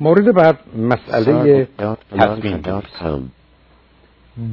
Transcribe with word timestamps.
مورد 0.00 0.34
بعد 0.34 0.58
مسئله 0.78 1.68
تصمیم 2.18 2.62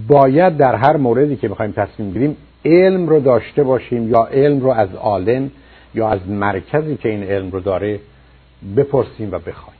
باید 0.08 0.58
در 0.58 0.76
هر 0.76 0.98
موردی 0.98 1.36
که 1.36 1.48
بخوایم 1.48 1.72
تصمیم 1.72 2.10
بگیریم 2.10 2.38
علم 2.66 3.10
رو 3.10 3.20
داشته 3.20 3.64
باشیم 3.64 4.10
یا 4.10 4.26
علم 4.26 4.60
رو 4.60 4.70
از 4.70 4.96
عالم 4.96 5.52
یا 5.96 6.10
از 6.10 6.28
مرکزی 6.28 6.98
که 6.98 7.10
این 7.10 7.24
علم 7.24 7.52
رو 7.52 7.60
داره 7.60 8.00
بپرسیم 8.78 9.32
و 9.32 9.40
بخوایم. 9.40 9.80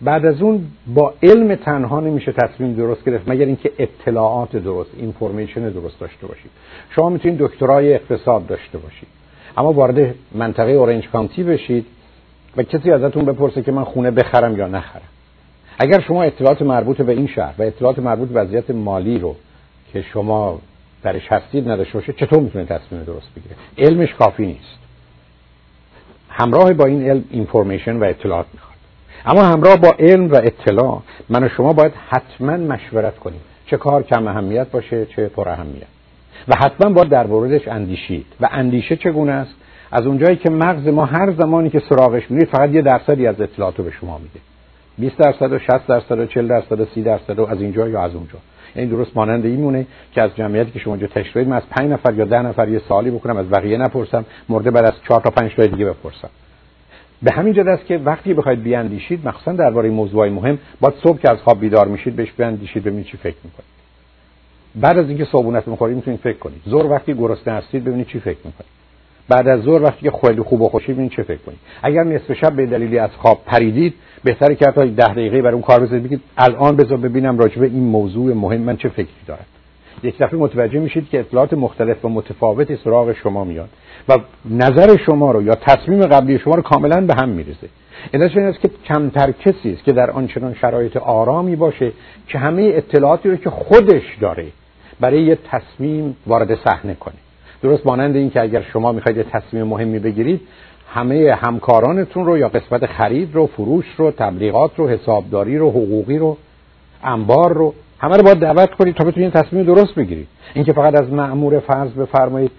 بعد 0.00 0.26
از 0.26 0.42
اون 0.42 0.66
با 0.94 1.14
علم 1.22 1.54
تنها 1.54 2.00
نمیشه 2.00 2.32
تصمیم 2.32 2.74
درست 2.74 3.04
گرفت 3.04 3.28
مگر 3.28 3.46
اینکه 3.46 3.72
اطلاعات 3.78 4.56
درست 4.56 4.90
اینفورمیشن 4.96 5.68
درست 5.68 6.00
داشته 6.00 6.26
باشید 6.26 6.50
شما 6.90 7.08
می‌تونید 7.08 7.38
دکترای 7.38 7.94
اقتصاد 7.94 8.46
داشته 8.46 8.78
باشید. 8.78 9.08
اما 9.56 9.72
وارد 9.72 10.14
منطقه 10.34 10.70
اورنج 10.70 11.08
کانتی 11.08 11.42
بشید. 11.42 11.86
و 12.56 12.62
کسی 12.62 12.90
ازتون 12.90 13.24
بپرسه 13.24 13.62
که 13.62 13.72
من 13.72 13.84
خونه 13.84 14.10
بخرم 14.10 14.56
یا 14.56 14.66
نخرم. 14.66 15.02
اگر 15.78 16.00
شما 16.00 16.22
اطلاعات 16.22 16.62
مربوط 16.62 17.02
به 17.02 17.12
این 17.12 17.26
شهر 17.26 17.54
و 17.58 17.62
اطلاعات 17.62 17.98
مربوط 17.98 18.28
به 18.28 18.40
وضعیت 18.40 18.70
مالی 18.70 19.18
رو 19.18 19.36
که 19.92 20.02
شما 20.02 20.60
درش 21.02 21.32
هستید 21.32 21.68
نداشته 21.68 21.98
باشه 21.98 22.12
چطور 22.12 22.40
می‌تونه 22.40 22.64
تصمیم 22.64 23.02
درست 23.04 23.28
بگیره 23.36 23.56
علمش 23.78 24.14
کافی 24.14 24.46
نیست. 24.46 24.78
همراه 26.30 26.72
با 26.72 26.84
این 26.84 27.10
علم 27.10 27.24
اینفورمیشن 27.30 27.96
و 27.96 28.04
اطلاعات 28.04 28.46
می‌خواد. 28.52 28.74
اما 29.26 29.42
همراه 29.42 29.76
با 29.76 29.94
علم 29.98 30.30
و 30.30 30.34
اطلاع 30.34 31.02
من 31.28 31.44
و 31.44 31.48
شما 31.48 31.72
باید 31.72 31.92
حتما 32.08 32.56
مشورت 32.56 33.18
کنیم. 33.18 33.40
چه 33.66 33.76
کار 33.76 34.02
کم 34.02 34.26
اهمیت 34.26 34.70
باشه 34.70 35.06
چه 35.06 35.28
پر 35.28 35.48
اهمیت. 35.48 35.86
و 36.48 36.56
حتما 36.56 36.92
باید 36.92 37.08
در 37.08 37.26
موردش 37.26 37.68
اندیشید. 37.68 38.26
و 38.40 38.48
اندیشه 38.52 38.96
چگونه 38.96 39.32
است؟ 39.32 39.54
از 39.96 40.06
اونجایی 40.06 40.36
که 40.36 40.50
مغز 40.50 40.88
ما 40.88 41.04
هر 41.04 41.32
زمانی 41.32 41.70
که 41.70 41.82
سراغش 41.88 42.30
میرید 42.30 42.48
فقط 42.48 42.70
یه 42.70 42.82
درصدی 42.82 43.26
از 43.26 43.40
اطلاعات 43.40 43.78
رو 43.78 43.84
به 43.84 43.90
شما 43.90 44.18
میده. 44.18 44.40
20 44.98 45.18
درصد 45.18 45.52
و 45.52 45.58
60 45.58 45.86
درصد 45.86 46.18
و 46.18 46.26
40 46.26 46.48
درصد 46.48 46.80
و 46.80 46.84
30 46.94 47.02
درصد 47.02 47.38
و 47.38 47.46
از 47.46 47.60
اینجا 47.60 47.88
یا 47.88 48.02
از 48.02 48.14
اونجا. 48.14 48.38
این 48.74 48.84
یعنی 48.84 48.96
درست 48.96 49.16
مانند 49.16 49.44
این 49.44 49.60
مونه 49.60 49.86
که 50.12 50.22
از 50.22 50.36
جمعیتی 50.36 50.70
که 50.70 50.78
شما 50.78 50.94
اینجا 50.94 51.06
تشریح 51.06 51.48
من 51.48 51.56
از 51.56 51.62
5 51.70 51.90
نفر 51.90 52.14
یا 52.14 52.24
10 52.24 52.42
نفر 52.42 52.68
یه 52.68 52.78
سوالی 52.78 53.10
بکنم 53.10 53.36
از 53.36 53.50
بقیه 53.50 53.78
نپرسم 53.78 54.24
مورد 54.48 54.72
بعد 54.72 54.84
از 54.84 54.92
4 55.08 55.20
تا 55.20 55.30
5 55.30 55.54
تا 55.56 55.66
دیگه 55.66 55.84
بپرسم. 55.84 56.28
به 57.22 57.32
همین 57.32 57.54
جد 57.54 57.68
است 57.68 57.86
که 57.86 57.98
وقتی 57.98 58.34
بخواید 58.34 58.62
بیاندیشید 58.62 59.28
مخصوصا 59.28 59.52
درباره 59.52 59.90
موضوعی 59.90 60.30
مهم 60.30 60.58
باید 60.80 60.94
صبح 61.02 61.18
که 61.18 61.30
از 61.30 61.38
خواب 61.38 61.60
بیدار 61.60 61.88
میشید 61.88 62.16
بهش 62.16 62.32
بیاندیشید 62.32 62.84
ببینید 62.84 63.06
چی 63.06 63.16
فکر 63.16 63.36
می‌کنید. 63.44 63.74
بعد 64.74 64.98
از 64.98 65.08
اینکه 65.08 65.24
صبحونت 65.24 65.68
می‌خورید 65.68 65.96
می‌تونید 65.96 66.20
فکر 66.20 66.38
کنید. 66.38 66.62
زور 66.66 66.86
وقتی 66.86 67.14
گرسنه 67.14 67.54
هستید 67.54 67.84
ببینید 67.84 68.06
چی 68.06 68.20
فکر 68.20 68.38
می‌کنید. 68.44 68.83
بعد 69.28 69.48
از 69.48 69.60
ظهر 69.60 69.82
وقتی 69.82 70.10
که 70.10 70.16
خیلی 70.20 70.42
خوب 70.42 70.62
و 70.62 70.68
خوشی 70.68 70.92
ببینید 70.92 71.12
چه 71.12 71.22
فکر 71.22 71.38
کنید 71.46 71.58
اگر 71.82 72.04
نصف 72.04 72.32
شب 72.32 72.52
به 72.52 72.66
دلیلی 72.66 72.98
از 72.98 73.10
خواب 73.10 73.42
پریدید 73.46 73.94
بهتره 74.24 74.54
که 74.54 74.64
تا 74.64 74.84
ده 74.84 75.14
دقیقه 75.14 75.42
برای 75.42 75.52
اون 75.52 75.62
کار 75.62 75.80
بذارید. 75.80 76.04
بگید 76.04 76.20
الان 76.36 76.76
بذار 76.76 76.98
ببینم 76.98 77.38
راجع 77.38 77.60
به 77.60 77.66
این 77.66 77.84
موضوع 77.84 78.34
مهم 78.34 78.60
من 78.60 78.76
چه 78.76 78.88
فکری 78.88 79.24
دارم. 79.26 79.44
یک 80.02 80.18
دفعه 80.18 80.38
متوجه 80.38 80.78
میشید 80.78 81.08
که 81.08 81.20
اطلاعات 81.20 81.52
مختلف 81.52 82.04
و 82.04 82.08
متفاوتی 82.08 82.76
سراغ 82.84 83.12
شما 83.12 83.44
میاد 83.44 83.68
و 84.08 84.18
نظر 84.50 84.96
شما 84.96 85.32
رو 85.32 85.42
یا 85.42 85.54
تصمیم 85.54 86.00
قبلی 86.00 86.38
شما 86.38 86.54
رو 86.54 86.62
کاملا 86.62 87.00
به 87.00 87.14
هم 87.14 87.28
می‌رسه 87.28 87.68
علتش 88.14 88.36
این 88.36 88.46
است 88.46 88.60
که 88.60 88.70
کمتر 88.84 89.32
کسی 89.32 89.72
است 89.72 89.84
که 89.84 89.92
در 89.92 90.10
آنچنان 90.10 90.54
شرایط 90.54 90.96
آرامی 90.96 91.56
باشه 91.56 91.92
که 92.28 92.38
همه 92.38 92.62
اطلاعاتی 92.74 93.30
رو 93.30 93.36
که 93.36 93.50
خودش 93.50 94.02
داره 94.20 94.46
برای 95.00 95.22
یه 95.22 95.38
تصمیم 95.50 96.16
وارد 96.26 96.54
صحنه 96.54 96.94
کنه. 96.94 97.14
درست 97.64 97.86
مانند 97.86 98.16
این 98.16 98.30
که 98.30 98.40
اگر 98.40 98.62
شما 98.62 98.92
می‌خواید 98.92 99.22
تصمیم 99.22 99.62
مهمی 99.66 99.98
بگیرید 99.98 100.40
همه 100.94 101.38
همکارانتون 101.42 102.26
رو 102.26 102.38
یا 102.38 102.48
قسمت 102.48 102.86
خرید 102.86 103.34
رو 103.34 103.46
فروش 103.46 103.84
رو 103.96 104.10
تبلیغات 104.10 104.70
رو 104.76 104.88
حسابداری 104.88 105.58
رو 105.58 105.70
حقوقی 105.70 106.18
رو 106.18 106.36
انبار 107.04 107.52
رو 107.52 107.74
همه 107.98 108.16
رو 108.16 108.22
باید 108.22 108.38
دعوت 108.38 108.70
کنید 108.70 108.94
تا 108.94 109.04
بتونید 109.04 109.32
تصمیم 109.32 109.64
درست 109.64 109.94
بگیرید. 109.94 110.28
اینکه 110.54 110.72
فقط 110.72 110.94
از 110.94 111.12
مأمور 111.12 111.60
فرض 111.60 111.90
بفرمایید 111.90 112.50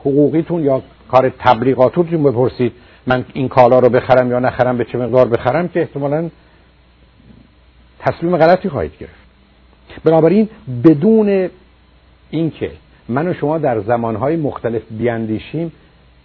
حقوقیتون 0.00 0.64
یا 0.64 0.82
کار 1.10 1.32
تبلیغاتتون 1.38 2.22
بپرسید 2.22 2.72
من 3.06 3.24
این 3.32 3.48
کالا 3.48 3.78
رو 3.78 3.88
بخرم 3.88 4.30
یا 4.30 4.38
نخرم 4.38 4.78
به 4.78 4.84
چه 4.84 4.98
مقدار 4.98 5.28
بخرم 5.28 5.68
که 5.68 5.80
احتمالا 5.80 6.30
تصمیم 7.98 8.36
غلطی 8.36 8.68
خواهید 8.68 8.92
گرفت. 9.00 9.14
بنابراین 10.04 10.48
بدون 10.84 11.50
اینکه 12.30 12.70
من 13.10 13.28
و 13.28 13.34
شما 13.34 13.58
در 13.58 13.80
زمانهای 13.80 14.36
مختلف 14.36 14.82
بیاندیشیم 14.90 15.72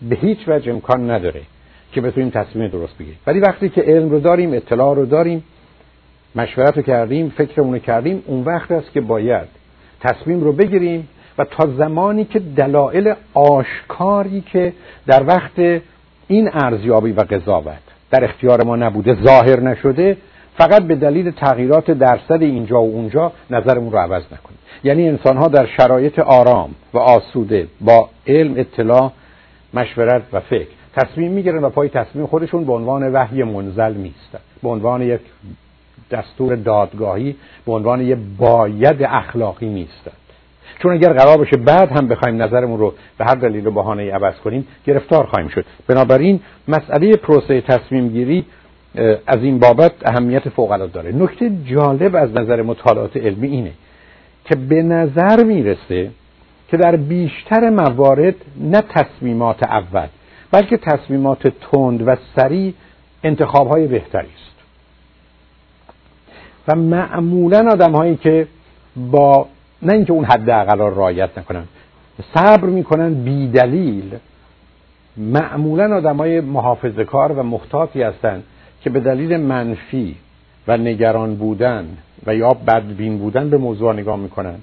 به 0.10 0.16
هیچ 0.16 0.38
وجه 0.48 0.72
امکان 0.72 1.12
نداره 1.12 1.42
که 1.92 2.02
بتونیم 2.02 2.30
تصمیم 2.30 2.68
درست 2.68 2.98
بگیریم. 2.98 3.20
ولی 3.28 3.40
وقتی 3.40 3.70
که 3.70 3.82
علم 3.82 4.10
رو 4.10 4.20
داریم 4.20 4.54
اطلاع 4.54 4.96
رو 4.96 5.06
داریم 5.06 5.44
مشورت 6.36 6.78
رو 6.78 6.84
کردیم 6.84 7.30
فکرمون 7.30 7.74
رو 7.74 7.80
کردیم 7.80 8.24
اون 8.26 8.44
وقت 8.44 8.72
است 8.72 8.92
که 8.92 9.02
باید 9.02 9.48
تصمیم 10.02 10.44
رو 10.44 10.52
بگیریم 10.52 11.08
و 11.38 11.46
تا 11.46 11.68
زمانی 11.78 12.26
که 12.26 12.40
دلایل 12.40 13.14
آشکاری 13.34 14.42
که 14.42 14.74
در 15.08 15.24
وقت 15.28 15.82
این 16.28 16.50
ارزیابی 16.54 17.12
و 17.12 17.22
قضاوت 17.22 17.80
در 18.12 18.24
اختیار 18.24 18.64
ما 18.64 18.76
نبوده 18.76 19.24
ظاهر 19.24 19.60
نشده 19.60 20.18
فقط 20.58 20.82
به 20.82 20.96
دلیل 20.96 21.32
تغییرات 21.32 21.92
درصد 21.92 22.42
اینجا 22.42 22.82
و 22.82 22.92
اونجا 22.96 23.32
نظرمون 23.50 23.92
رو 23.92 23.98
عوض 23.98 24.24
نکنیم. 24.24 24.60
یعنی 24.84 25.10
انسان 25.10 25.38
ها 25.38 25.48
در 25.48 25.68
شرایط 25.78 26.20
آرام 26.20 26.76
و 26.94 26.98
آسوده 26.98 27.68
با 27.82 28.10
علم 28.28 28.54
اطلاع 28.58 29.12
مشورت 29.74 30.22
و 30.34 30.40
فکر 30.40 30.68
تصمیم 30.96 31.32
می‌گیرن 31.32 31.64
و 31.64 31.70
پای 31.70 31.90
تصمیم 31.90 32.26
خودشون 32.26 32.66
به 32.66 32.74
عنوان 32.74 33.14
وحی 33.14 33.44
منزل 33.44 33.94
میستن 33.94 34.40
به 34.64 34.70
عنوان 34.70 35.02
یک 35.02 35.22
دستور 36.12 36.56
دادگاهی 36.56 37.36
به 37.66 37.72
عنوان 37.72 38.02
یک 38.02 38.18
باید 38.38 39.04
اخلاقی 39.04 39.70
نیستن 39.70 40.12
چون 40.82 40.92
اگر 40.94 41.14
قرار 41.14 41.38
باشه 41.38 41.58
بعد 41.58 41.92
هم 41.92 42.08
بخوایم 42.08 42.42
نظرمون 42.42 42.80
رو 42.80 42.94
به 43.18 43.26
هر 43.26 43.36
دلیل 43.36 43.68
و 43.68 43.72
بهانه 43.72 44.12
عوض 44.12 44.36
کنیم 44.36 44.68
گرفتار 44.86 45.26
خواهیم 45.26 45.50
شد. 45.50 45.66
بنابراین 45.88 46.40
مسئله 46.68 47.16
پروسه 47.16 47.62
تصمیم 47.62 48.10
گیری 48.10 48.46
از 49.28 49.44
این 49.44 49.60
بابت 49.60 49.92
اهمیت 50.06 50.50
فوق 50.50 50.72
العاده 50.72 50.94
داره. 50.94 51.12
نکته 51.16 51.52
جالب 51.66 52.16
از 52.16 52.30
نظر 52.32 52.62
مطالعات 52.62 53.18
علمی 53.18 53.48
اینه 53.48 53.72
که 54.46 54.56
به 54.56 54.84
نظر 54.84 55.44
می‌رسه 55.44 56.12
که 56.68 56.78
در 56.78 56.96
بیشتر 56.96 57.70
موارد 57.70 58.36
نه 58.58 58.82
تصمیمات 58.82 59.64
اول 59.64 60.08
بلکه 60.52 60.78
تصمیمات 60.78 61.48
تند 61.48 62.08
و 62.08 62.16
سریع 62.36 62.74
انتخاب 63.24 63.68
های 63.68 63.88
بهتری 63.88 64.28
است. 64.28 64.56
و 66.68 66.76
معمولا 66.76 67.72
آدم 67.72 67.92
هایی 67.92 68.16
که 68.16 68.48
با 69.12 69.48
نه 69.82 69.94
اینکه 69.94 70.14
اون 70.14 70.26
حد 70.26 70.50
اقل 70.50 70.78
را 70.78 70.90
رعایت 70.90 71.38
نکنن 71.38 71.64
صبر 72.36 72.66
می‌کنن 72.66 73.14
بی 73.14 73.48
دلیل 73.48 74.16
معمولا 75.18 75.96
آدم 75.98 76.18
های 76.18 76.42
محافظه 76.42 77.04
کار 77.04 77.32
و 77.32 77.44
محتاطی 77.44 78.02
هستند 78.02 78.44
که 78.82 78.90
به 78.90 79.00
دلیل 79.00 79.38
منفی 79.38 80.16
و 80.68 80.78
نگران 80.78 81.36
بودن 81.36 81.98
و 82.26 82.36
یا 82.36 82.50
بدبین 82.50 83.18
بودن 83.18 83.50
به 83.50 83.58
موضوع 83.58 83.94
نگاه 83.94 84.18
می‌کنن. 84.18 84.56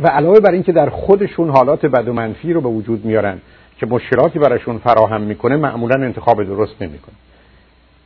و 0.00 0.08
علاوه 0.08 0.40
بر 0.40 0.50
اینکه 0.52 0.72
در 0.72 0.90
خودشون 0.90 1.50
حالات 1.50 1.86
بد 1.86 2.08
و 2.08 2.12
منفی 2.12 2.52
رو 2.52 2.60
به 2.60 2.68
وجود 2.68 3.04
میارن 3.04 3.40
که 3.78 3.86
مشکلاتی 3.86 4.38
براشون 4.38 4.78
فراهم 4.78 5.20
می‌کنه 5.20 5.56
معمولا 5.56 6.04
انتخاب 6.04 6.44
درست 6.44 6.82
نمی‌کنه 6.82 7.14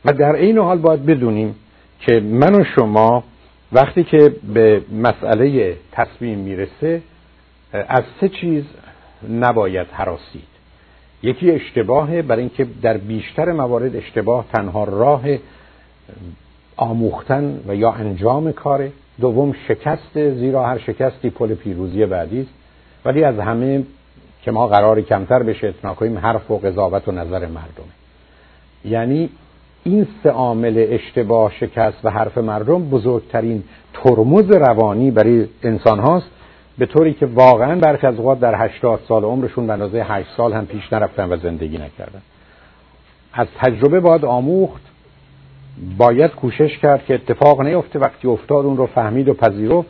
و 0.05 0.13
در 0.13 0.35
این 0.35 0.57
حال 0.57 0.77
باید 0.77 1.05
بدونیم 1.05 1.55
که 1.99 2.19
من 2.19 2.55
و 2.55 2.63
شما 2.75 3.23
وقتی 3.71 4.03
که 4.03 4.35
به 4.53 4.81
مسئله 5.01 5.77
تصمیم 5.91 6.39
می‌رسه 6.39 7.01
از 7.73 8.03
سه 8.21 8.29
چیز 8.29 8.63
نباید 9.29 9.87
حراسید 9.91 10.56
یکی 11.23 11.51
اشتباهه 11.51 12.21
برای 12.21 12.41
اینکه 12.41 12.67
در 12.81 12.97
بیشتر 12.97 13.51
موارد 13.51 13.95
اشتباه 13.95 14.45
تنها 14.53 14.83
راه 14.83 15.23
آموختن 16.77 17.59
و 17.67 17.75
یا 17.75 17.91
انجام 17.91 18.51
کاره 18.51 18.91
دوم 19.21 19.53
شکست 19.67 20.31
زیرا 20.33 20.65
هر 20.65 20.77
شکستی 20.77 21.29
پل 21.29 21.55
پیروزی 21.55 22.05
بعدی 22.05 22.41
است. 22.41 22.49
ولی 23.05 23.23
از 23.23 23.39
همه 23.39 23.83
که 24.41 24.51
ما 24.51 24.67
قرار 24.67 25.01
کمتر 25.01 25.43
بشه 25.43 25.67
اتنا 25.67 25.93
کنیم 25.93 26.17
حرف 26.17 26.51
و 26.51 26.57
قضاوت 26.57 27.07
و 27.07 27.11
نظر 27.11 27.39
مردمه. 27.39 27.93
یعنی 28.85 29.29
این 29.83 30.07
سه 30.23 30.29
عامل 30.29 30.85
اشتباه 30.89 31.51
شکست 31.51 31.97
و 32.03 32.09
حرف 32.09 32.37
مردم 32.37 32.89
بزرگترین 32.89 33.63
ترمز 33.93 34.51
روانی 34.51 35.11
برای 35.11 35.47
انسان 35.63 35.99
هاست. 35.99 36.27
به 36.77 36.85
طوری 36.85 37.13
که 37.13 37.25
واقعا 37.25 37.75
برخی 37.75 38.07
از 38.07 38.15
اوقات 38.15 38.39
در 38.39 38.65
80 38.65 38.99
سال 39.07 39.23
عمرشون 39.23 39.67
به 39.67 39.73
اندازه 39.73 40.03
8 40.03 40.29
سال 40.37 40.53
هم 40.53 40.65
پیش 40.65 40.93
نرفتن 40.93 41.33
و 41.33 41.37
زندگی 41.37 41.77
نکردن. 41.77 42.21
از 43.33 43.47
تجربه 43.61 43.99
باید 43.99 44.25
آموخت 44.25 44.81
باید 45.97 46.31
کوشش 46.31 46.77
کرد 46.77 47.05
که 47.05 47.13
اتفاق 47.13 47.61
نیفته 47.61 47.99
وقتی 47.99 48.27
افتاد 48.27 48.65
اون 48.65 48.77
رو 48.77 48.85
فهمید 48.85 49.29
و 49.29 49.33
پذیرفت 49.33 49.89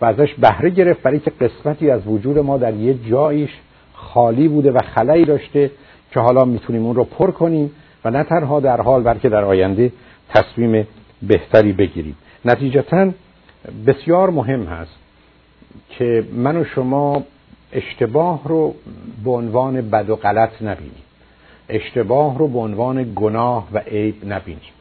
و 0.00 0.04
ازش 0.04 0.34
بهره 0.34 0.70
گرفت 0.70 1.02
برای 1.02 1.20
که 1.20 1.32
قسمتی 1.40 1.90
از 1.90 2.06
وجود 2.06 2.38
ما 2.38 2.58
در 2.58 2.74
یه 2.74 2.94
جاییش 3.10 3.50
خالی 3.94 4.48
بوده 4.48 4.72
و 4.72 4.78
خلایی 4.94 5.24
داشته 5.24 5.70
که 6.10 6.20
حالا 6.20 6.44
می‌تونیم 6.44 6.86
اون 6.86 6.94
رو 6.94 7.04
پر 7.04 7.30
کنیم 7.30 7.70
و 8.04 8.10
نه 8.10 8.24
تنها 8.24 8.60
در 8.60 8.80
حال 8.80 9.02
بلکه 9.02 9.28
در 9.28 9.44
آینده 9.44 9.92
تصمیم 10.28 10.86
بهتری 11.22 11.72
بگیریم. 11.72 12.16
نتیجتا 12.44 13.10
بسیار 13.86 14.30
مهم 14.30 14.64
هست 14.64 15.03
که 15.88 16.24
من 16.32 16.56
و 16.56 16.64
شما 16.64 17.22
اشتباه 17.72 18.40
رو 18.44 18.74
به 19.24 19.30
عنوان 19.30 19.90
بد 19.90 20.10
و 20.10 20.16
غلط 20.16 20.62
نبینیم. 20.62 21.02
اشتباه 21.68 22.38
رو 22.38 22.48
به 22.48 22.58
عنوان 22.58 23.12
گناه 23.16 23.68
و 23.72 23.78
عیب 23.78 24.32
نبینیم. 24.32 24.74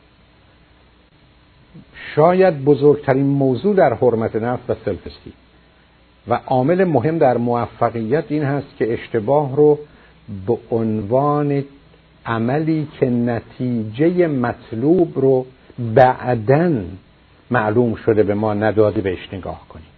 شاید 2.16 2.66
بزرگترین 2.66 3.26
موضوع 3.26 3.76
در 3.76 3.94
حرمت 3.94 4.36
نفس 4.36 4.70
و 4.70 4.76
سلفستی. 4.86 5.34
و 6.28 6.40
عامل 6.48 6.84
مهم 6.84 7.18
در 7.18 7.38
موفقیت 7.38 8.24
این 8.30 8.44
هست 8.44 8.78
که 8.78 8.94
اشتباه 8.94 9.56
رو 9.56 9.80
به 10.48 10.58
عنوان 10.72 11.64
عملی 12.26 12.88
که 13.00 13.10
نتیجه 13.10 14.28
مطلوب 14.28 15.12
رو 15.16 15.46
بعدا 15.96 16.72
معلوم 17.52 17.96
شده 17.96 18.24
به 18.24 18.34
ما 18.34 18.54
نداده 18.54 19.02
بهش 19.02 19.34
نگاه 19.34 19.62
کنیم. 19.70 19.93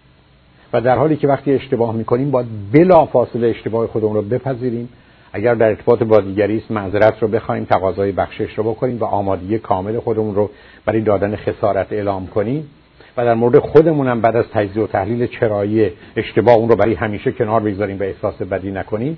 و 0.73 0.81
در 0.81 0.97
حالی 0.97 1.15
که 1.15 1.27
وقتی 1.27 1.53
اشتباه 1.53 1.95
می‌کنیم 1.95 2.31
باید 2.31 2.47
بلا 2.71 3.05
فاصله 3.05 3.47
اشتباه 3.47 3.87
خودمون 3.87 4.15
رو 4.15 4.21
بپذیریم. 4.21 4.89
اگر 5.33 5.55
در 5.55 5.67
ارتباط 5.67 6.03
با 6.03 6.21
دیگری 6.21 6.57
است 6.57 6.71
معذرت 6.71 7.21
رو 7.21 7.27
بخوایم 7.27 7.65
تقاضای 7.65 8.11
بخشش 8.11 8.53
رو 8.57 8.63
بکنیم 8.63 8.97
و 8.97 9.03
آمادگی 9.03 9.59
کامل 9.59 9.99
خودمون 9.99 10.35
رو 10.35 10.49
برای 10.85 11.01
دادن 11.01 11.35
خسارت 11.35 11.93
اعلام 11.93 12.27
کنیم. 12.27 12.69
و 13.17 13.25
در 13.25 13.33
مورد 13.33 13.59
خودمون 13.59 14.07
هم 14.07 14.21
بعد 14.21 14.35
از 14.35 14.45
تجزیه 14.53 14.83
و 14.83 14.87
تحلیل 14.87 15.27
چرایی 15.27 15.91
اشتباه 16.15 16.55
اون 16.55 16.69
رو 16.69 16.75
برای 16.75 16.93
همیشه 16.93 17.31
کنار 17.31 17.61
بگذاریم 17.61 17.99
و 17.99 18.03
احساس 18.03 18.41
بدی 18.41 18.71
نکنیم. 18.71 19.17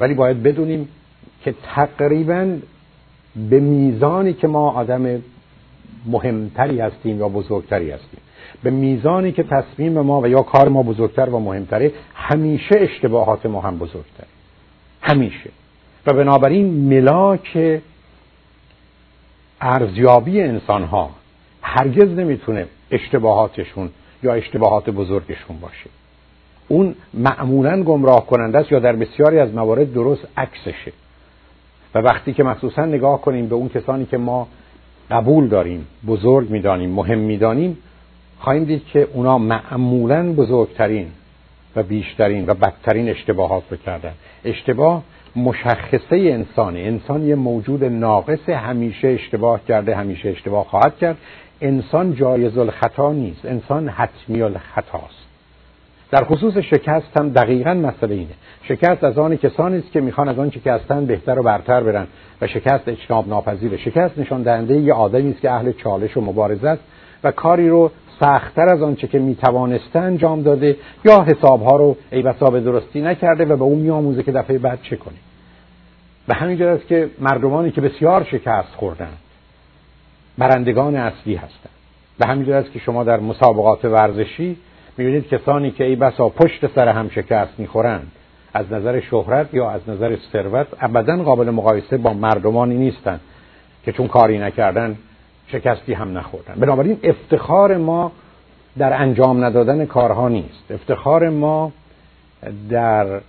ولی 0.00 0.14
باید 0.14 0.42
بدونیم 0.42 0.88
که 1.44 1.54
تقریبا 1.74 2.56
به 3.50 3.60
میزانی 3.60 4.32
که 4.32 4.48
ما 4.48 4.70
آدم 4.70 5.22
مهمتری 6.06 6.80
هستیم 6.80 7.18
یا 7.18 7.28
بزرگتری 7.28 7.90
هستیم. 7.90 8.20
به 8.62 8.70
میزانی 8.70 9.32
که 9.32 9.42
تصمیم 9.42 10.00
ما 10.00 10.20
و 10.20 10.28
یا 10.28 10.42
کار 10.42 10.68
ما 10.68 10.82
بزرگتر 10.82 11.28
و 11.28 11.38
مهمتره 11.38 11.92
همیشه 12.14 12.78
اشتباهات 12.80 13.46
ما 13.46 13.60
هم 13.60 13.78
بزرگتره. 13.78 14.26
همیشه. 15.02 15.50
و 16.06 16.12
بنابراین 16.12 16.66
ملاک 16.94 17.80
ارزیابی 19.60 20.40
انسان 20.40 20.84
ها 20.84 21.10
هرگز 21.62 22.18
نمی‌تونه 22.18 22.66
اشتباهاتشون 22.90 23.90
یا 24.22 24.34
اشتباهات 24.34 24.90
بزرگشون 24.90 25.60
باشه. 25.60 25.90
اون 26.68 26.94
معمولا 27.14 27.82
گمراه 27.82 28.26
کننده 28.26 28.58
است 28.58 28.72
یا 28.72 28.78
در 28.78 28.96
بسیاری 28.96 29.38
از 29.38 29.54
موارد 29.54 29.92
درست 29.92 30.28
عکسشه. 30.36 30.92
و 31.94 31.98
وقتی 31.98 32.32
که 32.32 32.44
مخصوصا 32.44 32.84
نگاه 32.84 33.20
کنیم 33.20 33.48
به 33.48 33.54
اون 33.54 33.68
کسانی 33.68 34.06
که 34.06 34.18
ما 34.18 34.48
قبول 35.10 35.48
داریم 35.48 35.86
بزرگ 36.06 36.50
می‌دانیم 36.50 36.90
مهم 36.90 37.18
می‌دانیم 37.18 37.78
خواهیم 38.38 38.64
دید 38.64 38.86
که 38.86 39.08
اونا 39.12 39.38
معمولا 39.38 40.32
بزرگترین 40.32 41.08
و 41.76 41.82
بیشترین 41.82 42.46
و 42.46 42.54
بدترین 42.54 43.08
اشتباهات 43.08 43.62
رو 43.70 43.76
کردن. 43.76 44.12
اشتباه 44.44 45.02
مشخصه 45.36 46.16
انسانه. 46.16 46.78
انسان 46.78 47.22
یه 47.22 47.34
موجود 47.34 47.84
ناقص 47.84 48.48
همیشه 48.48 49.08
اشتباه 49.08 49.60
کرده 49.68 49.96
همیشه 49.96 50.28
اشتباه 50.28 50.64
خواهد 50.64 50.98
کرد. 50.98 51.16
انسان 51.60 52.14
جایز 52.14 52.58
الخطا 52.58 53.12
نیست. 53.12 53.46
انسان 53.46 53.88
حتمی 53.88 54.42
الخطاست 54.42 55.28
در 56.10 56.24
خصوص 56.24 56.56
شکست 56.56 57.16
هم 57.16 57.28
دقیقا 57.28 57.74
مسئله 57.74 58.14
اینه. 58.14 58.34
شکست 58.62 59.04
از 59.04 59.18
آن 59.18 59.36
کسانی 59.36 59.78
است 59.78 59.92
که 59.92 60.00
می‌خوان 60.00 60.28
از 60.28 60.38
آنچه 60.38 60.60
که 60.60 60.72
هستن 60.72 61.06
بهتر 61.06 61.38
و 61.38 61.42
برتر 61.42 61.80
برن 61.80 62.06
و 62.40 62.46
شکست 62.46 62.88
اجتناب 62.88 63.28
ناپذیره 63.28 63.76
شکست 63.76 64.18
نشان 64.18 64.42
دهنده 64.42 64.76
یه 64.76 64.92
آدمی 64.92 65.30
است 65.30 65.40
که 65.40 65.50
اهل 65.50 65.72
چالش 65.72 66.16
و 66.16 66.20
مبارزه 66.20 66.68
است 66.68 66.82
و 67.24 67.30
کاری 67.30 67.68
رو 67.68 67.90
سختتر 68.20 68.68
از 68.68 68.82
آنچه 68.82 69.06
که 69.06 69.18
می‌توانسته 69.18 69.98
انجام 69.98 70.42
داده 70.42 70.76
یا 71.04 71.22
حسابها 71.22 71.76
رو 71.76 71.96
ای 72.10 72.22
بسا 72.22 72.50
به 72.50 72.60
درستی 72.60 73.00
نکرده 73.00 73.44
و 73.44 73.56
به 73.56 73.64
اون 73.64 73.78
میآموزه 73.78 74.22
که 74.22 74.32
دفعه 74.32 74.58
بعد 74.58 74.78
چه 74.82 74.96
کنه. 74.96 75.14
و 76.28 76.34
همینجا 76.34 76.72
است 76.72 76.86
که 76.86 77.10
مردمانی 77.18 77.70
که 77.70 77.80
بسیار 77.80 78.24
شکست 78.24 78.74
خوردن 78.76 79.12
برندگان 80.38 80.96
اصلی 80.96 81.34
هستند 81.34 81.72
به 82.18 82.26
همینجا 82.26 82.58
است 82.58 82.72
که 82.72 82.78
شما 82.78 83.04
در 83.04 83.20
مسابقات 83.20 83.84
ورزشی 83.84 84.56
می‌بینید 84.96 85.28
کسانی 85.28 85.70
که 85.70 85.84
ای 85.84 85.96
بسا 85.96 86.28
پشت 86.28 86.74
سر 86.74 86.88
هم 86.88 87.08
شکست 87.08 87.52
می‌خورند 87.58 88.12
از 88.54 88.72
نظر 88.72 89.00
شهرت 89.00 89.54
یا 89.54 89.70
از 89.70 89.80
نظر 89.88 90.16
ثروت 90.32 90.66
ابدا 90.80 91.22
قابل 91.22 91.50
مقایسه 91.50 91.96
با 91.96 92.12
مردمانی 92.12 92.74
نیستند 92.74 93.20
که 93.84 93.92
چون 93.92 94.08
کاری 94.08 94.38
نکردن 94.38 94.98
شکستی 95.52 95.92
هم 95.92 96.18
نخوردن. 96.18 96.54
بنابراین 96.54 96.98
افتخار 97.02 97.76
ما 97.76 98.12
در 98.78 99.02
انجام 99.02 99.44
ندادن 99.44 99.86
کارها 99.86 100.28
نیست. 100.28 100.70
افتخار 100.70 101.28
ما 101.28 101.72
در 102.70 103.20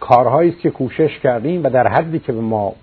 کارهایی 0.00 0.50
است 0.50 0.60
که 0.60 0.70
کوشش 0.70 1.18
کردیم 1.18 1.64
و 1.64 1.70
در 1.70 1.88
حدی 1.88 2.18
که 2.18 2.32
به 2.32 2.40
ما 2.40 2.74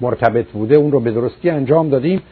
مرتبط 0.00 0.46
بوده 0.46 0.74
اون 0.74 0.92
رو 0.92 1.00
به 1.00 1.10
درستی 1.10 1.50
انجام 1.50 1.88
دادیم. 1.88 2.22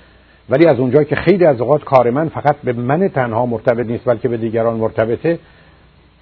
ولی 0.50 0.66
از 0.66 0.78
اونجایی 0.78 1.04
که 1.04 1.16
خیلی 1.16 1.44
از 1.44 1.60
اوقات 1.60 1.84
کار 1.84 2.10
من 2.10 2.28
فقط 2.28 2.56
به 2.56 2.72
من 2.72 3.08
تنها 3.08 3.46
مرتبط 3.46 3.87
نیست 3.87 4.04
بلکه 4.04 4.28
به 4.28 4.37
دیگران 4.37 4.76
مرتبطه 4.76 5.38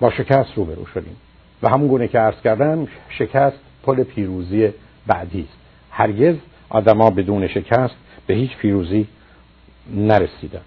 با 0.00 0.11
شکست 0.11 0.50
روبرو 0.56 0.87
شدیم. 0.87 1.17
و 1.62 1.69
همون 1.69 1.88
گونه 1.88 2.09
که 2.09 2.19
عرض 2.19 2.41
کردم 2.44 2.88
شکست 3.09 3.56
پل 3.82 4.03
پیروزی 4.03 4.69
بعدی 5.06 5.41
است. 5.41 5.59
هرگز 5.91 6.35
آدما 6.69 7.11
بدون 7.11 7.49
شکست 7.49 7.94
به 8.29 8.35
هیچ 8.35 8.57
پیروزی 8.57 9.07
نرسیدند 9.95 10.63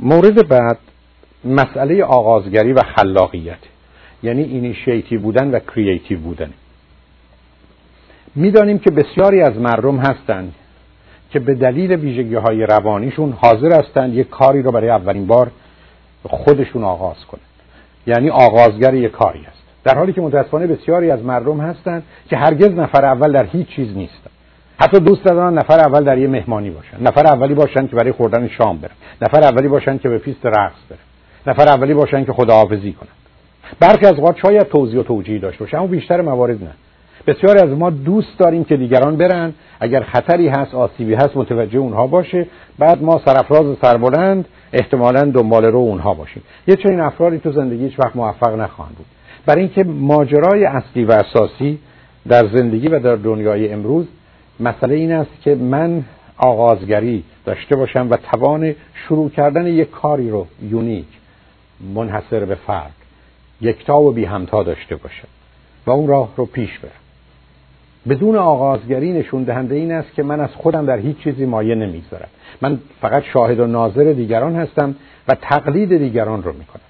مورد 0.00 0.48
بعد 0.48 0.78
مسئله 1.44 2.04
آغازگری 2.04 2.72
و 2.72 2.80
خلاقیت. 2.96 3.58
یعنی 4.22 4.42
اینیشیتیو 4.42 5.20
بودن 5.20 5.50
و 5.50 5.58
creative 5.58 6.18
بودن. 6.18 6.52
می‌دانیم 8.34 8.78
که 8.78 8.90
بسیاری 8.90 9.40
از 9.40 9.56
مردم 9.56 9.96
هستند 9.96 10.54
که 11.30 11.38
به 11.38 11.54
دلیل 11.54 11.92
ویژگی 11.92 12.34
های 12.34 12.66
روانیشون 12.66 13.32
حاضر 13.32 13.72
هستند 13.72 14.14
یک 14.14 14.28
کاری 14.28 14.62
رو 14.62 14.72
برای 14.72 14.90
اولین 14.90 15.26
بار 15.26 15.50
خودشون 16.22 16.84
آغاز 16.84 17.24
کنند 17.30 17.44
یعنی 18.06 18.30
آغازگر 18.30 18.94
یک 18.94 19.10
کاری 19.10 19.46
است 19.46 19.62
در 19.84 19.98
حالی 19.98 20.12
که 20.12 20.20
متاسفانه 20.20 20.66
بسیاری 20.66 21.10
از 21.10 21.22
مردم 21.22 21.60
هستند 21.60 22.02
که 22.30 22.36
هرگز 22.36 22.70
نفر 22.70 23.04
اول 23.04 23.32
در 23.32 23.44
هیچ 23.44 23.68
چیز 23.68 23.96
نیستند 23.96 24.33
حتی 24.84 25.00
دوست 25.00 25.24
دارن 25.24 25.54
نفر 25.54 25.80
اول 25.80 26.04
در 26.04 26.18
یه 26.18 26.28
مهمانی 26.28 26.70
باشن. 26.70 26.96
نفر 27.02 27.26
اولی 27.26 27.54
باشن 27.54 27.86
که 27.86 27.96
برای 27.96 28.12
خوردن 28.12 28.48
شام 28.48 28.78
برن. 28.78 28.90
نفر 29.22 29.42
اولی 29.42 29.68
باشن 29.68 29.98
که 29.98 30.08
به 30.08 30.18
پیست 30.18 30.46
رقص 30.46 30.76
برن. 30.90 30.98
نفر 31.46 31.68
اولی 31.68 31.94
باشن 31.94 32.24
که 32.24 32.32
خداحافظی 32.32 32.92
کنن. 32.92 33.08
برخی 33.80 34.06
از 34.06 34.12
اوقات 34.12 34.36
شاید 34.38 34.62
توضیح 34.62 35.00
و 35.00 35.02
توجیهی 35.02 35.38
داشته 35.38 35.64
باشه 35.64 35.76
اما 35.76 35.86
بیشتر 35.86 36.20
موارد 36.20 36.64
نه. 36.64 36.70
بسیاری 37.26 37.60
از 37.60 37.78
ما 37.78 37.90
دوست 37.90 38.38
داریم 38.38 38.64
که 38.64 38.76
دیگران 38.76 39.16
برن. 39.16 39.54
اگر 39.80 40.02
خطری 40.02 40.48
هست 40.48 40.74
آسیبی 40.74 41.14
هست 41.14 41.36
متوجه 41.36 41.78
اونها 41.78 42.06
باشه. 42.06 42.46
بعد 42.78 43.02
ما 43.02 43.20
سرفراز 43.24 43.76
سربلند 43.82 44.48
احتمالا 44.72 45.20
دنبال 45.20 45.64
رو 45.64 45.78
اونها 45.78 46.14
باشیم. 46.14 46.42
یه 46.66 46.76
چنین 46.76 47.00
افرادی 47.00 47.38
تو 47.38 47.52
زندگی 47.52 47.84
هیچ 47.84 48.00
وقت 48.00 48.16
موفق 48.16 48.60
نخواهند 48.60 48.96
بود. 48.96 49.06
برای 49.46 49.60
اینکه 49.60 49.84
ماجرای 49.84 50.64
اصلی 50.64 51.04
و 51.04 51.12
اساسی 51.12 51.78
در 52.28 52.46
زندگی 52.52 52.88
و 52.88 52.98
در 52.98 53.16
دنیای 53.16 53.72
امروز 53.72 54.06
مسئله 54.60 54.94
این 54.94 55.12
است 55.12 55.40
که 55.42 55.54
من 55.54 56.04
آغازگری 56.36 57.24
داشته 57.44 57.76
باشم 57.76 58.10
و 58.10 58.16
توان 58.16 58.74
شروع 58.94 59.30
کردن 59.30 59.66
یک 59.66 59.90
کاری 59.90 60.30
رو 60.30 60.46
یونیک 60.62 61.06
منحصر 61.94 62.44
به 62.44 62.54
فرد 62.54 62.94
یکتا 63.60 64.00
و 64.00 64.12
بی 64.12 64.24
همتا 64.24 64.62
داشته 64.62 64.96
باشم 64.96 65.28
و 65.86 65.90
اون 65.90 66.08
راه 66.08 66.28
رو 66.36 66.46
پیش 66.46 66.78
برم. 66.78 66.90
بدون 68.08 68.36
آغازگری 68.36 69.12
نشون 69.12 69.42
دهنده 69.42 69.74
این 69.74 69.92
است 69.92 70.14
که 70.14 70.22
من 70.22 70.40
از 70.40 70.50
خودم 70.54 70.86
در 70.86 70.98
هیچ 70.98 71.18
چیزی 71.18 71.46
مایه 71.46 71.74
نمی‌گذارم. 71.74 72.28
من 72.60 72.78
فقط 73.00 73.22
شاهد 73.22 73.60
و 73.60 73.66
ناظر 73.66 74.12
دیگران 74.12 74.56
هستم 74.56 74.94
و 75.28 75.34
تقلید 75.34 75.98
دیگران 75.98 76.42
رو 76.42 76.52
می‌کنم. 76.52 76.80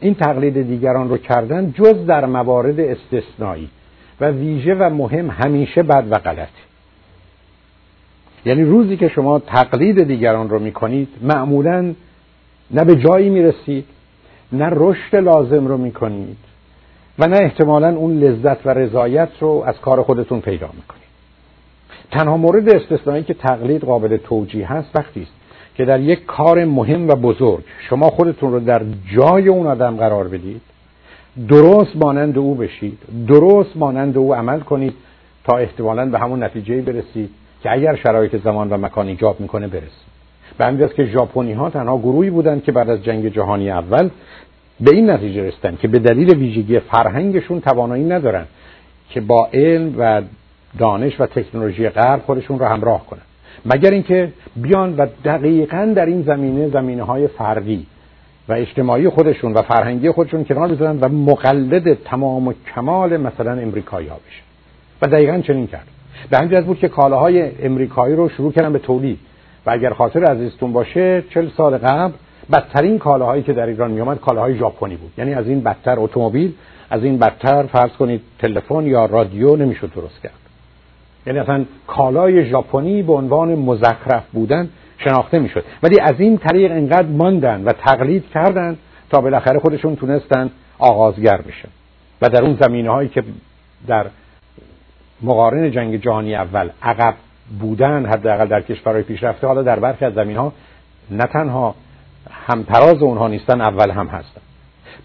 این 0.00 0.14
تقلید 0.14 0.62
دیگران 0.62 1.08
رو 1.08 1.18
کردن 1.18 1.72
جز 1.72 2.06
در 2.06 2.26
موارد 2.26 2.80
استثنایی 2.80 3.68
و 4.20 4.30
ویژه 4.30 4.74
و 4.74 4.90
مهم 4.90 5.30
همیشه 5.30 5.82
بد 5.82 6.06
و 6.10 6.18
غلطه. 6.18 6.69
یعنی 8.44 8.64
روزی 8.64 8.96
که 8.96 9.08
شما 9.08 9.38
تقلید 9.38 10.02
دیگران 10.02 10.48
رو 10.48 10.58
می‌کنید 10.58 11.08
معمولا 11.22 11.94
نه 12.70 12.84
به 12.84 12.96
جایی 12.96 13.30
می‌رسید 13.30 13.84
نه 14.52 14.68
رشد 14.72 15.16
لازم 15.16 15.66
رو 15.66 15.76
می‌کنید 15.76 16.36
و 17.18 17.26
نه 17.26 17.36
احتمالا 17.36 17.96
اون 17.96 18.18
لذت 18.18 18.66
و 18.66 18.70
رضایت 18.70 19.28
رو 19.40 19.62
از 19.66 19.80
کار 19.80 20.02
خودتون 20.02 20.40
پیدا 20.40 20.66
می‌کنید. 20.66 21.00
تنها 22.10 22.36
مورد 22.36 22.68
استثنایی 22.68 23.22
که 23.22 23.34
تقلید 23.34 23.84
قابل 23.84 24.16
توجیه 24.16 24.72
هست 24.72 24.90
وقتی 24.94 25.22
است 25.22 25.32
که 25.74 25.84
در 25.84 26.00
یک 26.00 26.26
کار 26.26 26.64
مهم 26.64 27.08
و 27.08 27.14
بزرگ 27.14 27.64
شما 27.88 28.10
خودتون 28.10 28.52
رو 28.52 28.60
در 28.60 28.82
جای 29.16 29.48
اون 29.48 29.66
آدم 29.66 29.96
قرار 29.96 30.28
بدید 30.28 30.60
درست 31.48 31.96
مانند 31.96 32.38
او 32.38 32.54
بشید 32.54 32.98
درست 33.28 33.76
مانند 33.76 34.18
او 34.18 34.34
عمل 34.34 34.60
کنید 34.60 34.94
تا 35.44 35.56
احتمالا 35.56 36.06
به 36.06 36.18
همون 36.18 36.42
نتیجه 36.42 36.82
برسید 36.82 37.30
که 37.62 37.72
اگر 37.72 37.96
شرایط 37.96 38.36
زمان 38.36 38.70
و 38.70 38.76
مکان 38.76 39.08
ایجاب 39.08 39.40
می‌کنه 39.40 39.68
برسیم 39.68 40.10
به 40.58 40.66
همین 40.66 40.88
که 40.88 41.04
ژاپنی 41.04 41.52
ها 41.52 41.70
تنها 41.70 41.98
گروهی 41.98 42.30
بودند 42.30 42.64
که 42.64 42.72
بعد 42.72 42.90
از 42.90 43.04
جنگ 43.04 43.28
جهانی 43.28 43.70
اول 43.70 44.10
به 44.80 44.90
این 44.94 45.10
نتیجه 45.10 45.42
رسیدن 45.42 45.76
که 45.76 45.88
به 45.88 45.98
دلیل 45.98 46.34
ویژگی 46.34 46.80
فرهنگشون 46.80 47.60
توانایی 47.60 48.04
ندارن 48.04 48.44
که 49.10 49.20
با 49.20 49.48
علم 49.52 49.94
و 49.98 50.22
دانش 50.78 51.20
و 51.20 51.26
تکنولوژی 51.26 51.88
غرب 51.88 52.22
خودشون 52.22 52.58
رو 52.58 52.66
همراه 52.66 53.06
کنن. 53.06 53.20
مگر 53.64 53.90
اینکه 53.90 54.32
بیان 54.56 54.96
و 54.96 55.06
دقیقا 55.24 55.92
در 55.96 56.06
این 56.06 56.22
زمینه 56.22 56.68
زمینه 56.68 57.02
های 57.02 57.26
فردی 57.26 57.86
و 58.48 58.52
اجتماعی 58.52 59.08
خودشون 59.08 59.52
و 59.52 59.62
فرهنگی 59.62 60.10
خودشون 60.10 60.44
کنار 60.44 60.68
بذارن 60.68 60.98
و 61.00 61.08
مقلد 61.08 61.94
تمام 61.94 62.48
و 62.48 62.52
کمال 62.74 63.16
مثلا 63.16 63.52
امریکایی 63.52 64.08
ها 64.08 64.16
بشن. 64.16 64.42
و 65.02 65.06
دقیقا 65.06 65.38
چنین 65.38 65.66
کرد. 65.66 65.86
به 66.30 66.38
همین 66.38 66.60
بود 66.60 66.78
که 66.78 66.88
کالاهای 66.88 67.66
امریکایی 67.66 68.16
رو 68.16 68.28
شروع 68.28 68.52
کردن 68.52 68.72
به 68.72 68.78
تولید. 68.78 69.18
و 69.66 69.70
اگر 69.70 69.92
خاطر 69.92 70.24
عزیزتون 70.24 70.72
باشه 70.72 71.24
چل 71.30 71.48
سال 71.56 71.78
قبل 71.78 72.12
بدترین 72.52 72.98
کالاهایی 72.98 73.42
که 73.42 73.52
در 73.52 73.66
ایران 73.66 73.90
میومد 73.90 74.20
کالاهای 74.20 74.58
ژاپنی 74.58 74.96
بود. 74.96 75.12
یعنی 75.18 75.34
از 75.34 75.46
این 75.46 75.60
بدتر 75.60 76.00
اتومبیل 76.00 76.52
از 76.90 77.04
این 77.04 77.18
بدتر 77.18 77.62
فرض 77.62 77.90
کنید 77.90 78.20
تلفن 78.38 78.86
یا 78.86 79.04
رادیو 79.04 79.56
نمی‌شد 79.56 79.92
درست 79.94 80.22
کرد. 80.22 80.32
یعنی 81.26 81.38
اصلا 81.38 81.64
کالای 81.86 82.46
ژاپنی 82.46 83.02
به 83.02 83.12
عنوان 83.12 83.54
مزخرف 83.54 84.24
بودن 84.32 84.68
شناخته 84.98 85.38
می‌شد. 85.38 85.64
ولی 85.82 86.00
از 86.00 86.14
این 86.18 86.38
طریق 86.38 86.72
انقدر 86.72 87.08
ماندن 87.08 87.64
و 87.64 87.72
تقلید 87.72 88.24
کردند 88.34 88.78
تا 89.10 89.20
بالاخره 89.20 89.58
خودشون 89.58 89.96
تونستن 89.96 90.50
آغازگر 90.78 91.36
بشن. 91.36 91.68
و 92.22 92.28
در 92.28 92.44
اون 92.44 92.58
زمینه 92.60 92.90
هایی 92.90 93.08
که 93.08 93.22
در 93.86 94.06
مقارن 95.22 95.70
جنگ 95.70 96.00
جهانی 96.00 96.34
اول. 96.34 96.68
عقب 96.82 97.14
بودن 97.60 98.06
حداقل 98.06 98.46
در 98.46 98.60
کشورهای 98.60 99.02
پیشرفته 99.02 99.46
حالا 99.46 99.62
در 99.62 99.78
برخی 99.78 100.04
از 100.04 100.14
زمین 100.14 100.36
ها 100.36 100.52
نه 101.10 101.24
تنها 101.24 101.74
همتراز 102.30 103.02
اونها 103.02 103.28
نیستن 103.28 103.60
اول 103.60 103.90
هم 103.90 104.06
هستن. 104.06 104.40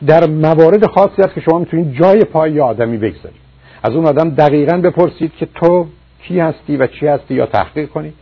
در 0.08 0.28
موارد 0.28 0.86
خاصی 0.86 1.22
هست 1.22 1.34
که 1.34 1.42
شما 1.42 1.60
می‌تونید 1.60 1.94
جای 1.94 2.24
پای 2.24 2.60
آدمی 2.60 2.98
بگذارید. 2.98 3.42
از 3.84 3.94
اون 3.94 4.06
آدم 4.06 4.30
دقیقا 4.30 4.78
بپرسید 4.78 5.36
که 5.36 5.48
تو 5.56 5.88
کی 6.24 6.40
هستی 6.40 6.78
و 6.78 6.88
چی 6.88 7.08
هستی 7.08 7.34
یا 7.34 7.46
تحقیق 7.46 7.90
کنید 7.90 8.14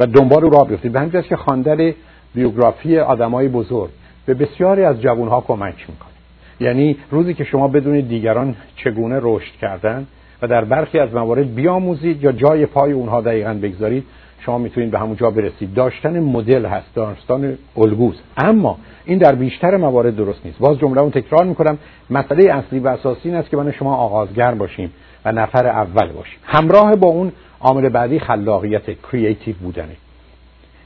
و 0.00 0.06
دنبال 0.06 0.50
را 0.50 0.64
بیفتید. 0.64 0.92
به 0.92 1.00
همین 1.00 1.22
که 1.22 1.36
خواندن 1.36 1.92
بیوگرافی 2.34 2.98
آدمای 2.98 3.48
بزرگ 3.48 3.90
به 4.26 4.34
بسیاری 4.34 4.84
از 4.84 5.00
جوانها 5.00 5.40
کمک 5.40 5.74
می‌کنه. 5.88 6.12
یعنی 6.60 6.96
روزی 7.10 7.34
که 7.34 7.44
شما 7.44 7.68
بدونید 7.68 8.08
دیگران 8.08 8.56
چگونه 8.76 9.18
رشد 9.22 9.52
کردن 9.60 10.06
و 10.42 10.46
در 10.46 10.64
برخی 10.64 10.98
از 10.98 11.14
موارد 11.14 11.54
بیاموزید 11.54 12.24
یا 12.24 12.32
جای 12.32 12.66
پای 12.66 12.92
اونها 12.92 13.20
دقیقا 13.20 13.54
بگذارید 13.62 14.04
شما 14.40 14.58
می‌تونید 14.58 14.90
به 14.90 14.98
همون 14.98 15.16
جا 15.16 15.30
برسید. 15.30 15.74
داشتن 15.74 16.20
مدل 16.20 16.66
هست 16.66 16.94
داشتن 16.94 17.58
الگوز 17.76 18.20
اما 18.36 18.78
این 19.04 19.18
در 19.18 19.34
بیشتر 19.34 19.76
موارد 19.76 20.16
درست 20.16 20.46
نیست. 20.46 20.58
باز 20.58 20.78
جمله 20.78 21.00
اون 21.00 21.10
تکرار 21.10 21.44
می‌کنم. 21.44 21.78
مسئله 22.10 22.54
اصلی 22.54 22.78
و 22.78 22.88
اساسی 22.88 23.28
این 23.28 23.34
است 23.34 23.50
که 23.50 23.56
من 23.56 23.72
شما 23.72 23.96
آغازگر 23.96 24.54
باشیم 24.54 24.92
و 25.24 25.32
نفر 25.32 25.66
اول 25.66 26.06
باشیم. 26.06 26.38
همراه 26.44 26.96
با 26.96 27.08
اون 27.08 27.32
عامل 27.60 27.88
بعدی 27.88 28.18
خلاقیت 28.18 28.82
کریتیو 29.12 29.54
بودنه. 29.62 29.96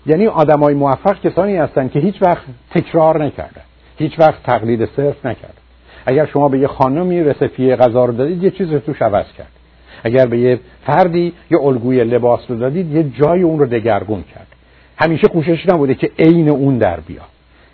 یعنی 0.06 0.26
آدمای 0.26 0.74
موفق 0.74 1.20
کسانی 1.20 1.56
هستند 1.56 1.92
که 1.92 1.98
هیچ 1.98 2.22
وقت 2.22 2.44
تکرار 2.70 3.24
نکردن. 3.24 3.62
هیچ 3.98 4.20
وقت 4.20 4.42
تقلید 4.42 4.88
صرف 4.96 5.26
نکردن. 5.26 5.65
اگر 6.06 6.26
شما 6.26 6.48
به 6.48 6.58
یه 6.58 6.66
خانمی 6.66 7.24
رسپی 7.24 7.76
غذا 7.76 8.04
رو 8.04 8.12
دادید 8.12 8.42
یه 8.42 8.50
چیز 8.50 8.72
رو 8.72 8.78
توش 8.78 9.02
عوض 9.02 9.26
کرد. 9.38 9.52
اگر 10.04 10.26
به 10.26 10.38
یه 10.38 10.60
فردی 10.86 11.32
یه 11.50 11.60
الگوی 11.60 12.04
لباس 12.04 12.40
رو 12.48 12.56
دادید 12.56 12.92
یه 12.92 13.02
جای 13.02 13.42
اون 13.42 13.58
رو 13.58 13.66
دگرگون 13.66 14.24
کرد. 14.34 14.46
همیشه 14.98 15.28
کوشش 15.28 15.68
نبوده 15.68 15.94
که 15.94 16.10
عین 16.18 16.48
اون 16.48 16.78
در 16.78 17.00
بیاد 17.00 17.26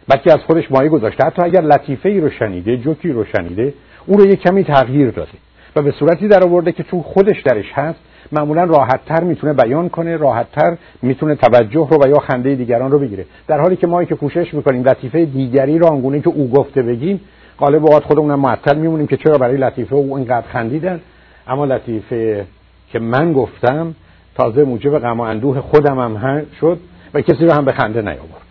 بلکه 0.09 0.33
از 0.33 0.39
خودش 0.47 0.71
مایه 0.71 0.89
گذاشته. 0.89 1.25
حتی 1.25 1.43
اگر 1.43 1.61
لطیفه 1.61 2.09
ای 2.09 2.21
رو 2.21 2.31
شنیده 2.31 2.77
جوکی 2.77 3.13
رو 3.13 3.25
شنیده 3.25 3.75
اون 4.07 4.19
رو 4.19 4.27
یه 4.27 4.37
کمی 4.37 4.65
تغییر 4.65 5.11
داده. 5.11 5.31
و 5.77 5.83
به 5.83 5.91
صورتی 5.91 6.29
در 6.29 6.45
آورده 6.45 6.73
که 6.73 6.83
چون 6.83 7.03
خودش 7.03 7.43
درش 7.43 7.73
هست 7.75 7.99
معمولا 8.33 8.65
راحتتر 8.65 9.25
می‌تونه 9.25 9.53
بیان 9.53 9.89
کنه 9.89 10.17
راحتتر 10.17 10.77
می‌تونه 11.03 11.35
توجه 11.35 11.89
رو 11.91 12.05
و 12.05 12.09
یا 12.09 12.19
خنده 12.19 12.55
دیگران 12.55 12.91
رو 12.91 12.99
بگیره. 12.99 13.25
در 13.47 13.61
حالی 13.61 13.77
که 13.77 13.87
ما 13.87 14.05
که 14.05 14.15
کوشش 14.15 14.55
می‌کنیم 14.55 14.83
لطیفه 14.83 15.25
دیگری 15.25 15.79
رو 15.79 15.87
آنگونه 15.87 16.21
که 16.21 16.29
او 16.29 16.51
گفته 16.51 16.83
بگیم 16.83 17.21
غالب 17.63 17.87
اوقات 17.87 18.05
خودمون 18.05 18.35
معطل 18.35 18.77
میمونیم 18.77 19.07
که 19.07 19.17
چرا 19.17 19.39
برای 19.39 19.57
لطیفه 19.57 19.95
او 19.95 20.17
اینقدر 20.17 20.47
خندیدن. 20.53 21.01
اما 21.47 21.65
لطیفه 21.65 22.47
که 22.93 22.99
من 22.99 23.33
گفتم 23.33 23.95
تازه 24.35 24.65
موجب 24.65 24.99
غم 24.99 25.21
و 25.21 25.23
اندوه 25.23 25.61
خودم 25.61 25.99
هم 25.99 26.47
شد 26.61 26.79
و 27.15 27.21
کسی 27.21 27.47
رو 27.47 27.53
هم 27.53 27.65
به 27.65 27.73
خنده 27.73 28.03
نیاورد. 28.03 28.43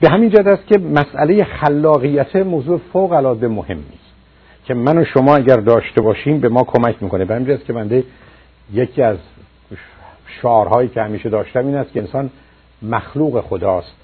به 0.00 0.08
همین 0.08 0.30
جد 0.30 0.48
است 0.48 0.66
که 0.66 0.78
مسئله 0.78 1.44
خلاقیت 1.44 2.36
موضوع 2.36 2.80
فوق 2.92 3.12
العاده 3.12 3.48
مهم 3.48 3.76
نیست. 3.76 4.10
که 4.64 4.74
من 4.74 4.98
و 4.98 5.04
شما 5.04 5.36
اگر 5.36 5.56
داشته 5.56 6.00
باشیم 6.00 6.40
به 6.40 6.48
ما 6.48 6.64
کمک 6.64 7.02
می‌کنه. 7.02 7.24
به 7.24 7.34
همین 7.34 7.58
که 7.66 7.72
بنده 7.72 8.04
یکی 8.72 9.02
از 9.02 9.16
شعارهایی 10.42 10.88
که 10.88 11.02
همیشه 11.02 11.28
داشتم 11.28 11.66
این 11.66 11.74
است 11.74 11.92
که 11.92 12.00
انسان 12.00 12.30
مخلوق 12.82 13.40
خداست 13.40 13.94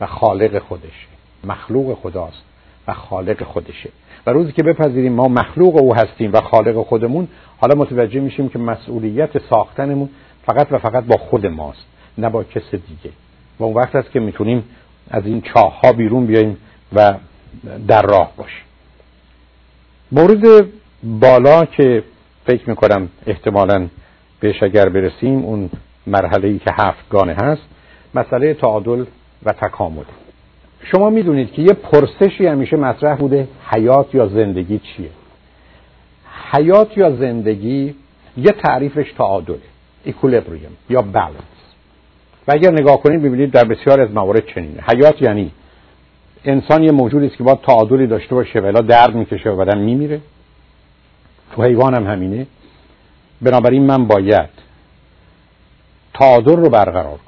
و 0.00 0.06
خالق 0.06 0.58
خودشه. 0.58 1.08
مخلوق 1.44 1.98
خداست. 2.02 2.42
و 2.88 2.92
خالق 2.92 3.42
خودشه. 3.42 3.90
و 4.26 4.30
روزی 4.30 4.52
که 4.52 4.62
بپذیریم 4.62 5.12
ما 5.12 5.28
مخلوق 5.28 5.76
او 5.76 5.94
هستیم 5.94 6.32
و 6.32 6.40
خالق 6.40 6.82
خودمون 6.82 7.28
حالا 7.58 7.74
متوجه 7.74 8.20
میشیم 8.20 8.48
که 8.48 8.58
مسئولیت 8.58 9.48
ساختنمون 9.50 10.08
فقط 10.46 10.66
و 10.70 10.78
فقط 10.78 11.04
با 11.04 11.16
خود 11.16 11.46
ماست 11.46 11.84
نه 12.18 12.28
با 12.28 12.44
کس 12.44 12.70
دیگه. 12.70 13.10
و 13.58 13.64
اون 13.64 13.74
وقت 13.74 13.96
است 13.96 14.10
که 14.10 14.20
می‌تونیم 14.20 14.64
از 15.10 15.26
این 15.26 15.40
چاه 15.40 15.80
ها 15.80 15.92
بیرون 15.92 16.26
بیاییم 16.26 16.56
و 16.92 17.14
در 17.88 18.02
راه 18.02 18.32
باشیم. 18.36 18.62
مورد 20.12 20.66
بالا 21.02 21.64
که 21.64 22.04
فکر 22.46 22.70
می‌کنم 22.70 23.08
احتمالا 23.26 23.88
بهش 24.40 24.62
اگر 24.62 24.88
برسیم 24.88 25.44
اون 25.44 25.70
مرحله 26.06 26.48
ای 26.48 26.58
که 26.58 26.70
هفتگانه 26.72 27.34
هست 27.34 27.62
مسئله 28.14 28.54
تعادل 28.54 29.04
و 29.44 29.52
تکامل. 29.52 30.04
شما 30.84 31.10
می‌دونید 31.10 31.52
که 31.52 31.62
یه 31.62 31.72
پرسشی 31.72 32.46
همیشه 32.46 32.76
مطرح 32.76 33.16
بوده 33.16 33.48
حیات 33.70 34.14
یا 34.14 34.26
زندگی 34.26 34.78
چیه؟ 34.78 35.10
حیات 36.52 36.98
یا 36.98 37.16
زندگی 37.16 37.94
یه 38.36 38.52
تعریفش 38.52 39.12
تعادله 39.12 39.58
اکولبریم 40.06 40.76
یا 40.90 41.02
بالانس 41.02 41.58
و 42.48 42.52
اگر 42.52 42.70
نگاه 42.70 43.02
کنید 43.02 43.22
ببینید 43.22 43.50
در 43.50 43.64
بسیار 43.64 44.00
از 44.00 44.10
موارد 44.10 44.46
چنینه. 44.46 44.82
حیات 44.92 45.22
یعنی 45.22 45.50
انسان 46.44 46.82
یه 46.82 46.92
موجودی 46.92 47.26
است 47.26 47.36
که 47.36 47.44
باید 47.44 47.60
تعادلی 47.60 48.06
داشته 48.06 48.34
باشه 48.34 48.60
ولی 48.60 48.86
درد 48.86 49.14
می‌کشه 49.14 49.50
و 49.50 49.56
بدن 49.56 49.78
میمیره. 49.78 50.20
تو 51.52 51.62
حیوان 51.62 51.94
هم 51.94 52.06
همینه. 52.06 52.46
بنابراین 53.42 53.82
من 53.86 54.06
باید 54.06 54.50
تعادل 56.14 56.56
رو 56.56 56.70
برقرار 56.70 57.18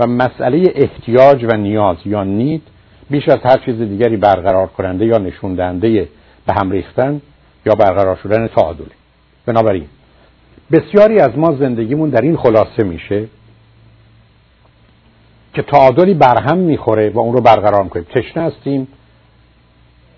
و 0.00 0.06
مسئله 0.06 0.72
احتیاج 0.74 1.44
و 1.44 1.56
نیاز 1.56 1.96
یا 2.04 2.24
نید 2.24 2.62
بیش 3.10 3.28
از 3.28 3.38
هر 3.44 3.56
چیز 3.64 3.78
دیگری 3.78 4.16
برقرار 4.16 4.66
کننده 4.66 5.06
یا 5.06 5.18
نشون 5.18 5.54
دهنده 5.54 6.08
به 6.46 6.54
هم 6.54 6.70
ریختن 6.70 7.20
یا 7.66 7.74
برقرار 7.74 8.16
شدن 8.16 8.46
تعادل 8.46 8.84
بنابراین 9.46 9.86
بسیاری 10.72 11.20
از 11.20 11.38
ما 11.38 11.56
زندگیمون 11.56 12.10
در 12.10 12.20
این 12.20 12.36
خلاصه 12.36 12.84
میشه 12.84 13.26
که 15.54 15.62
تعادلی 15.62 16.14
برهم 16.14 16.58
می‌خوره 16.58 17.10
و 17.10 17.18
اون 17.18 17.32
رو 17.34 17.40
برقرار 17.40 17.82
می‌کنیم. 17.82 18.06
تشنه 18.14 18.42
هستیم 18.42 18.88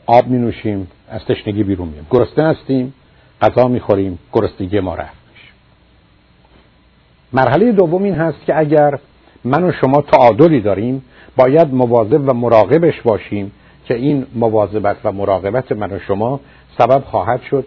آب 0.07 0.27
می 0.27 0.39
نوشیم 0.39 0.89
از 1.09 1.21
تشنگی 1.25 1.63
بیرون 1.63 1.89
مییم 1.89 2.07
گرسنه 2.11 2.49
هستیم 2.49 2.95
غذا 3.41 3.69
می‌خوریم 3.69 4.19
گرسنگی 4.33 4.81
ما 4.81 4.95
رفت 4.95 5.23
مرحله 7.33 7.73
دوم 7.73 8.03
این 8.03 8.15
هست 8.15 8.45
که 8.47 8.59
اگر 8.59 8.99
من 9.45 9.65
و 9.65 9.73
شما 9.73 10.03
تعادلی 10.03 10.61
داریم 10.61 11.05
باید 11.37 11.75
مواظب 11.75 12.29
و 12.29 12.35
مراقبش 12.35 13.01
باشیم 13.01 13.53
که 13.85 13.95
این 13.95 14.27
مواظبت 14.35 14.97
و 15.05 15.13
مراقبت 15.13 15.73
من 15.73 15.93
و 15.93 15.99
شما 15.99 16.41
سبب 16.79 17.05
خواهد 17.05 17.43
شد 17.43 17.67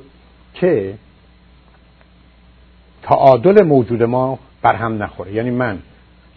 که 0.53 0.93
تعادل 3.03 3.63
موجود 3.63 4.03
ما 4.03 4.39
بر 4.61 4.75
هم 4.75 5.03
نخوره. 5.03 5.33
یعنی 5.33 5.51
من 5.51 5.79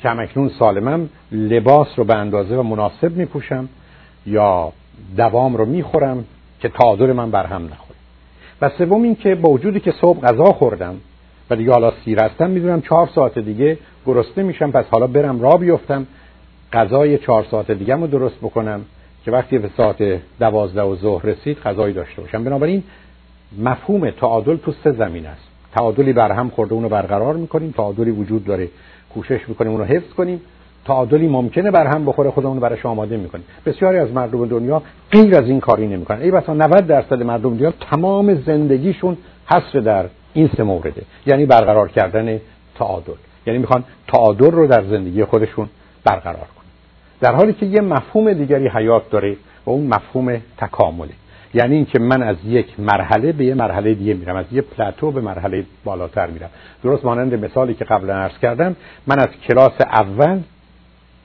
که 0.02 0.10
اکنون 0.10 0.50
سالمم 0.58 1.08
لباس 1.32 1.88
رو 1.96 2.04
به 2.04 2.14
اندازه 2.14 2.56
و 2.56 2.62
مناسب 2.62 3.16
میپوشم 3.16 3.68
یا 4.26 4.72
دوام 5.16 5.56
رو 5.56 5.64
می‌خورم 5.64 6.24
که 6.60 6.68
تعادل 6.68 7.12
من 7.12 7.30
بر 7.30 7.46
هم 7.46 7.64
نخوره. 7.64 7.98
و 8.62 8.70
سوم 8.78 9.02
این 9.02 9.16
که 9.16 9.34
با 9.34 9.50
وجودی 9.50 9.80
که 9.80 9.94
صبح 10.00 10.20
غذا 10.20 10.44
خوردم 10.44 10.94
و 11.50 11.56
دیگه 11.56 11.72
حالا 11.72 11.92
سیر 12.04 12.20
هستم 12.20 12.50
می‌دونم 12.50 12.80
چهار 12.80 13.08
ساعت 13.14 13.38
دیگه 13.38 13.78
گرسنه 14.08 14.44
میشم 14.44 14.70
پس 14.70 14.84
حالا 14.90 15.06
برم 15.06 15.40
را 15.40 15.56
بیفتم. 15.56 16.06
غذای 16.72 17.18
چهار 17.18 17.46
ساعت 17.50 17.70
دیگه 17.70 17.94
رو 17.94 18.06
درست 18.06 18.38
بکنم 18.38 18.80
که 19.24 19.30
وقتی 19.30 19.58
به 19.58 19.70
ساعت 19.76 20.20
دوازده 20.40 20.82
و 20.82 20.96
ظهر 20.96 21.26
رسید 21.26 21.58
غذایی 21.58 21.94
داشته 21.94 22.22
باشم. 22.22 22.44
بنابراین 22.44 22.82
مفهوم 23.58 24.10
تعادل 24.10 24.56
تو 24.56 24.72
سه 24.84 24.92
زمین 24.92 25.26
است. 25.26 25.48
تعادلی 25.74 26.12
بر 26.12 26.32
هم 26.32 26.48
خورده 26.50 26.74
اونو 26.74 26.88
برقرار 26.88 27.34
می‌کنیم. 27.36 27.70
تعادلی 27.76 28.10
وجود 28.10 28.44
داره 28.44 28.68
کوشش 29.14 29.48
می‌کنیم 29.48 29.72
اونو 29.72 29.84
حفظ 29.84 30.12
کنیم. 30.16 30.40
تعادلی 30.84 31.28
ممکنه 31.28 31.70
بر 31.70 31.86
هم 31.86 32.04
بخوره 32.04 32.30
خودمون 32.30 32.60
براش 32.60 32.86
آماده 32.86 33.16
می‌کنیم. 33.16 33.44
بسیاری 33.66 33.98
از 33.98 34.12
مردم 34.12 34.46
دنیا 34.46 34.82
غیر 35.12 35.36
از 35.36 35.44
این 35.44 35.60
کاری 35.60 35.86
نمی‌کنن. 35.86 36.20
ای 36.20 36.30
بسا 36.30 36.54
90 36.54 36.86
درصد 36.86 37.22
مردم 37.22 37.56
دنیا 37.56 37.72
تمام 37.90 38.34
زندگیشون 38.34 39.16
حصر 39.46 39.80
در 39.80 40.04
این 40.34 40.50
سه 40.56 40.62
مورده 40.62 41.02
یعنی 41.26 41.46
برقرار 41.46 41.88
کردن 41.88 42.40
تعادل. 42.74 43.12
یعنی 43.46 43.58
می‌خوان 43.58 43.84
تعادل 44.08 44.50
رو 44.50 44.66
در 44.66 44.84
زندگی 44.84 45.24
خودشون 45.24 45.68
برقرار 46.04 46.36
کنن. 46.36 46.68
در 47.20 47.34
حالی 47.34 47.52
که 47.52 47.66
یه 47.66 47.80
مفهوم 47.80 48.32
دیگری 48.32 48.68
حیات 48.68 49.10
داره 49.10 49.36
و 49.66 49.70
اون 49.70 49.86
مفهوم 49.86 50.40
تکامله. 50.58 51.12
یعنی 51.54 51.74
اینکه 51.74 51.98
من 51.98 52.22
از 52.22 52.36
یک 52.44 52.80
مرحله 52.80 53.32
به 53.32 53.44
یه 53.44 53.54
مرحله 53.54 53.94
دیگه 53.94 54.14
میرم 54.14 54.36
از 54.36 54.46
یه 54.52 54.60
پلاتو 54.60 55.10
به 55.10 55.20
مرحله 55.20 55.64
بالاتر 55.84 56.26
میرم. 56.26 56.50
درست 56.82 57.04
مانند 57.04 57.44
مثالی 57.44 57.74
که 57.74 57.84
قبلا 57.84 58.14
عرض 58.14 58.38
کردم 58.42 58.76
من 59.06 59.18
از 59.18 59.28
کلاس 59.48 59.80
اول 59.80 60.40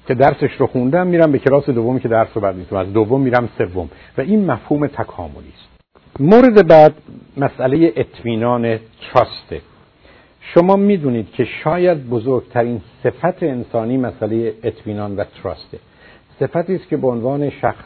که 0.08 0.13
درسش 0.13 0.51
رو 0.58 0.67
خوندم 0.67 1.08
میرم 1.08 1.32
به 1.32 1.39
کلاس 1.39 1.70
دومی 1.70 2.00
که 2.00 2.08
درس 2.08 2.27
رو 2.34 2.41
بعد 2.41 2.55
می‌تونم 2.55 2.82
از 2.82 2.93
دوم 2.93 3.22
میرم 3.22 3.50
سوم. 3.58 3.89
و 4.17 4.22
این 4.22 4.51
مفهوم 4.51 4.88
تکاملی 4.88 5.53
است. 5.58 5.70
مورد 6.20 6.67
بعد 6.67 6.93
مسئله 7.38 7.93
اطمینان 7.96 8.79
تراسته 9.13 9.62
شما 10.44 10.76
می‌دونید 10.76 11.32
که 11.32 11.46
شاید 11.64 12.10
بزرگترین 12.10 12.82
صفت 13.04 13.44
انسانی 13.44 13.98
مسئله 13.98 14.54
اطمینان 14.64 15.16
و 15.16 15.24
تراسته. 15.24 15.80
صفتی 16.40 16.76
است 16.76 16.88
که 16.88 16.98
به 16.98 17.08
عنوان 17.08 17.50
شخص 17.50 17.86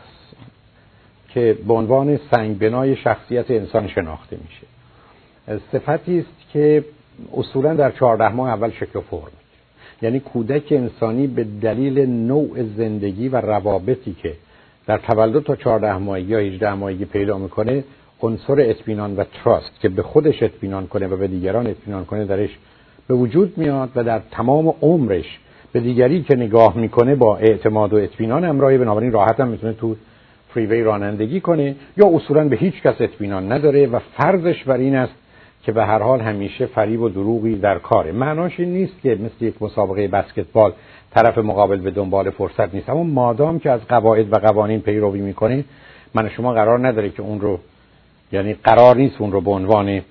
که 1.30 1.58
به 1.68 1.74
عنوان 1.74 2.20
سنگ 2.32 2.60
بنای 2.60 2.96
شخصیت 2.96 3.52
انسان 3.52 3.88
شناخته 3.88 4.38
میشه. 4.44 4.68
صفتی 5.72 6.20
است 6.20 6.52
که 6.54 6.86
اصولا 7.38 7.74
در 7.74 7.92
چهارده 7.92 8.30
ماه 8.30 8.50
اول 8.50 8.72
شکل 8.72 9.00
فرم 9.00 9.32
یعنی 10.02 10.20
کودک 10.20 10.72
انسانی 10.72 11.28
به 11.28 11.44
دلیل 11.44 12.00
نوع 12.10 12.64
زندگی 12.78 13.30
و 13.30 13.42
روابطی 13.42 14.14
که 14.14 14.34
در 14.86 14.98
تولد 14.98 15.44
تا 15.44 15.56
14 15.56 15.98
ماهگی 15.98 16.32
یا 16.32 16.40
18 16.40 16.74
ماهگی 16.74 17.06
پیدا 17.06 17.38
می‌کنه 17.38 17.84
عنصر 18.22 18.56
اطمینان 18.60 19.16
و 19.16 19.24
تراست 19.24 19.80
که 19.82 19.90
به 19.90 20.04
خودش 20.04 20.44
اطمینان 20.44 20.88
کنه 20.88 21.08
و 21.08 21.18
به 21.18 21.28
دیگران 21.28 21.68
اطمینان 21.68 22.06
کنه 22.06 22.26
درش 22.26 22.58
به 23.08 23.14
وجود 23.14 23.58
میاد 23.58 23.90
و 23.96 24.04
در 24.04 24.22
تمام 24.32 24.74
عمرش 24.82 25.40
به 25.72 25.80
دیگری 25.80 26.24
که 26.24 26.36
نگاه 26.36 26.78
می‌کنه 26.78 27.16
با 27.16 27.38
اعتماد 27.38 27.94
و 27.94 27.96
اطمینان 27.96 28.44
همراهی 28.44 28.78
بنابراین 28.78 29.12
راحت 29.12 29.40
هم 29.40 29.48
می‌تونه 29.48 29.74
تو 29.74 29.96
فریوی 30.54 30.84
رانندگی 30.84 31.40
کنه 31.40 31.76
یا 31.98 32.08
اصولا 32.08 32.48
به 32.48 32.56
هیچ 32.56 32.82
کس 32.82 32.96
اطمینان 33.00 33.52
نداره 33.52 33.88
و 33.88 34.00
فرضش 34.00 34.64
بر 34.64 34.78
این 34.78 34.96
است 34.96 35.14
که 35.64 35.72
به 35.72 35.86
هر 35.86 36.00
حال 36.00 36.22
همیشه 36.22 36.66
فریب 36.66 37.02
و 37.02 37.10
دروغی 37.10 37.56
در 37.56 37.80
کاره. 37.80 38.12
معناش 38.12 38.60
این 38.60 38.74
نیست 38.74 39.02
که 39.04 39.10
مثل 39.10 39.46
یک 39.46 39.62
مسابقه 39.62 40.08
بسکتبال 40.08 40.74
طرف 41.12 41.38
مقابل 41.38 41.78
به 41.78 41.92
دنبال 41.92 42.30
فرصت 42.30 42.76
نیست. 42.76 42.90
اما 42.90 43.04
مادام 43.04 43.60
که 43.60 43.72
از 43.72 43.82
قواعد 43.90 44.34
و 44.34 44.38
قوانین 44.38 44.82
پیروی 44.82 45.22
می‌کنه 45.22 45.64
من 46.14 46.30
شما 46.30 46.54
قرار 46.54 46.88
نداره 46.88 47.10
که 47.10 47.22
اون 47.22 47.42
رو 47.42 47.60
یعنی 48.32 48.54
قرار 48.54 48.96
نیست 48.96 49.22
اون 49.22 49.32
رو 49.32 49.42
به 49.42 49.52
عنوان 49.52 50.02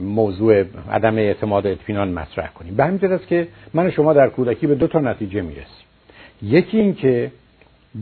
موضوع 0.00 0.64
عدم 0.90 1.18
اعتماد 1.18 1.66
و 1.66 1.68
اطمینان 1.68 2.08
مطرح 2.12 2.52
کنیم. 2.52 2.74
به 2.74 2.84
همین 2.84 3.12
است 3.12 3.26
که 3.26 3.48
من 3.74 3.90
شما 3.90 4.12
در 4.12 4.28
کودکی 4.28 4.66
به 4.66 4.74
دو 4.74 4.86
تا 4.86 5.00
نتیجه 5.00 5.40
می‌رسیم. 5.40 5.86
یکی 6.42 6.78
این 6.80 6.94
که 6.94 7.32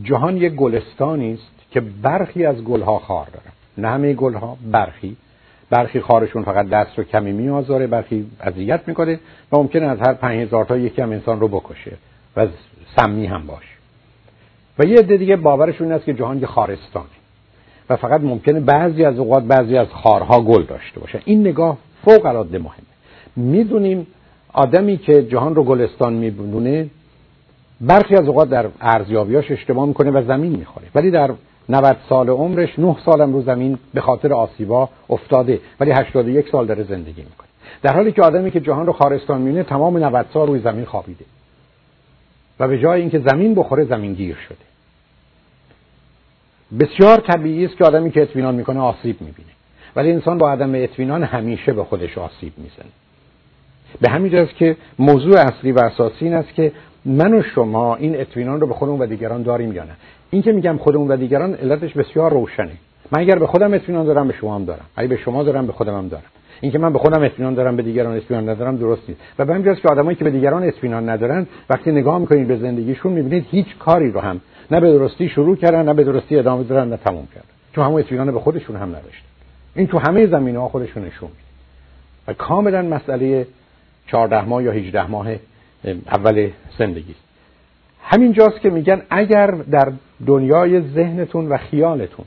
جهان 0.02 0.36
یک 0.36 0.52
گلستانی 0.52 1.32
است 1.32 1.50
که 1.70 1.80
برخی 1.80 2.44
از 2.44 2.64
گلها 2.64 2.98
خار 2.98 3.26
دارن 3.26 3.52
نه 3.78 3.88
همه 3.88 4.12
گلها 4.12 4.56
برخی. 4.72 5.16
برخی 5.70 6.00
خارشون 6.00 6.42
فقط 6.42 6.68
دست 6.68 6.98
رو 6.98 7.04
کمی 7.04 7.32
میآزاره 7.32 7.86
برخی 7.86 8.26
اذیت 8.40 8.80
می‌کنه 8.86 9.20
و 9.52 9.56
ممکنه 9.56 9.86
از 9.86 9.98
هر 10.00 10.12
پنج 10.12 10.40
هزار 10.40 10.64
تا 10.64 10.76
یکی 10.76 11.02
هم 11.02 11.10
انسان 11.10 11.40
رو 11.40 11.48
بکشه 11.48 11.92
و 12.36 12.46
سمی 12.96 13.26
هم 13.26 13.46
باشه. 13.46 13.76
و 14.78 14.84
یه 14.84 14.98
عده 14.98 15.16
دیگه 15.16 15.36
باورشون 15.36 15.92
است 15.92 16.04
که 16.04 16.14
جهان 16.14 16.38
یه 16.38 16.46
خارستانه 16.46 17.06
و 17.90 17.96
فقط 17.96 18.20
ممکنه 18.20 18.60
بعضی 18.60 19.04
از 19.04 19.18
اوقات 19.18 19.44
بعضی 19.44 19.76
از 19.76 19.88
خارها 19.88 20.40
گل 20.40 20.62
داشته 20.62 21.00
باشه. 21.00 21.20
این 21.24 21.40
نگاه 21.40 21.78
فوق 22.04 22.26
العاده 22.26 22.58
مهمه. 22.58 22.86
می‌دونیم 23.36 24.06
آدمی 24.52 24.96
که 24.96 25.22
جهان 25.22 25.54
رو 25.54 25.64
گلستان 25.64 26.12
میبونه 26.12 26.86
برخی 27.80 28.16
از 28.16 28.28
اوقات 28.28 28.48
در 28.50 28.66
ارزیابیاش 28.80 29.50
اشتباه 29.50 29.86
می‌کنه 29.86 30.10
و 30.10 30.22
زمین 30.26 30.56
می‌خوره. 30.56 30.86
ولی 30.94 31.10
در 31.10 31.30
90 31.68 31.96
سال 32.08 32.28
عمرش 32.28 32.78
9 32.78 32.96
سالم 33.04 33.32
رو 33.32 33.42
زمین 33.42 33.78
به 33.94 34.00
خاطر 34.00 34.32
آسیبا 34.32 34.88
افتاده. 35.10 35.60
ولی 35.80 35.90
81 35.90 36.48
سال 36.52 36.66
داره 36.66 36.82
زندگی 36.82 37.22
می‌کنه. 37.22 37.48
در 37.82 37.94
حالی 37.94 38.12
که 38.12 38.22
آدمی 38.22 38.50
که 38.50 38.60
جهان 38.60 38.86
رو 38.86 38.92
خارستان 38.92 39.40
میونه 39.40 39.62
تمام 39.62 39.98
90 39.98 40.26
سال 40.34 40.46
روی 40.46 40.60
زمین 40.60 40.84
خوابیده. 40.84 41.24
و 42.60 42.68
به 42.68 42.78
جای 42.78 43.00
اینکه 43.00 43.18
زمین 43.18 43.54
بخوره 43.54 43.84
زمین 43.84 44.14
گیر 44.14 44.36
شده. 44.48 44.65
بسیار 46.80 47.18
طبیعی 47.18 47.64
است 47.64 47.76
که 47.76 47.84
آدمی 47.84 48.10
که 48.10 48.22
اطمینان 48.22 48.54
می‌کنه 48.54 48.80
آسیب 48.80 49.16
می‌بینه. 49.20 49.48
ولی 49.96 50.12
انسان 50.12 50.38
با 50.38 50.50
عدم 50.50 50.74
اطمینان 50.74 51.22
همیشه 51.22 51.72
به 51.72 51.84
خودش 51.84 52.18
آسیب 52.18 52.52
می‌زنه. 52.56 52.90
به 54.00 54.10
همین 54.10 54.32
جاست 54.32 54.54
که 54.54 54.76
موضوع 54.98 55.40
اصلی 55.40 55.72
و 55.72 55.78
اساسی 55.78 56.24
این 56.24 56.34
است 56.34 56.54
که 56.54 56.72
من 57.04 57.34
و 57.34 57.42
شما 57.42 57.96
این 57.96 58.20
اطمینان 58.20 58.60
رو 58.60 58.66
به 58.66 58.74
خودمون 58.74 59.00
و 59.00 59.06
دیگران 59.06 59.42
داریم 59.42 59.72
یا 59.72 59.84
نه. 59.84 59.92
این 60.30 60.42
که 60.42 60.52
میگم 60.52 60.76
خودمون 60.76 61.08
و 61.08 61.16
دیگران 61.16 61.54
علتش 61.54 61.92
بسیار 61.92 62.32
روشنه. 62.32 62.72
من 63.12 63.20
اگر 63.20 63.38
به 63.38 63.46
خودم 63.46 63.74
اطمینان 63.74 64.06
دارم 64.06 64.28
به 64.28 64.34
شما 64.34 64.54
هم 64.54 64.64
دارم. 64.64 64.84
اگه 64.96 65.08
به 65.08 65.16
شما 65.16 65.42
دارم 65.42 65.66
به 65.66 65.72
خودم 65.72 65.98
هم 65.98 66.08
دارم. 66.08 66.24
این 66.60 66.72
که 66.72 66.78
من 66.78 66.92
به 66.92 66.98
خودم 66.98 67.22
اطمینان 67.22 67.54
دارم 67.54 67.76
به 67.76 67.82
دیگران 67.82 68.16
اطمینان 68.16 68.48
ندارم 68.48 68.76
درست 68.76 69.02
نیست. 69.08 69.20
و 69.38 69.44
به 69.44 69.54
همین 69.54 69.74
که 69.74 69.88
آدمایی 69.88 70.16
که 70.16 70.24
به 70.24 70.30
دیگران 70.30 70.62
اطمینان 70.64 71.08
ندارن 71.08 71.46
وقتی 71.70 71.92
نگاه 71.92 72.18
می‌کنید 72.18 72.48
به 72.48 72.56
زندگیشون 72.56 73.12
می‌بینید 73.12 73.46
هیچ 73.50 73.66
کاری 73.78 74.10
رو 74.10 74.20
هم 74.20 74.40
نه 74.70 74.80
به 74.80 74.92
درستی 74.92 75.28
شروع 75.28 75.56
کردن 75.56 75.84
نه 75.84 75.94
به 75.94 76.04
درستی 76.04 76.38
ادامه 76.38 76.64
دادن 76.64 76.88
نه 76.88 76.96
تموم 76.96 77.28
کردن. 77.34 77.48
چون 77.74 77.84
همون 77.84 78.00
اطمینان 78.00 78.32
به 78.32 78.40
خودشون 78.40 78.76
هم 78.76 78.88
نداشتن. 78.88 79.26
این 79.74 79.86
تو 79.86 79.98
همه 79.98 80.26
زمینه 80.26 80.58
ها 80.58 80.68
خودشون 80.68 81.04
نشون 81.04 81.30
و 82.28 82.32
کاملا 82.32 82.82
مسئله 82.82 83.46
14 84.06 84.44
ماه 84.44 84.62
یا 84.62 84.72
18 84.72 85.06
ماه 85.06 85.26
اول 86.08 86.50
زندگی. 86.78 87.14
همین 88.02 88.32
جاست 88.32 88.60
که 88.60 88.70
میگن 88.70 89.02
اگر 89.10 89.46
در 89.46 89.92
دنیای 90.26 90.80
ذهنتون 90.80 91.48
و 91.48 91.56
خیالتون 91.56 92.24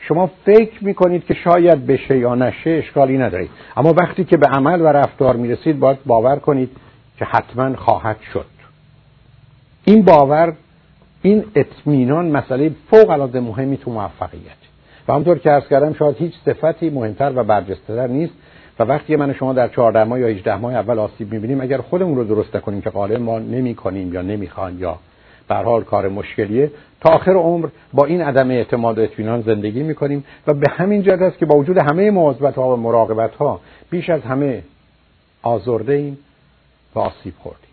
شما 0.00 0.30
فکر 0.44 0.84
می‌کنید 0.84 1.24
که 1.24 1.34
شاید 1.34 1.86
بشه 1.86 2.18
یا 2.18 2.34
نشه 2.34 2.70
اشکالی 2.70 3.18
ندارید 3.18 3.50
اما 3.76 3.94
وقتی 4.02 4.24
که 4.24 4.36
به 4.36 4.46
عمل 4.46 4.80
و 4.80 4.86
رفتار 4.86 5.36
می‌رسید 5.36 5.78
باید 5.78 5.98
باور 6.06 6.36
کنید 6.36 6.70
که 7.18 7.24
حتما 7.24 7.76
خواهد 7.76 8.16
شد. 8.32 8.46
این 9.84 10.02
باور 10.02 10.52
این 11.22 11.44
اطمینان 11.54 12.30
مسئله 12.30 12.70
فوق 12.90 13.10
العاده 13.10 13.40
مهمی 13.40 13.76
تو 13.76 13.90
موفقیت. 13.90 14.60
و 15.08 15.12
همطور 15.12 15.38
که 15.38 15.52
ارز 15.52 15.68
کردم 15.68 15.92
شاید 15.92 16.16
هیچ 16.16 16.32
صفتی 16.44 16.90
مهمتر 16.90 17.32
و 17.36 17.44
برجسته‌تر 17.44 18.06
نیست. 18.06 18.32
و 18.78 18.84
وقتی 18.84 19.16
من 19.16 19.32
شما 19.32 19.52
در 19.52 19.68
14 19.68 20.04
ماه 20.04 20.20
یا 20.20 20.26
18 20.26 20.56
ماه 20.56 20.74
اول 20.74 20.98
آسیب 20.98 21.32
می‌بینیم 21.32 21.60
اگر 21.60 21.78
خودمون 21.78 22.16
رو 22.16 22.24
درست 22.24 22.56
نکنیم 22.56 22.80
که 22.80 22.90
غالب 22.90 23.20
ما 23.20 23.38
نمی 23.38 23.74
کنیم 23.74 24.14
یا 24.14 24.22
نمی‌خوان 24.22 24.78
یا 24.78 24.98
به 25.48 25.54
حال 25.54 25.84
کار 25.84 26.08
مشکلیه 26.08 26.70
تا 27.00 27.10
آخر 27.10 27.32
عمر 27.32 27.68
با 27.92 28.04
این 28.04 28.22
عدم 28.22 28.50
اعتماد 28.50 28.98
و 28.98 29.02
اطمینان 29.02 29.40
زندگی 29.40 29.82
می‌کنیم. 29.82 30.24
و 30.46 30.54
به 30.54 30.66
همین 30.70 31.02
جهت 31.02 31.22
است 31.22 31.38
که 31.38 31.46
با 31.46 31.56
وجود 31.56 31.78
همه 31.78 32.10
مواظبت 32.10 32.54
ها 32.54 32.76
و 32.76 32.76
مراقبت 32.76 33.34
ها 33.34 33.60
بیش 33.90 34.10
از 34.10 34.20
همه 34.20 34.62
آزرده 35.42 35.92
ایم 35.92 36.18
و 36.94 36.98
آسیب 36.98 37.34
خوردیم. 37.38 37.70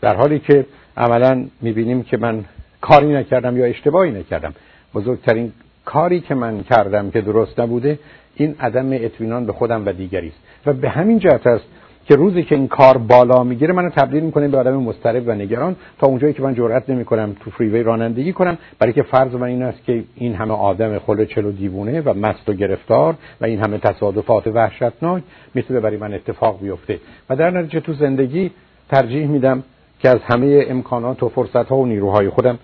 در 0.00 0.16
حالی 0.16 0.38
که 0.38 0.66
عملا 0.96 1.46
می‌بینیم 1.60 2.02
که 2.02 2.16
من 2.16 2.44
کاری 2.80 3.12
نکردم 3.14 3.56
یا 3.56 3.64
اشتباهی 3.64 4.10
نکردم. 4.10 4.54
بزرگترین 4.94 5.52
کاری 5.84 6.20
که 6.20 6.34
من 6.34 6.62
کردم 6.62 7.10
که 7.10 7.20
درست 7.20 7.60
نبوده 7.60 7.98
این 8.34 8.54
عدم 8.60 8.92
اطمینان 8.92 9.46
به 9.46 9.52
خودم 9.52 9.86
و 9.86 9.92
دیگری 9.92 10.28
است. 10.28 10.38
و 10.66 10.72
به 10.72 10.88
همین 10.88 11.18
جهت 11.18 11.46
است 11.46 11.64
که 12.06 12.16
روزی 12.16 12.42
که 12.42 12.54
این 12.54 12.68
کار 12.68 12.98
بالا 12.98 13.44
می‌گیره 13.44 13.72
منو 13.72 13.90
تبدیل 13.90 14.22
می‌کنه 14.22 14.48
به 14.48 14.58
آدم 14.58 14.76
مضطرب 14.76 15.28
و 15.28 15.32
نگران 15.32 15.76
تا 15.98 16.06
اونجایی 16.06 16.32
که 16.32 16.42
من 16.42 16.54
جرئت 16.54 16.90
نمی‌کنم 16.90 17.36
تو 17.40 17.50
فریوی 17.50 17.82
رانندگی 17.82 18.32
کنم. 18.32 18.58
برای 18.78 18.92
که 18.92 19.02
فرض 19.02 19.34
من 19.34 19.42
این 19.42 19.62
است 19.62 19.84
که 19.84 20.04
این 20.14 20.34
همه 20.34 20.54
آدم 20.54 20.98
خل 20.98 21.24
چلو 21.24 21.52
دیوونه 21.52 22.00
و 22.00 22.14
مست 22.14 22.48
و 22.48 22.52
گرفتار 22.52 23.14
و 23.40 23.44
این 23.44 23.60
همه 23.60 23.78
تصادفات 23.78 24.46
وحشتناک 24.46 25.22
می‌تونه 25.54 25.80
برای 25.80 25.96
من 25.96 26.14
اتفاق 26.14 26.60
بیفته. 26.60 26.98
و 27.30 27.36
در 27.36 27.50
نتیجه 27.50 27.80
تو 27.80 27.92
زندگی 27.92 28.50
ترجیح 28.88 29.26
میدم 29.26 29.62
که 30.02 30.08
از 30.08 30.18
همه 30.22 30.64
امکانات 30.68 31.22
و 31.22 31.28
فرصت 31.28 31.56
ها 31.68 31.76
و 31.76 31.86
نیروهای 31.86 32.28
خودم 32.30 32.58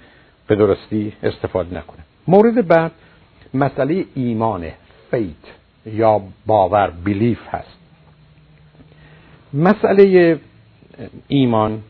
به 0.46 0.56
درستی 0.56 1.12
استفاده 1.22 1.76
نکنم 1.78 2.04
مورد 2.28 2.68
بعد 2.68 2.92
مسئله 3.54 4.04
ایمانه 4.14 4.74
فیت 5.10 5.34
یا 5.86 6.20
باور 6.46 6.92
بیلیف 7.04 7.38
هست. 7.50 7.76
مسئله 9.54 10.38
ایمان 11.28 11.82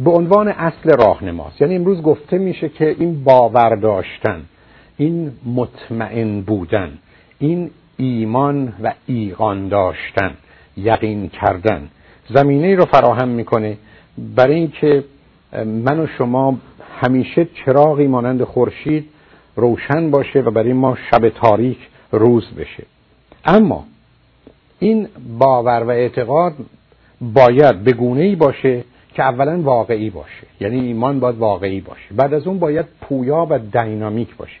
به 0.00 0.10
عنوان 0.10 0.48
اصل 0.48 0.96
راهنماست. 0.98 1.60
یعنی 1.60 1.76
امروز 1.76 2.02
گفته 2.02 2.38
میشه 2.38 2.68
که 2.68 2.96
این 2.98 3.24
باور 3.24 3.76
داشتن 3.76 4.44
این 4.96 5.32
مطمئن 5.44 6.40
بودن 6.40 6.98
این 7.38 7.70
ایمان 7.96 8.72
و 8.82 8.94
ایقان 9.06 9.68
داشتن 9.68 10.34
یقین 10.76 11.28
کردن 11.28 11.88
زمینه 12.28 12.74
رو 12.74 12.84
فراهم 12.84 13.28
می‌کنه 13.28 13.76
برای 14.18 14.54
اینکه 14.54 15.04
من 15.64 16.00
و 16.00 16.06
شما 16.06 16.58
همیشه 17.00 17.48
چراغی 17.64 18.06
مانند 18.06 18.44
خورشید 18.44 19.08
روشن 19.56 20.10
باشه 20.10 20.40
و 20.40 20.50
برای 20.50 20.72
ما 20.72 20.96
شب 21.10 21.28
تاریک 21.28 21.78
روز 22.12 22.50
بشه. 22.58 22.84
اما 23.44 23.84
این 24.78 25.08
باور 25.38 25.82
و 25.82 25.90
اعتقاد 25.90 26.52
باید 27.20 27.84
به 27.84 27.92
گونه 27.92 28.22
ای 28.22 28.36
باشه 28.36 28.84
که 29.14 29.22
اولا 29.22 29.62
واقعی 29.62 30.10
باشه. 30.10 30.46
یعنی 30.60 30.80
ایمان 30.80 31.20
باید 31.20 31.36
واقعی 31.38 31.80
باشه. 31.80 32.14
بعد 32.16 32.34
از 32.34 32.46
اون 32.46 32.58
باید 32.58 32.86
پویا 33.00 33.46
و 33.50 33.58
دینامیک 33.58 34.36
باشه. 34.36 34.60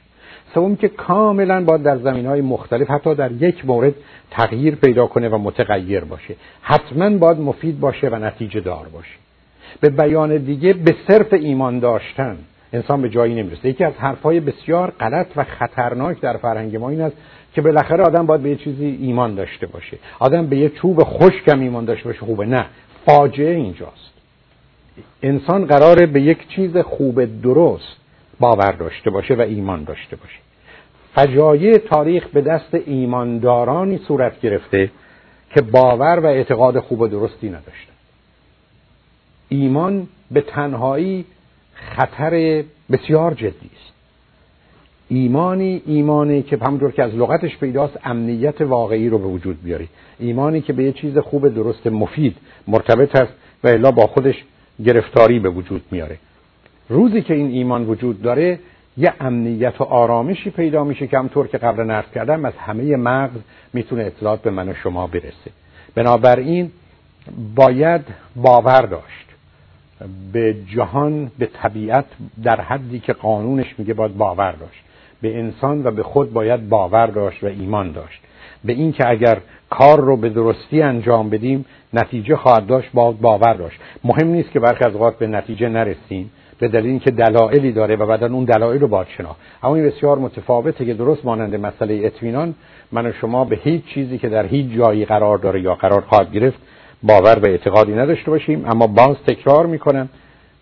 سوم 0.54 0.76
که 0.76 0.88
کاملا 0.88 1.64
باید 1.64 1.82
در 1.82 1.98
زمین 1.98 2.26
های 2.26 2.40
مختلف 2.40 2.90
حتی 2.90 3.14
در 3.14 3.32
یک 3.32 3.66
مورد 3.66 3.94
تغییر 4.30 4.74
پیدا 4.74 5.06
کنه 5.06 5.28
و 5.28 5.38
متغیر 5.38 6.04
باشه. 6.04 6.34
حتما 6.62 7.10
باید 7.18 7.38
مفید 7.38 7.80
باشه 7.80 8.08
و 8.08 8.14
نتیجه 8.14 8.60
دار 8.60 8.88
باشه. 8.92 9.21
به 9.80 9.88
بیان 9.88 10.36
دیگه 10.36 10.72
به 10.72 10.94
صرف 11.08 11.32
ایمان 11.32 11.78
داشتن. 11.78 12.36
انسان 12.72 13.02
به 13.02 13.08
جایی 13.08 13.34
نمی‌رسه. 13.34 13.68
یکی 13.68 13.84
از 13.84 13.92
حرفهای 13.98 14.40
بسیار 14.40 14.90
غلط 14.90 15.26
و 15.36 15.44
خطرناک 15.44 16.20
در 16.20 16.36
فرهنگ 16.36 16.76
ما 16.76 16.90
این 16.90 17.00
است 17.00 17.16
که 17.54 17.62
بالاخره 17.62 18.04
آدم 18.04 18.26
باید 18.26 18.42
به 18.42 18.50
یه 18.50 18.56
چیزی 18.56 18.98
ایمان 19.00 19.34
داشته 19.34 19.66
باشه. 19.66 19.98
آدم 20.18 20.46
به 20.46 20.56
یه 20.56 20.68
چوب 20.68 21.04
خشکم 21.04 21.60
ایمان 21.60 21.84
داشته 21.84 22.04
باشه. 22.08 22.20
خوبه. 22.20 22.46
نه. 22.46 22.66
فاجعه 23.06 23.54
اینجاست. 23.54 24.12
انسان 25.22 25.66
قراره 25.66 26.06
به 26.06 26.20
یک 26.20 26.48
چیز 26.48 26.76
خوب 26.76 27.42
درست 27.42 27.96
باور 28.40 28.72
داشته 28.72 29.10
باشه 29.10 29.34
و 29.34 29.40
ایمان 29.40 29.84
داشته 29.84 30.16
باشه. 30.16 30.38
فجایع 31.14 31.78
تاریخ 31.78 32.26
به 32.26 32.40
دست 32.40 32.74
ایماندارانی 32.74 33.98
صورت 33.98 34.40
گرفته 34.40 34.90
که 35.54 35.62
باور 35.62 36.20
و 36.20 36.26
اعتقاد 36.26 36.78
خوب 36.78 37.00
و 37.00 37.08
درستی 37.08 37.48
نداشتن. 37.48 37.91
ایمان 39.52 40.08
به 40.30 40.40
تنهایی 40.40 41.24
خطر 41.74 42.64
بسیار 42.92 43.34
جدی 43.34 43.70
است. 43.74 43.92
ایمانی 45.08 45.82
ایمانی 45.86 46.42
که 46.42 46.56
همونطور 46.56 46.92
که 46.92 47.02
از 47.02 47.14
لغتش 47.14 47.56
پیداست 47.58 47.98
امنیت 48.04 48.60
واقعی 48.60 49.08
رو 49.08 49.18
به 49.18 49.24
وجود 49.24 49.62
بیاری. 49.62 49.88
ایمانی 50.18 50.60
که 50.60 50.72
به 50.72 50.84
یه 50.84 50.92
چیز 50.92 51.18
خوب 51.18 51.48
درست 51.48 51.86
مفید 51.86 52.36
مرتبط 52.68 53.16
است 53.16 53.32
و 53.64 53.68
الا 53.68 53.90
با 53.90 54.06
خودش 54.06 54.44
گرفتاری 54.84 55.38
به 55.38 55.48
وجود 55.48 55.82
میاره. 55.90 56.18
روزی 56.88 57.22
که 57.22 57.34
این 57.34 57.50
ایمان 57.50 57.84
وجود 57.84 58.22
داره 58.22 58.58
یه 58.96 59.12
امنیت 59.20 59.80
و 59.80 59.84
آرامشی 59.84 60.50
پیدا 60.50 60.84
میشه 60.84 61.06
که 61.06 61.18
همطور 61.18 61.46
که 61.48 61.58
قبل 61.58 61.82
نرد 61.82 62.12
کردم 62.12 62.44
از 62.44 62.54
همه 62.58 62.96
مغز 62.96 63.40
می‌تونه 63.72 64.02
اطلاعات 64.02 64.42
به 64.42 64.50
من 64.50 64.68
و 64.68 64.74
شما 64.74 65.06
برسه. 65.06 65.50
بنابراین 65.94 66.70
باید 67.54 68.00
باور 68.36 68.82
داشت. 68.82 69.31
به 70.32 70.56
جهان 70.74 71.30
به 71.38 71.46
طبیعت 71.46 72.04
در 72.42 72.60
حدی 72.60 73.00
که 73.00 73.12
قانونش 73.12 73.74
میگه 73.78 73.94
باید 73.94 74.16
باور 74.16 74.52
داشت. 74.52 74.84
به 75.22 75.38
انسان 75.38 75.86
و 75.86 75.90
به 75.90 76.02
خود 76.02 76.32
باید 76.32 76.68
باور 76.68 77.06
داشت 77.06 77.44
و 77.44 77.46
ایمان 77.46 77.92
داشت. 77.92 78.22
به 78.64 78.72
این 78.72 78.92
که 78.92 79.08
اگر 79.08 79.38
کار 79.70 80.00
رو 80.00 80.16
به 80.16 80.28
درستی 80.28 80.82
انجام 80.82 81.30
بدیم 81.30 81.64
نتیجه 81.92 82.36
خواهد 82.36 82.66
داشت 82.66 82.90
باید 82.94 83.20
باور 83.20 83.54
داشت. 83.54 83.80
مهم 84.04 84.28
نیست 84.28 84.50
که 84.50 84.60
برخی 84.60 84.84
از 84.84 84.92
اوقات 84.92 85.18
به 85.18 85.26
نتیجه 85.26 85.68
نرسیم 85.68 86.30
به 86.62 86.68
دلیل 86.68 86.90
اینکه 86.90 87.10
دلایلی 87.10 87.72
داره 87.72 87.96
و 87.96 88.06
بعدا 88.06 88.26
اون 88.26 88.44
دلایل 88.44 88.80
رو 88.80 88.88
باید 88.88 89.06
شنا 89.08 89.36
اما 89.62 89.74
این 89.74 89.86
بسیار 89.86 90.18
متفاوته 90.18 90.84
که 90.84 90.94
درست 90.94 91.24
مانند 91.24 91.56
مسئله 91.56 92.00
اطمینان 92.04 92.54
من 92.92 93.06
و 93.06 93.12
شما 93.12 93.44
به 93.44 93.56
هیچ 93.56 93.84
چیزی 93.84 94.18
که 94.18 94.28
در 94.28 94.46
هیچ 94.46 94.76
جایی 94.76 95.04
قرار 95.04 95.38
داره 95.38 95.60
یا 95.60 95.74
قرار 95.74 96.00
خواهد 96.00 96.32
گرفت 96.32 96.58
باور 97.02 97.38
و 97.38 97.46
اعتقادی 97.46 97.92
نداشته 97.92 98.30
باشیم 98.30 98.64
اما 98.64 98.86
باز 98.86 99.16
تکرار 99.26 99.66
می‌کنم 99.66 100.08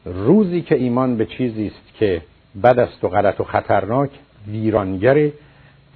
روزی 0.05 0.63
که 0.63 0.75
ایمان 0.75 1.17
به 1.17 1.27
چیزی 1.27 1.67
است 1.67 1.95
که 1.99 2.23
بد 2.63 2.79
است 2.79 3.05
و 3.05 3.09
غلط 3.09 3.41
و 3.41 3.45
خطرناک 3.45 4.11
ویرانگر 4.49 5.31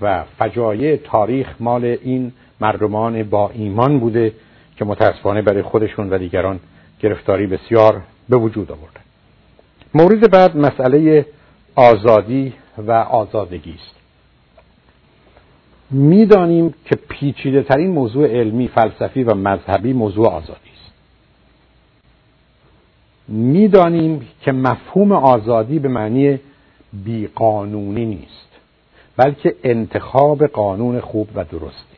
و 0.00 0.24
فجایع 0.38 0.96
تاریخ 0.96 1.48
مال 1.60 1.84
این 1.84 2.32
مردمان 2.60 3.22
با 3.22 3.50
ایمان 3.54 4.00
بوده 4.00 4.32
که 4.76 4.84
متاسفانه 4.84 5.42
برای 5.42 5.62
خودشون 5.62 6.10
و 6.10 6.18
دیگران 6.18 6.60
گرفتاری 7.00 7.46
بسیار 7.46 8.02
به 8.28 8.36
وجود 8.36 8.72
آورده. 8.72 9.00
مورد 9.94 10.30
بعد 10.30 10.56
مسئله 10.56 11.26
آزادی 11.74 12.52
و 12.78 12.92
آزادگی 12.92 13.74
است. 13.74 14.03
می‌دانیم 15.94 16.74
که 16.84 16.96
پیچیده 17.08 17.62
ترین 17.62 17.90
موضوع 17.90 18.26
علمی 18.26 18.68
فلسفی 18.68 19.24
و 19.24 19.34
مذهبی 19.34 19.92
موضوع 19.92 20.28
آزادی 20.28 20.70
است. 20.74 20.92
می‌دانیم 23.28 24.26
که 24.40 24.52
مفهوم 24.52 25.12
آزادی 25.12 25.78
به 25.78 25.88
معنی 25.88 26.40
بیقانونی 26.92 28.06
نیست 28.06 28.48
بلکه 29.16 29.54
انتخاب 29.64 30.46
قانون 30.46 31.00
خوب 31.00 31.28
و 31.34 31.44
درسته. 31.44 31.94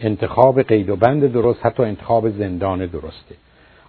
انتخاب 0.00 0.62
قید 0.62 0.90
و 0.90 0.96
بند 0.96 1.32
درست 1.32 1.66
حتی 1.66 1.82
انتخاب 1.82 2.30
زندان 2.30 2.86
درسته. 2.86 3.34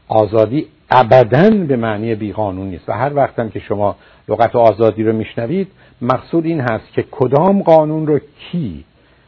آزادی 0.08 0.67
ابدا 0.89 1.50
به 1.50 1.76
معنی 1.76 2.15
بیقانون 2.15 2.67
نیست 2.67 2.89
و 2.89 2.91
هر 2.91 3.13
وقتم 3.15 3.50
که 3.50 3.60
شما 3.60 3.96
لغت 4.30 4.56
آزادی 4.56 5.04
رو 5.04 5.13
میشنوید 5.13 5.67
مقصود 6.02 6.46
این 6.46 6.60
هست 6.60 6.93
که 6.93 7.06
کدام 7.12 7.63
قانون 7.63 8.08
رو 8.08 8.20
کی 8.20 8.86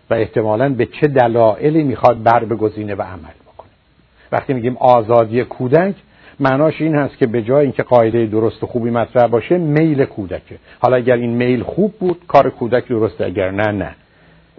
و 0.09 0.13
احتمالا 0.13 0.69
به 0.69 0.85
چه 0.85 1.07
دلایلی 1.07 1.83
می‌خواد 1.83 2.23
بر 2.23 2.45
بگزینه 2.45 2.95
و 2.95 3.01
عمل 3.01 3.33
بکنه. 3.53 3.69
وقتی 4.31 4.53
میگیم 4.53 4.77
آزادی 4.77 5.43
کودک 5.43 5.95
معناش 6.39 6.81
این 6.81 6.95
هست 6.95 7.17
که 7.17 7.27
به 7.27 7.41
جای 7.41 7.63
اینکه 7.63 7.83
قاعده 7.83 8.25
درست 8.25 8.63
و 8.63 8.67
خوبی 8.67 8.89
مطرح 8.89 9.27
باشه 9.27 9.57
میل 9.57 10.05
کودکه. 10.05 10.55
حالا 10.79 10.97
اگر 10.97 11.15
این 11.15 11.29
میل 11.29 11.63
خوب 11.63 11.93
بود 11.99 12.21
کار 12.27 12.49
کودک 12.49 12.87
درسته 12.87 13.25
اگر 13.25 13.51
نه 13.51 13.71
نه. 13.71 13.95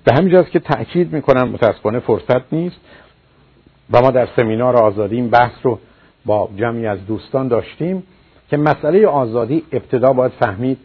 به 0.04 0.12
همین 0.12 0.30
جاست 0.32 0.50
که 0.50 0.60
تأکید 0.60 1.12
می‌کنم 1.12 1.48
متاسفانه 1.48 1.98
فرصت 1.98 2.52
نیست. 2.52 2.80
و 3.92 4.00
ما 4.00 4.10
در 4.10 4.28
سمینار 4.36 4.76
آزادی 4.76 5.16
این 5.16 5.30
بحث 5.30 5.52
رو 5.62 5.78
با 6.26 6.48
جمعی 6.56 6.86
از 6.86 7.06
دوستان 7.06 7.48
داشتیم 7.48 8.02
که 8.50 8.56
مسئله 8.56 9.06
آزادی 9.06 9.62
ابتدا 9.72 10.12
باید 10.12 10.32
فهمید 10.32 10.78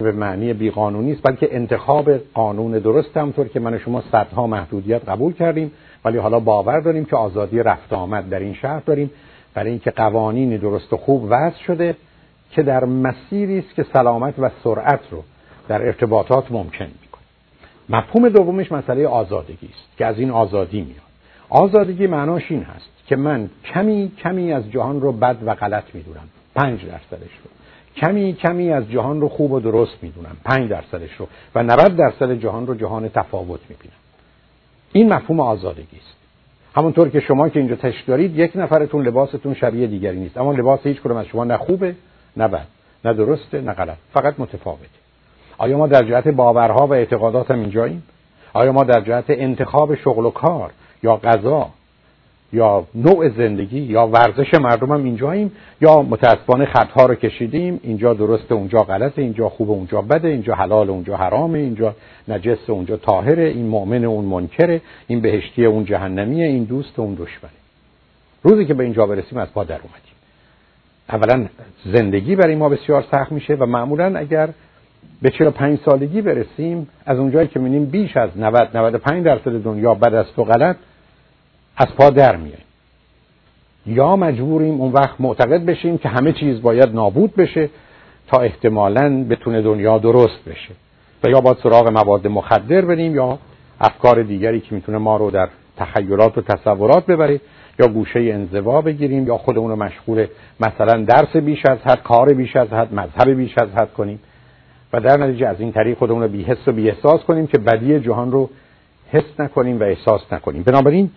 که 0.00 0.04
به 0.04 0.12
معنی 0.12 0.52
بیقانونی 0.52 1.12
است 1.12 1.22
بلکه 1.22 1.48
انتخاب 1.56 2.10
قانون 2.34 2.72
درست 2.72 3.16
همطور 3.16 3.48
که 3.48 3.60
من 3.60 3.78
شما 3.78 4.02
صدها 4.12 4.46
محدودیت 4.46 5.08
قبول 5.08 5.32
کردیم 5.32 5.72
ولی 6.04 6.18
حالا 6.18 6.40
باور 6.40 6.80
داریم 6.80 7.04
که 7.04 7.16
آزادی 7.16 7.58
رفت 7.58 7.92
آمد 7.92 8.28
در 8.28 8.38
این 8.38 8.54
شهر 8.54 8.80
داریم 8.80 9.10
برای 9.54 9.70
اینکه 9.70 9.90
قوانین 9.90 10.56
درست 10.56 10.92
و 10.92 10.96
خوب 10.96 11.26
وضع 11.30 11.58
شده 11.66 11.96
که 12.50 12.62
در 12.62 12.84
مسیری 12.84 13.58
است 13.58 13.74
که 13.74 13.86
سلامت 13.92 14.34
و 14.38 14.50
سرعت 14.64 15.00
رو 15.10 15.22
در 15.68 15.82
ارتباطات 15.82 16.52
ممکن 16.52 16.84
می‌کنه. 16.84 17.22
مفهوم 17.88 18.28
دومش 18.28 18.72
مسئله 18.72 19.06
آزادگی 19.06 19.66
است 19.66 19.96
که 19.98 20.06
از 20.06 20.18
این 20.18 20.30
آزادی 20.30 20.80
میاد. 20.80 21.10
آزادگی 21.48 22.06
معناش 22.06 22.42
این 22.48 22.62
هست 22.62 22.90
که 23.06 23.16
من 23.16 23.50
کمی 23.64 24.12
کمی 24.18 24.52
از 24.52 24.70
جهان 24.70 25.00
رو 25.00 25.12
بد 25.12 25.36
و 25.44 25.54
غلط 25.54 25.84
می‌دونم. 25.94 26.28
پنج 26.54 26.80
درصدش 26.80 27.32
رو. 27.44 27.59
کمی 27.96 28.32
کمی 28.32 28.72
از 28.72 28.90
جهان 28.90 29.20
رو 29.20 29.28
خوب 29.28 29.52
و 29.52 29.60
درست 29.60 29.96
می‌دونم. 30.02 30.36
پنج 30.44 30.70
درصدش 30.70 31.12
رو 31.18 31.28
و 31.54 31.62
90 31.62 31.96
درصد 31.96 32.32
جهان 32.32 32.66
رو 32.66 32.74
جهان 32.74 33.08
تفاوت 33.08 33.60
می‌بینم. 33.68 33.94
این 34.92 35.12
مفهوم 35.12 35.40
آزادگی 35.40 35.96
است. 35.96 36.16
همونطور 36.76 37.08
که 37.08 37.20
شما 37.20 37.48
که 37.48 37.60
اینجا 37.60 37.76
تشک 37.76 38.06
دارید 38.06 38.38
یک 38.38 38.52
نفرتون 38.54 39.06
لباستون 39.06 39.54
شبیه 39.54 39.86
دیگری 39.86 40.20
نیست. 40.20 40.38
اما 40.38 40.52
لباس 40.52 40.80
هیچ 40.82 41.00
کدوم 41.00 41.16
از 41.16 41.26
شما 41.26 41.44
نه 41.44 41.56
خوبه 41.56 41.94
نه 42.36 42.48
بد 42.48 42.66
نه 43.04 43.14
درسته 43.14 43.60
نه 43.60 43.72
غلط. 43.72 43.96
فقط 44.14 44.34
متفاوته. 44.38 45.00
آیا 45.58 45.78
ما 45.78 45.86
در 45.86 46.02
جهت 46.02 46.28
باورها 46.28 46.86
و 46.86 46.92
اعتقادات 46.92 47.50
هم 47.50 47.60
اینجاییم؟ 47.60 48.02
آیا 48.52 48.72
ما 48.72 48.84
در 48.84 49.00
جهت 49.00 49.24
انتخاب 49.28 49.94
شغل 49.94 50.26
و 50.26 50.30
کار 50.30 50.70
یا 51.02 51.16
غذا 51.16 51.68
یا 52.52 52.86
نوع 52.94 53.28
زندگی 53.28 53.80
یا 53.80 54.06
ورزش 54.06 54.54
مردم 54.54 54.92
هم 54.92 55.04
اینجاییم 55.04 55.52
یا 55.80 56.02
متاسفانه 56.02 56.64
خطها 56.64 57.06
رو 57.06 57.14
کشیدیم. 57.14 57.80
اینجا 57.82 58.14
درسته 58.14 58.54
اونجا 58.54 58.78
غلطه 58.78 59.22
اینجا 59.22 59.48
خوبه 59.48 59.70
اونجا 59.70 60.00
بده 60.00 60.28
اینجا 60.28 60.54
حلال 60.54 60.90
اونجا 60.90 61.16
حرامه 61.16 61.58
اینجا 61.58 61.94
نجس 62.28 62.70
اونجا 62.70 62.96
طاهره 62.96 63.44
این 63.44 63.66
مؤمن 63.66 64.04
اون 64.04 64.24
منکره 64.24 64.80
این 65.06 65.20
بهشتی 65.20 65.64
اون 65.64 65.84
جهنمیه 65.84 66.46
این 66.46 66.64
دوست 66.64 66.98
اون 66.98 67.14
دشمنه 67.14 67.52
روزی 68.42 68.64
که 68.64 68.74
به 68.74 68.84
اینجا 68.84 69.06
برسیم 69.06 69.38
از 69.38 69.52
پا 69.52 69.64
در 69.64 69.74
اومدیم. 69.74 70.14
اولا 71.08 71.46
زندگی 71.94 72.36
برای 72.36 72.54
ما 72.54 72.68
بسیار 72.68 73.04
سخت 73.10 73.32
میشه 73.32 73.54
و 73.54 73.66
معمولا 73.66 74.18
اگر 74.18 74.48
به 75.22 75.30
45 75.30 75.78
سالگی 75.84 76.22
برسیم 76.22 76.88
از 77.06 77.18
اونجایی 77.18 77.48
که 77.48 77.60
می‌بینیم 77.60 77.84
بیش 77.84 78.16
از 78.16 78.30
90 78.36 78.76
95 78.76 79.24
درصد 79.24 79.62
دنیا 79.62 79.94
بد 79.94 80.14
است 80.14 80.38
و 80.38 80.44
غلط 80.44 80.76
از 81.80 81.88
پا 81.98 82.10
در 82.10 82.36
میاییم 82.36 82.64
یا 83.86 84.16
مجبوریم 84.16 84.80
اون 84.80 84.92
وقت 84.92 85.20
معتقد 85.20 85.64
بشیم 85.64 85.98
که 85.98 86.08
همه 86.08 86.32
چیز 86.32 86.62
باید 86.62 86.94
نابود 86.94 87.36
بشه 87.36 87.68
تا 88.28 88.42
احتمالا 88.42 89.24
بتونه 89.30 89.62
دنیا 89.62 89.98
درست 89.98 90.44
بشه 90.46 90.74
و 91.24 91.28
یا 91.28 91.40
باید 91.40 91.56
سراغ 91.62 91.88
مواد 91.88 92.26
مخدر 92.26 92.80
بریم 92.80 93.14
یا 93.14 93.38
افکار 93.80 94.22
دیگری 94.22 94.60
که 94.60 94.74
می‌تونه 94.74 94.98
ما 94.98 95.16
رو 95.16 95.30
در 95.30 95.48
تخیلات 95.76 96.38
و 96.38 96.40
تصورات 96.40 97.06
ببره 97.06 97.40
یا 97.78 97.88
گوشه 97.88 98.20
انزوا 98.20 98.80
بگیریم 98.80 99.26
یا 99.26 99.38
خودمون 99.38 99.70
رو 99.70 99.76
مشغول 99.76 100.26
مثلا 100.60 101.04
درس 101.04 101.36
بیش 101.36 101.66
از 101.66 101.78
حد 101.78 102.02
کار 102.02 102.32
بیش 102.34 102.56
از 102.56 102.68
حد 102.68 102.94
مذهب 102.94 103.30
بیش 103.30 103.58
از 103.58 103.68
حد 103.68 103.92
کنیم 103.92 104.20
و 104.92 105.00
در 105.00 105.16
نتیجه 105.16 105.48
از 105.48 105.60
این 105.60 105.72
طریق 105.72 105.98
خودمون 105.98 106.22
رو 106.22 106.28
بی 106.28 106.42
حس 106.42 106.68
و 106.68 106.72
بی 106.72 106.90
احساس 106.90 107.20
کنیم 107.20 107.46
که 107.46 107.58
بدی 107.58 108.00
جهان 108.00 108.32
رو 108.32 108.50
حس 109.12 109.40
نکنیم 109.40 109.80
و 109.80 109.82
احساس 109.82 110.20
نکنیم. 110.32 110.62
بنابراین 110.62 111.10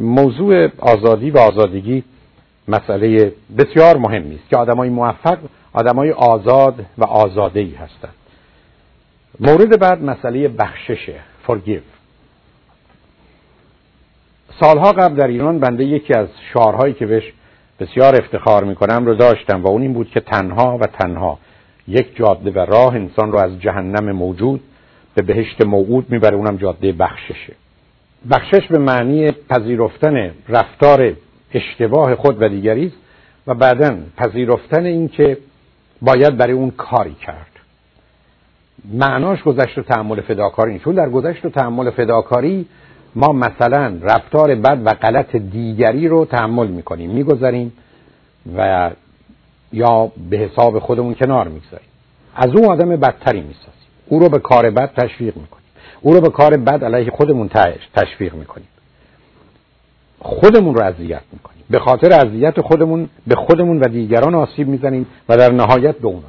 موضوع 0.00 0.68
آزادی 0.78 1.30
و 1.30 1.38
آزادگی 1.38 2.04
مسئله 2.68 3.32
بسیار 3.58 3.96
مهمی 3.96 4.34
است 4.34 4.48
که 4.50 4.56
آدمای 4.56 4.88
موفق 4.88 5.38
آدمای 5.72 6.10
آزاد 6.10 6.86
و 6.98 7.04
آزاده 7.04 7.60
ای 7.60 7.74
هستند. 7.74 8.14
مورد 9.40 9.80
بعد 9.80 10.02
مسئله 10.02 10.48
بخششه 10.48 11.14
forgive. 11.48 11.94
سالها 14.60 14.92
قبل 14.92 15.14
در 15.14 15.26
ایران 15.26 15.58
بنده 15.58 15.84
یکی 15.84 16.14
از 16.14 16.28
شعارهایی 16.52 16.94
که 16.94 17.06
بهش 17.06 17.32
بسیار 17.80 18.16
افتخار 18.16 18.64
می‌کنم 18.64 19.06
رو 19.06 19.14
داشتم 19.14 19.62
و 19.62 19.68
اون 19.68 19.82
این 19.82 19.92
بود 19.92 20.10
که 20.10 20.20
تنها 20.20 20.78
و 20.78 20.86
تنها 20.86 21.38
یک 21.88 22.16
جاده 22.16 22.50
و 22.50 22.58
راه 22.58 22.94
انسان 22.94 23.32
رو 23.32 23.38
از 23.38 23.60
جهنم 23.60 24.12
موجود 24.12 24.60
به 25.14 25.22
بهشت 25.22 25.66
موعود 25.66 26.10
می‌بره 26.10 26.36
اونم 26.36 26.56
جاده 26.56 26.92
بخششه. 26.92 27.52
بخشش 28.30 28.66
به 28.70 28.78
معنی 28.78 29.30
پذیرفتن 29.30 30.30
رفتار 30.48 31.12
اشتباه 31.54 32.14
خود 32.14 32.42
و 32.42 32.48
دیگری 32.48 32.86
است 32.86 32.96
و 33.46 33.54
بعدا 33.54 33.96
پذیرفتن 34.16 34.86
این 34.86 35.08
که 35.08 35.38
باید 36.02 36.36
برای 36.36 36.52
اون 36.52 36.70
کاری 36.70 37.14
کرد. 37.14 37.46
معناش 38.92 39.42
گذشت 39.42 39.78
و 39.78 39.82
تحمل 39.82 40.20
فداکاری 40.20 40.72
نیست. 40.72 40.84
چون 40.84 40.94
در 40.94 41.10
گذشت 41.10 41.44
و 41.44 41.50
تحمل 41.50 41.90
فداکاری 41.90 42.66
ما 43.14 43.32
مثلا 43.32 43.98
رفتار 44.02 44.54
بد 44.54 44.80
و 44.84 44.90
غلط 44.90 45.36
دیگری 45.36 46.08
رو 46.08 46.24
تحمل 46.24 46.66
می‌کنیم 46.66 47.10
می‌گذاریم 47.10 47.72
و 48.56 48.90
یا 49.72 50.12
به 50.30 50.36
حساب 50.36 50.78
خودمون 50.78 51.14
کنار 51.14 51.48
می‌گذاریم. 51.48 51.88
از 52.34 52.50
اون 52.54 52.64
آدم 52.64 52.88
بدتری 52.88 53.40
می‌سازیم. 53.40 53.88
او 54.06 54.18
رو 54.18 54.28
به 54.28 54.38
کار 54.38 54.70
بد 54.70 54.92
تشویق 54.96 55.36
می‌کنیم. 55.36 55.63
او 56.04 56.14
رو 56.14 56.20
به 56.20 56.30
کار 56.30 56.56
بد 56.56 56.84
علیه 56.84 57.10
خودمون 57.10 57.50
تشویق 57.94 58.34
می‌کنیم. 58.34 58.68
خودمون 60.18 60.74
رو 60.74 60.82
اذیت 60.82 61.22
می‌کنیم. 61.32 61.64
به 61.70 61.78
خاطر 61.78 62.12
اذیت 62.12 62.60
خودمون 62.60 63.08
به 63.26 63.34
خودمون 63.34 63.78
و 63.78 63.88
دیگران 63.88 64.34
آسیب 64.34 64.68
می‌زنیم 64.68 65.06
و 65.28 65.36
در 65.36 65.52
نهایت 65.52 65.94
به 65.94 66.08
اون 66.08 66.22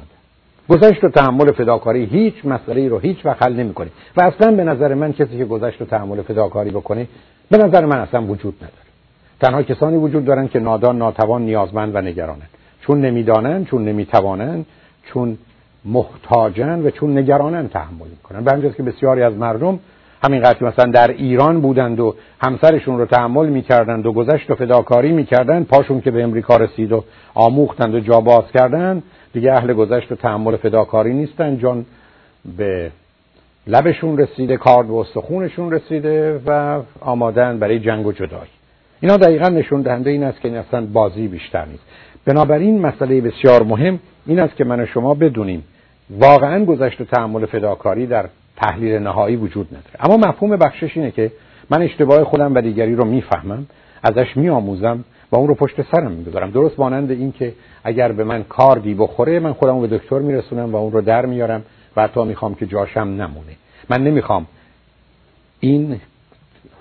گذشت 0.68 1.04
و 1.04 1.08
تحمل 1.08 1.52
فداکاری 1.52 2.04
هیچ 2.04 2.34
مسئله 2.44 2.88
رو 2.88 2.98
هیچ 2.98 3.26
وقت 3.26 3.42
حل 3.42 3.52
نمی‌کنه. 3.52 3.88
و 4.16 4.22
اصلا 4.22 4.52
به 4.52 4.64
نظر 4.64 4.94
من 4.94 5.12
کسی 5.12 5.38
که 5.38 5.44
گذشت 5.44 5.82
و 5.82 5.84
تحمل 5.84 6.22
فداکاری 6.22 6.70
بکنه 6.70 7.06
به 7.50 7.56
نظر 7.56 7.84
من 7.84 7.98
اصلا 7.98 8.22
وجود 8.22 8.54
نداره. 8.56 8.86
تنها 9.40 9.62
کسانی 9.62 9.96
وجود 9.96 10.24
دارن 10.24 10.48
که 10.48 10.58
نادان 10.58 10.98
ناتوان 10.98 11.42
نیازمند 11.42 11.94
و 11.94 12.00
نگرانند 12.00 12.50
چون 12.80 13.00
نمی‌دانند 13.00 13.66
چون 13.66 13.84
نمی‌توانند 13.84 14.66
چون 15.02 15.38
محتاجن 15.86 16.86
و 16.86 16.90
چون 16.90 17.18
نگرانن 17.18 17.68
تحمل 17.68 18.08
می‌کنن. 18.10 18.60
به 18.60 18.70
که 18.70 18.82
بسیاری 18.82 19.22
از 19.22 19.34
مردم 19.34 19.78
همین 20.24 20.42
که 20.42 20.64
مثلا 20.64 20.90
در 20.90 21.10
ایران 21.10 21.60
بودند 21.60 22.00
و 22.00 22.14
همسرشون 22.42 22.98
رو 22.98 23.06
تحمل 23.06 23.46
می‌کردند 23.48 24.06
و 24.06 24.12
گذشت 24.12 24.50
و 24.50 24.54
فداکاری 24.54 25.12
می‌کردند 25.12 25.66
پاشون 25.66 26.00
که 26.00 26.10
به 26.10 26.22
امریکا 26.22 26.56
رسید 26.56 26.92
و 26.92 27.04
آموختند 27.34 27.94
و 27.94 28.00
جا 28.00 28.20
باز 28.20 28.44
کردند 28.54 29.02
دیگه 29.32 29.52
اهل 29.52 29.72
گذشت 29.72 30.12
و 30.12 30.14
تحمل 30.14 30.56
فداکاری 30.56 31.14
نیستن. 31.14 31.58
جان 31.58 31.86
به 32.56 32.90
لبشون 33.66 34.18
رسیده 34.18 34.56
کارد 34.56 34.90
و 34.90 34.94
استخونشون 34.94 35.72
رسیده 35.72 36.40
و 36.46 36.80
آمادن 37.00 37.58
برای 37.58 37.78
جنگ 37.78 38.06
و 38.06 38.12
جدایی 38.12 38.50
اینا 39.00 39.16
دقیقا 39.16 39.48
نشون 39.48 39.82
دهنده 39.82 40.10
این 40.10 40.24
است 40.24 40.40
که 40.40 40.48
این 40.48 40.56
اصلا 40.56 40.86
بازی 40.86 41.28
بیشتر 41.28 41.64
نیست. 41.64 41.82
بنابراین 42.24 42.80
مسئله 42.80 43.20
بسیار 43.20 43.62
مهم 43.62 43.98
این 44.26 44.40
است 44.40 44.56
که 44.56 44.64
من 44.64 44.80
و 44.80 44.86
شما 44.86 45.14
بدونیم 45.14 45.64
واقعا 46.10 46.64
گذشت 46.64 47.00
و 47.00 47.04
تحمل 47.04 47.46
فداکاری 47.46 48.06
در 48.06 48.28
تحلیل 48.56 48.98
نهایی 48.98 49.36
وجود 49.36 49.66
نداره. 49.66 50.04
اما 50.04 50.28
مفهوم 50.28 50.56
بخشش 50.56 50.96
اینه 50.96 51.10
که 51.10 51.32
من 51.70 51.82
اشتباه 51.82 52.24
خودم 52.24 52.54
و 52.54 52.60
دیگری 52.60 52.94
رو 52.94 53.04
می‌فهمم 53.04 53.66
ازش 54.02 54.36
میآموزم 54.36 55.04
و 55.32 55.36
اون 55.36 55.48
رو 55.48 55.54
پشت 55.54 55.82
سرم 55.82 56.12
می‌گذارم. 56.12 56.50
درست 56.50 56.78
مانند 56.78 57.10
این 57.10 57.32
که 57.32 57.52
اگر 57.84 58.12
به 58.12 58.24
من 58.24 58.42
کاردی 58.42 58.94
بخوره 58.94 59.40
من 59.40 59.52
خودم 59.52 59.80
به 59.80 59.98
دکتر 59.98 60.18
میرسونم 60.18 60.72
و 60.72 60.76
اون 60.76 60.92
رو 60.92 61.00
در 61.00 61.26
میارم 61.26 61.62
و 61.96 62.02
حتی 62.02 62.24
می‌خوام 62.24 62.54
که 62.54 62.66
جاشم 62.66 63.00
نمونه. 63.00 63.56
من 63.90 64.04
نمی‌خوام 64.04 64.46
این 65.60 66.00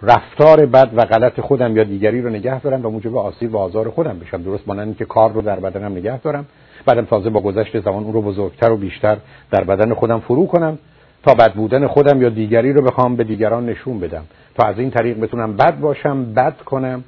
رفتار 0.02 0.66
بد 0.66 0.90
و 0.96 1.06
غلط 1.06 1.40
خودم 1.40 1.78
یا 1.78 1.84
دیگری 1.84 2.22
رو 2.22 2.30
نگه 2.30 2.60
دارم 2.60 2.86
و 2.86 2.90
موجب 2.90 3.18
آسیب 3.18 3.56
و 3.56 3.58
آزار 3.58 3.90
خودم 3.90 4.20
بشم. 4.20 4.44
درست 4.44 4.68
مانند 4.68 4.98
که 4.98 5.06
کار 5.06 5.32
رو 5.32 5.42
در 5.42 5.60
بدنم 5.60 5.92
نگه 5.92 6.20
دارم 6.20 6.46
بعدم 6.86 7.06
تازه 7.06 7.30
با 7.30 7.40
گذشت 7.40 7.80
زمان 7.80 8.04
اون 8.04 8.14
رو 8.14 8.22
بزرگتر 8.22 8.72
و 8.72 8.78
بیشتر 8.78 9.18
در 9.52 9.64
بدن 9.64 9.94
خودم 9.94 10.20
فرو 10.20 10.48
کنم 10.48 10.78
تا 11.24 11.34
بد 11.34 11.54
بودن 11.54 11.88
خودم 11.88 12.22
یا 12.22 12.30
دیگری 12.30 12.74
رو 12.74 12.82
بخوام 12.82 13.16
به 13.16 13.24
دیگران 13.24 13.66
نشون 13.66 14.00
بدم. 14.00 14.24
تا 14.56 14.68
از 14.68 14.80
این 14.80 14.92
طریق 14.92 15.20
بتونم 15.20 15.56
بد 15.58 15.80
باشم 15.80 16.34
بد 16.34 16.58
کنم 16.58 17.04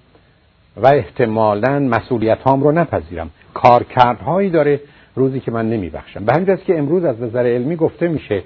و 0.77 0.87
احتمالا 0.87 1.79
مسئولیت 1.79 2.41
هام 2.41 2.63
رو 2.63 2.71
نپذیرم. 2.71 3.29
کارکردهایی 3.53 4.49
داره 4.49 4.79
روزی 5.15 5.39
که 5.39 5.51
من 5.51 5.69
نمیبخشم. 5.69 6.25
به 6.25 6.33
همین 6.33 6.57
که 6.65 6.77
امروز 6.77 7.03
از 7.03 7.21
نظر 7.21 7.45
علمی 7.45 7.75
گفته 7.75 8.07
میشه 8.07 8.43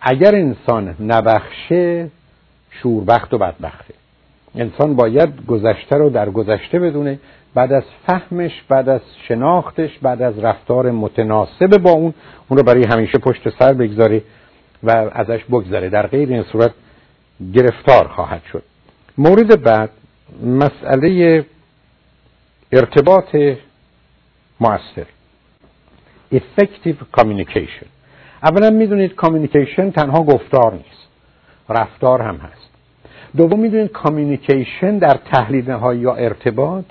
اگر 0.00 0.34
انسان 0.34 0.94
نبخشه 1.00 2.10
شوربخت 2.70 3.34
و 3.34 3.38
بدبخته. 3.38 3.94
انسان 4.54 4.94
باید 4.94 5.46
گذشته 5.46 5.96
رو 5.96 6.10
در 6.10 6.30
گذشته 6.30 6.78
بدونه 6.78 7.18
بعد 7.54 7.72
از 7.72 7.82
فهمش 8.06 8.62
بعد 8.68 8.88
از 8.88 9.00
شناختش 9.28 9.98
بعد 10.02 10.22
از 10.22 10.38
رفتار 10.38 10.90
متناسب 10.90 11.78
با 11.78 11.90
اون 11.90 12.14
اون 12.48 12.58
رو 12.58 12.62
برای 12.64 12.84
همیشه 12.90 13.18
پشت 13.18 13.58
سر 13.58 13.72
بگذاره 13.72 14.22
و 14.82 15.10
ازش 15.12 15.44
بگذره. 15.44 15.88
در 15.88 16.06
غیر 16.06 16.28
این 16.28 16.42
صورت 16.42 16.70
گرفتار 17.54 18.08
خواهد 18.08 18.42
شد. 18.52 18.62
مورد 19.18 19.62
بعد 19.62 19.90
مسئله 20.42 21.44
ارتباط 22.72 23.36
مؤثر. 24.60 25.06
Effective 26.34 27.20
communication. 27.20 27.86
اولا 28.42 28.70
می‌دونید 28.70 29.14
communication 29.14 29.90
تنها 29.90 30.22
گفتار 30.22 30.72
نیست. 30.72 31.08
رفتار 31.68 32.22
هم 32.22 32.36
هست. 32.36 32.70
دوم 33.36 33.60
می‌دونید 33.60 33.92
communication 33.92 34.98
در 34.98 35.18
تحلیل 35.32 35.70
نهایی 35.70 36.00
یا 36.00 36.14
ارتباط 36.14 36.84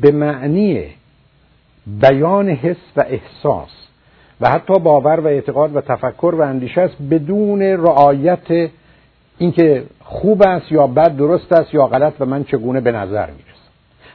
به 0.00 0.10
معنی 0.10 0.86
بیان 1.86 2.48
حس 2.48 2.76
و 2.96 3.04
احساس 3.06 3.70
و 4.40 4.48
حتی 4.48 4.74
باور 4.78 5.20
و 5.20 5.26
اعتقاد 5.26 5.76
و 5.76 5.80
تفکر 5.80 6.34
و 6.38 6.40
اندیشه 6.40 6.80
است 6.80 6.96
بدون 7.10 7.62
رعایت 7.62 8.70
اینکه 9.38 9.84
خوب 10.00 10.42
است 10.42 10.72
یا 10.72 10.86
بد 10.86 11.16
درست 11.16 11.52
است 11.52 11.74
یا 11.74 11.86
غلط 11.86 12.12
و 12.20 12.26
من 12.26 12.44
چگونه 12.44 12.80
به 12.80 12.92
نظر 12.92 13.26
می‌رسم. 13.26 13.68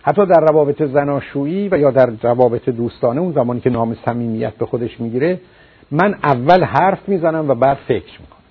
حتی 0.04 0.26
در 0.26 0.42
روابط 0.42 0.84
زناشویی 0.84 1.70
و 1.70 1.78
یا 1.78 1.92
در 1.92 2.10
روابط 2.22 2.70
دوستانه 2.70 3.22
اون 3.22 3.34
زمانی 3.34 3.60
که 3.60 3.70
نام 3.70 3.98
صمیمیت 4.06 4.54
به 4.54 4.66
خودش 4.66 5.02
می‌گیره 5.02 5.40
من 5.92 6.16
اول 6.24 6.64
حرف 6.64 7.10
می‌زنم 7.10 7.50
و 7.50 7.56
بعد 7.56 7.78
فکر 7.88 8.22
می‌کنم. 8.22 8.44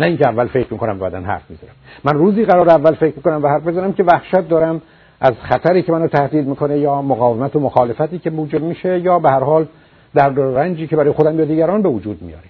نه 0.00 0.06
اینکه 0.06 0.28
اول 0.28 0.46
فکر 0.46 0.72
می‌کنم 0.72 0.96
و 0.96 0.98
بعدا 0.98 1.20
حرف 1.20 1.50
می‌زنم. 1.50 1.70
من 2.04 2.14
روزی 2.14 2.44
قرار 2.44 2.68
اول 2.68 2.94
فکر 2.94 3.16
می‌کنم 3.16 3.42
و 3.42 3.48
حرف 3.48 3.66
بزنم 3.66 3.92
که 3.92 4.04
وحشت 4.04 4.48
دارم 4.48 4.82
از 5.20 5.34
خطری 5.42 5.82
که 5.82 5.92
منو 5.92 6.06
تهدید 6.06 6.46
می‌کنه 6.46 6.78
یا 6.78 7.02
مقاومت 7.02 7.56
و 7.56 7.60
مخالفتی 7.60 8.18
که 8.18 8.30
موجب 8.30 8.62
میشه 8.62 9.00
یا 9.00 9.18
به 9.18 9.30
هر 9.30 9.40
حال 9.40 9.66
در 10.14 10.28
رنجی 10.28 10.86
که 10.86 10.96
برای 10.96 11.12
خودم 11.12 11.38
یا 11.38 11.44
دیگران 11.44 11.82
به 11.82 11.88
وجود 11.88 12.22
میاره. 12.22 12.44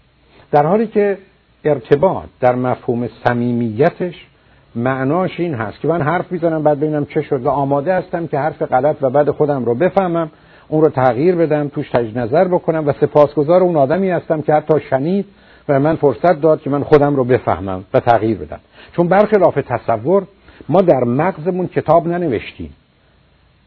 در 0.53 0.67
حالی 0.67 0.87
که 0.87 1.19
ارتباط 1.65 2.25
در 2.41 2.55
مفهوم 2.55 3.09
صمیمیتش 3.25 4.27
معناش 4.75 5.41
این 5.41 5.55
هست 5.55 5.81
که 5.81 5.89
من 5.89 6.03
حرف 6.03 6.33
می‌زنم 6.33 6.63
بعد 6.63 6.77
ببینم 6.77 7.05
چه 7.05 7.23
شد 7.23 7.43
و 7.47 7.49
آماده 7.49 7.95
هستم 7.95 8.27
که 8.27 8.39
حرف 8.39 8.63
غلط 8.63 8.97
و 9.01 9.11
بعد 9.11 9.31
خودم 9.31 9.65
رو 9.65 9.75
بفهمم 9.75 10.31
اون 10.69 10.85
رو 10.85 10.91
تغییر 10.91 11.35
بدم 11.35 11.69
توش 11.69 11.91
تجدید 11.91 12.19
نظر 12.19 12.45
بکنم 12.49 12.89
و 12.89 12.93
سپاسگزار 13.01 13.63
اون 13.63 13.77
آدمی 13.77 14.11
هستم 14.11 14.43
که 14.43 14.53
حتی 14.53 14.81
شنید 14.91 15.27
و 15.69 15.81
من 15.81 15.97
فرصت 15.97 16.41
داد 16.41 16.61
که 16.61 16.71
من 16.71 16.83
خودم 16.83 17.17
رو 17.17 17.25
بفهمم 17.25 17.85
و 17.95 18.01
تغییر 18.01 18.39
بدم. 18.39 18.61
چون 18.97 19.09
برخلاف 19.09 19.55
تصور 19.55 20.27
ما 20.69 20.81
در 20.81 21.05
مغزمون 21.05 21.67
کتاب 21.67 22.09
ننوشتیم 22.09 22.75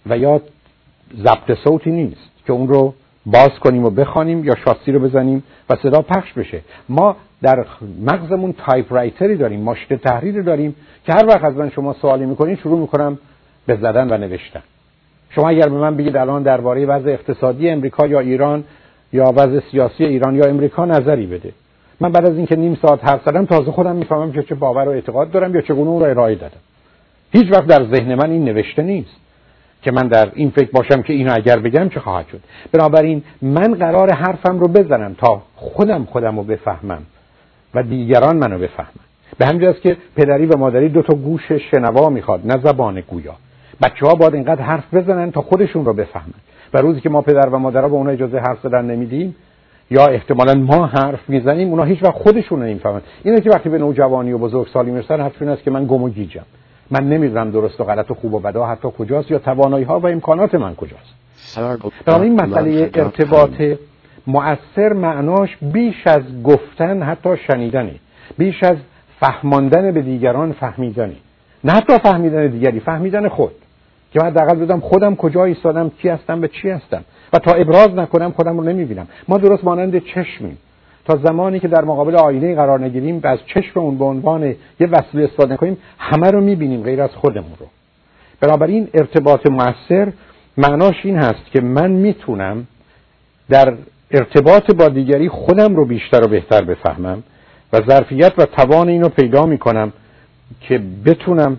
و 0.05 0.17
یا 0.17 0.41
ضبط 1.17 1.57
صوتی 1.63 1.91
نیست 1.91 2.29
که 2.47 2.53
اون 2.53 2.67
رو 2.67 2.93
باز 3.25 3.49
کنیم 3.59 3.85
و 3.85 3.89
بخوانیم 3.89 4.43
یا 4.43 4.55
شاسی 4.55 4.91
رو 4.91 4.99
بزنیم 4.99 5.43
و 5.69 5.75
صدا 5.75 6.01
پخش 6.01 6.33
بشه. 6.33 6.61
ما 6.89 7.15
در 7.41 7.65
مغزمون 8.05 8.53
typewriter 8.53 8.93
ی 8.93 9.35
داریم 9.37 9.61
ماشین 9.61 9.97
تحریر 9.97 10.41
داریم 10.41 10.75
که 11.05 11.13
هر 11.13 11.25
وقت 11.25 11.43
از 11.43 11.55
من 11.55 11.69
شما 11.69 11.93
سوالی 11.93 12.25
می‌کنید 12.25 12.59
شروع 12.59 12.79
می‌کنم 12.79 13.17
به 13.65 13.75
زدن 13.75 14.13
و 14.13 14.17
نوشتن. 14.17 14.61
شما 15.29 15.49
اگر 15.49 15.69
به 15.69 15.77
من 15.77 15.97
بگید 15.97 16.17
الان 16.17 16.43
درباره 16.43 16.85
وضع 16.85 17.09
اقتصادی 17.09 17.69
امریکا 17.69 18.07
یا 18.07 18.19
ایران 18.19 18.63
یا 19.13 19.33
وضع 19.35 19.59
سیاسی 19.71 20.05
ایران 20.05 20.35
یا 20.35 20.45
امریکا 20.45 20.85
نظری 20.85 21.25
بده. 21.25 21.53
من 21.99 22.11
بعد 22.11 22.25
از 22.29 22.35
اینکه 22.35 22.55
نیم 22.55 22.77
ساعت 22.81 23.05
حرف 23.05 23.25
زدم 23.25 23.45
تازه 23.45 23.71
خودم 23.71 23.95
می‌فهمم 23.95 24.31
که 24.31 24.43
چه 24.43 24.55
باور 24.55 24.87
و 24.87 24.91
اعتقاد 24.91 25.31
دارم 25.31 25.55
یا 25.55 25.61
چگونه 25.61 25.89
اون 25.89 25.99
رو 25.99 26.09
ارائه 26.09 26.35
دادم. 26.35 26.59
هیچ 27.31 27.51
وقت 27.51 27.67
در 27.67 27.83
ذهن 27.83 28.15
من 28.15 28.31
این 28.31 28.45
نوشته 28.45 28.83
نیست 28.83 29.15
که 29.81 29.91
من 29.91 30.07
در 30.07 30.31
این 30.33 30.49
فکر 30.49 30.71
باشم 30.71 31.01
که 31.01 31.13
اینو 31.13 31.33
اگر 31.35 31.59
بگم 31.59 31.89
چه 31.89 31.99
خواهد 31.99 32.27
شد. 32.27 32.39
بنابراین 32.71 33.23
من 33.41 33.73
قرار 33.73 34.13
حرفم 34.13 34.59
رو 34.59 34.67
بزنم 34.67 35.13
تا 35.13 35.41
خودم 35.55 36.05
خودم 36.05 36.37
رو 36.37 36.43
بفهمم 36.43 37.01
و 37.73 37.83
دیگران 37.83 38.37
منو 38.37 38.59
بفهمن. 38.59 38.89
به 39.37 39.45
همین 39.45 39.73
که 39.83 39.97
پدری 40.15 40.45
و 40.45 40.57
مادری 40.57 40.89
دو 40.89 41.01
تا 41.01 41.15
گوش 41.15 41.51
شنوا 41.51 42.09
می‌خواد 42.09 42.41
نه 42.45 42.57
زبان 42.63 43.01
گویا. 43.01 43.35
بچه 43.83 44.05
ها 44.05 44.15
باید 44.15 44.33
اینقدر 44.33 44.61
حرف 44.61 44.93
بزنن 44.93 45.31
تا 45.31 45.41
خودشون 45.41 45.85
رو 45.85 45.93
بفهمن. 45.93 46.33
و 46.73 46.77
روزی 46.77 47.01
که 47.01 47.09
ما 47.09 47.21
پدر 47.21 47.49
و 47.49 47.59
مادرها 47.59 47.87
به 47.87 47.95
اونها 47.95 48.13
اجازه 48.13 48.37
حرف 48.37 48.59
زدن 48.63 48.85
نمیدیم 48.85 49.35
یا 49.91 50.05
احتمالا 50.05 50.53
ما 50.53 50.85
حرف 50.85 51.29
می‌زنیم 51.29 51.69
اونا 51.69 51.83
هیچ 51.83 52.03
وقت 52.03 52.13
خودشون 52.13 52.63
نمی‌فهمن. 52.63 53.01
اینه 53.23 53.41
که 53.41 53.49
وقتی 53.49 53.69
به 53.69 53.77
نوجوانی 53.77 54.31
و 54.31 54.37
بزرگسالی 54.37 54.91
می‌رسن 54.91 55.21
حرفشون 55.21 55.49
است 55.49 55.63
که 55.63 55.71
من 55.71 55.85
گم 55.85 56.03
و 56.03 56.09
گیجم. 56.09 56.45
من 56.91 57.09
نمی‌دونم 57.09 57.51
درست 57.51 57.81
و 57.81 57.83
غلط 57.83 58.11
و 58.11 58.13
خوب 58.13 58.33
و 58.33 58.39
بدا 58.39 58.65
حتی 58.65 58.87
کجاست 58.97 59.31
یا 59.31 59.39
توانایی 59.39 59.85
ها 59.85 59.99
و 59.99 60.07
امکانات 60.07 60.55
من 60.55 60.75
کجاست. 60.75 61.13
این 62.07 62.41
مسئله 62.41 62.91
ارتباط 62.93 63.61
مؤثر 64.27 64.93
معناش 64.93 65.57
بیش 65.61 66.07
از 66.07 66.43
گفتن 66.43 67.03
حتی 67.03 67.29
شنیدنه 67.47 67.95
بیش 68.37 68.63
از 68.63 68.77
فهماندن 69.19 69.91
به 69.91 70.01
دیگران 70.01 70.51
فهمیدنه 70.51 71.15
نه 71.63 71.71
حتی 71.71 71.97
فهمیدن 71.97 72.47
دیگری 72.47 72.79
فهمیدن 72.79 73.27
خود. 73.27 73.51
که 74.13 74.19
من 74.19 74.27
حداقل 74.27 74.55
بدم 74.55 74.79
خودم 74.79 75.15
کجا 75.15 75.45
ایستادم 75.45 75.89
کی 75.89 76.09
هستم 76.09 76.41
به 76.41 76.47
چی 76.47 76.69
هستم. 76.69 77.03
و 77.33 77.39
تا 77.39 77.51
ابراز 77.51 77.95
نکنم 77.95 78.31
خودم 78.31 78.57
رو 78.57 78.63
نمی‌بینم. 78.63 79.07
ما 79.27 79.37
درست 79.37 79.63
مانند 79.63 79.97
چشمیم. 79.97 80.57
زمانی 81.17 81.59
که 81.59 81.67
در 81.67 81.83
مقابل 81.83 82.15
آینه 82.15 82.55
قرار 82.55 82.79
نگیریم 82.79 83.19
و 83.23 83.27
از 83.27 83.39
چشم 83.45 83.79
اون 83.79 83.97
به 83.97 84.05
عنوان 84.05 84.43
یه 84.79 84.87
وسیله 84.91 85.23
استفاده 85.23 85.57
کنیم 85.57 85.77
همه 85.99 86.31
رو 86.31 86.41
می‌بینیم 86.41 86.83
غیر 86.83 87.01
از 87.01 87.09
خودمون 87.09 87.51
رو. 87.59 87.65
بنابراین 88.41 88.87
ارتباط 88.93 89.47
موثر 89.47 90.13
معناش 90.57 90.95
این 91.03 91.17
هست 91.17 91.45
که 91.53 91.61
من 91.61 91.91
می‌تونم 91.91 92.67
در 93.49 93.73
ارتباط 94.11 94.71
با 94.75 94.89
دیگری 94.89 95.29
خودم 95.29 95.75
رو 95.75 95.85
بیشتر 95.85 96.25
و 96.25 96.27
بهتر 96.27 96.61
بفهمم 96.61 97.23
و 97.73 97.81
ظرفیت 97.89 98.33
و 98.37 98.45
توان 98.45 98.89
اینو 98.89 99.09
پیدا 99.09 99.45
می‌کنم 99.45 99.93
که 100.61 100.81
بتونم 101.05 101.57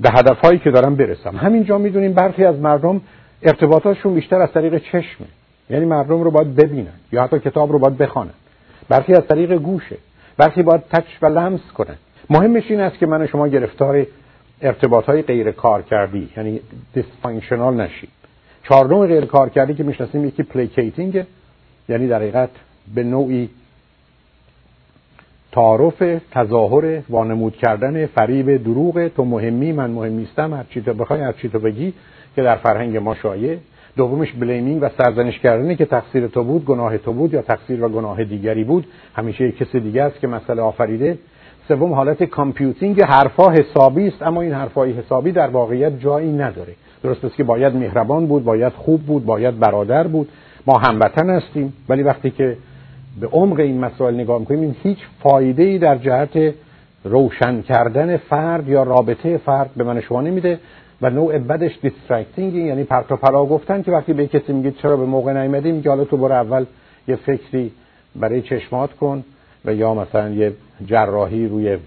به 0.00 0.08
هدفهایی 0.12 0.58
که 0.58 0.70
دارم 0.70 0.94
برسم. 0.94 1.36
همینجا 1.36 1.78
می‌دونیم 1.78 2.12
برخی 2.12 2.44
از 2.44 2.58
مردم 2.58 3.00
ارتباطاتشون 3.42 4.14
بیشتر 4.14 4.40
از 4.40 4.52
طریق 4.52 4.78
چشمه. 4.78 5.26
یعنی 5.70 5.84
مردم 5.84 6.22
رو 6.22 6.30
باید 6.30 6.56
ببینن 6.56 6.92
یا 7.12 7.22
حتی 7.22 7.38
کتاب 7.38 7.72
رو 7.72 7.78
باید 7.78 7.98
بخوانن. 7.98 8.30
برخی 8.92 9.14
از 9.14 9.26
طریق 9.26 9.52
گوشه. 9.54 9.96
برخی 10.36 10.62
باید 10.62 10.80
touch 10.90 11.22
و 11.22 11.26
لمس 11.26 11.60
کنن. 11.74 11.96
مهمش 12.30 12.70
این 12.70 12.80
است 12.80 12.98
که 12.98 13.06
من 13.06 13.26
شما 13.26 13.48
گرفتار 13.48 14.06
ارتباط 14.62 15.04
های 15.04 15.22
غیر 15.22 15.50
کار 15.50 15.82
کردی 15.82 16.28
یعنی 16.36 16.60
dysfunctional 16.94 17.74
نشید 17.74 18.08
چهار 18.68 18.90
فرم 18.90 19.06
غیر 19.06 19.24
کار 19.24 19.48
کردی 19.48 19.74
که 19.74 19.84
می‌شناسیم 19.84 20.24
یکی 20.24 20.42
placating 20.42 21.24
یعنی 21.88 22.08
در 22.08 22.16
حقیقت 22.16 22.50
به 22.94 23.02
نوعی 23.02 23.48
تعارف 25.52 26.02
تظاهر 26.30 27.02
وانمود 27.08 27.56
کردن 27.56 28.06
فریب 28.06 28.64
دروغ 28.64 29.08
تو 29.08 29.24
مهمی 29.24 29.72
من 29.72 29.90
مهم 29.90 30.12
نیستم 30.12 30.66
تو 30.84 30.94
بخوای 30.94 31.20
هر 31.20 31.25
چی 31.25 31.32
تو 31.32 31.58
بگی 31.58 31.92
که 32.36 32.42
در 32.42 32.56
فرهنگ 32.56 32.96
ما 32.96 33.14
شایع. 33.14 33.58
دومش 33.96 34.32
blaming 34.32 34.82
و 34.82 34.88
سرزنش 34.98 35.38
کردنه 35.38 35.74
که 35.74 35.84
تقصیر 35.84 36.26
تو 36.26 36.44
بود 36.44 36.64
گناه 36.64 36.98
تو 36.98 37.12
بود 37.12 37.32
یا 37.34 37.42
تقصیر 37.42 37.84
و 37.84 37.88
گناه 37.88 38.24
دیگری 38.24 38.64
بود. 38.64 38.86
همیشه 39.14 39.48
یک 39.48 39.56
کسی 39.56 39.80
دیگه 39.80 40.02
است 40.02 40.20
که 40.20 40.26
مسئله 40.26 40.62
آفریده. 40.62 41.18
سوم 41.68 41.92
حالت 41.92 42.22
computing 42.22 43.02
حرفا 43.02 43.50
حسابی 43.50 44.08
است 44.08 44.22
اما 44.22 44.42
این 44.42 44.52
حرفای 44.52 44.92
حسابی 44.92 45.32
در 45.32 45.48
واقعیت 45.48 46.00
جایی 46.00 46.32
نداره. 46.32 46.74
درست 47.02 47.24
است 47.24 47.36
که 47.36 47.44
باید 47.44 47.76
مهربان 47.76 48.26
بود 48.26 48.44
باید 48.44 48.72
خوب 48.72 49.02
بود 49.02 49.26
باید 49.26 49.58
برادر 49.58 50.06
بود. 50.06 50.28
ما 50.66 50.78
هموطن 50.78 51.30
هستیم 51.30 51.72
ولی 51.88 52.02
وقتی 52.02 52.30
که 52.30 52.56
به 53.20 53.26
عمق 53.26 53.60
این 53.60 53.80
مسائل 53.80 54.14
نگاه 54.14 54.38
می‌کنیم 54.38 54.60
این 54.60 54.76
هیچ 54.82 54.98
فایده 55.22 55.62
ای 55.62 55.78
در 55.78 55.96
جهت 55.96 56.54
روشن 57.04 57.62
کردن 57.62 58.16
فرد 58.16 58.68
یا 58.68 58.82
رابطه 58.82 59.38
فرد 59.38 59.70
به 59.76 59.84
من 59.84 60.00
شما 60.00 60.20
نمیده. 60.20 60.58
و 61.02 61.10
نوع 61.10 61.38
بدش 61.38 61.78
distracting 61.82 62.54
یعنی 62.54 62.84
پرت 62.84 63.12
و 63.12 63.16
پلا 63.16 63.44
گفتن 63.44 63.82
که 63.82 63.90
وقتی 63.92 64.12
به 64.12 64.26
کسی 64.26 64.52
میگه 64.52 64.70
چرا 64.70 64.96
به 64.96 65.04
موقع 65.04 65.32
نیومدی 65.32 65.72
میگه 65.72 65.90
حالا 65.90 66.04
تو 66.04 66.16
برو 66.16 66.32
اول 66.32 66.64
یه 67.08 67.16
فکری 67.16 67.70
برای 68.16 68.42
چشمات 68.42 68.92
کن 68.92 69.24
و 69.64 69.74
یا 69.74 69.94
مثلا 69.94 70.30
یه 70.30 70.52
جراحی 70.86 71.48
روی 71.48 71.78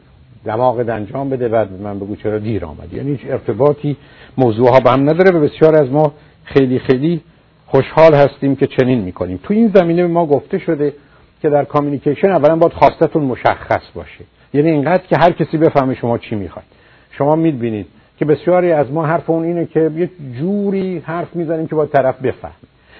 دماغ 0.45 0.89
انجام 0.89 1.29
بده 1.29 1.47
بعد 1.47 1.81
من 1.81 1.99
بگو 1.99 2.15
چرا 2.15 2.39
دیر 2.39 2.65
آمد 2.65 2.93
یعنی 2.93 3.11
هیچ 3.11 3.21
ارتباطی 3.25 3.97
موضوع 4.37 4.69
ها 4.69 4.79
با 4.79 4.91
هم 4.91 5.09
نداره 5.09 5.37
و 5.37 5.41
بسیار 5.41 5.75
از 5.83 5.91
ما 5.91 6.13
خیلی 6.43 6.79
خیلی 6.79 7.21
خوشحال 7.65 8.13
هستیم 8.13 8.55
که 8.55 8.67
چنین 8.67 9.01
می‌کنیم. 9.01 9.39
تو 9.43 9.53
این 9.53 9.71
زمینه 9.75 10.07
ما 10.07 10.25
گفته 10.25 10.59
شده 10.59 10.93
که 11.41 11.49
در 11.49 11.65
communication 11.65 12.27
اولا 12.27 12.55
باید 12.55 12.73
خواستتون 12.73 13.23
مشخص 13.23 13.81
باشه. 13.95 14.23
یعنی 14.53 14.71
اینقدر 14.71 15.03
که 15.09 15.17
هر 15.17 15.31
کسی 15.31 15.57
بفهمه 15.57 15.95
شما 15.95 16.17
چی 16.17 16.35
می‌خواید. 16.35 16.67
شما 17.11 17.35
می‌بینید 17.35 17.87
که 18.17 18.25
بسیاری 18.25 18.71
از 18.71 18.91
ما 18.91 19.05
حرف 19.05 19.29
اون 19.29 19.43
اینه 19.43 19.65
که 19.65 19.91
یه 19.95 20.09
جوری 20.39 20.99
حرف 20.99 21.35
می‌زنیم 21.35 21.67
که 21.67 21.75
با 21.75 21.85
طرف 21.85 22.21
بفهم 22.21 22.51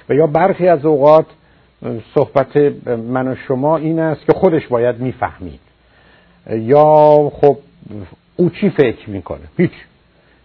و 0.10 0.14
یا 0.14 0.28
برخی 0.28 0.68
از 0.68 0.86
اوقات 0.86 1.26
صحبت 2.16 2.58
من 2.88 3.28
و 3.28 3.36
شما 3.48 3.78
این 3.78 4.00
است 4.00 4.26
که 4.26 4.34
خودش 4.34 4.68
باید 4.68 5.00
می‌فهمید. 5.00 5.60
یا 6.50 7.32
خب 7.42 7.58
او 8.36 8.50
چی 8.50 8.70
فکر 8.70 9.10
می‌کنه؟ 9.10 9.42
هیچ. 9.58 9.72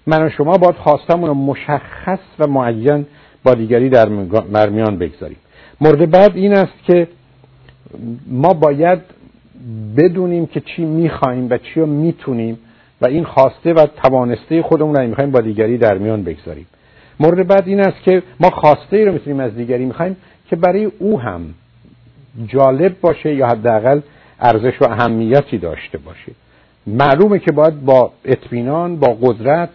من 0.07 0.27
و 0.27 0.31
شما 0.31 0.59
باید 0.59 0.75
خواستمون 0.75 1.31
مشخص 1.31 2.19
و 2.39 2.47
معین 2.47 3.07
با 3.45 3.55
دیگری 3.55 3.89
در 3.89 4.09
مرمیان 4.53 4.99
بگذاریم. 4.99 5.37
مورد 5.81 6.11
بعد 6.11 6.37
این 6.37 6.53
است 6.53 6.85
که 6.85 7.09
ما 8.27 8.55
باید 8.55 8.99
بدونیم 9.97 10.47
که 10.47 10.61
چی 10.61 10.85
می‌خواهیم 10.85 11.47
و 11.51 11.59
چی 11.59 11.81
رو 11.81 11.87
می‌تونیم 11.87 12.59
و 13.01 13.07
این 13.07 13.25
خواسته 13.25 13.73
و 13.73 13.87
توانسته 14.03 14.63
خودمون 14.63 14.97
رو 14.97 15.09
می‌خوایم 15.09 15.31
با 15.31 15.41
دیگری 15.41 15.79
در 15.79 15.99
میان 15.99 16.23
بگذاریم. 16.25 16.67
مورد 17.21 17.47
بعد 17.47 17.69
این 17.69 17.81
است 17.81 18.03
که 18.03 18.23
ما 18.41 18.51
خواسته 18.51 18.97
ای 18.97 19.05
رو 19.05 19.13
می‌تونیم 19.13 19.41
از 19.41 19.55
دیگری 19.55 19.85
می‌خوایم 19.85 20.17
که 20.49 20.57
برای 20.57 20.85
او 20.85 21.21
هم 21.21 21.55
جالب 22.47 23.01
باشه 23.01 23.35
یا 23.35 23.47
حداقل 23.47 24.01
ارزش 24.41 24.83
و 24.83 24.85
اهمیتی 24.85 25.59
داشته 25.59 25.99
باشه. 25.99 26.33
معلومه 26.87 27.39
که 27.39 27.53
باید 27.53 27.85
با 27.85 28.13
اطمینان 28.25 28.97
با 28.97 29.17
قدرت 29.21 29.71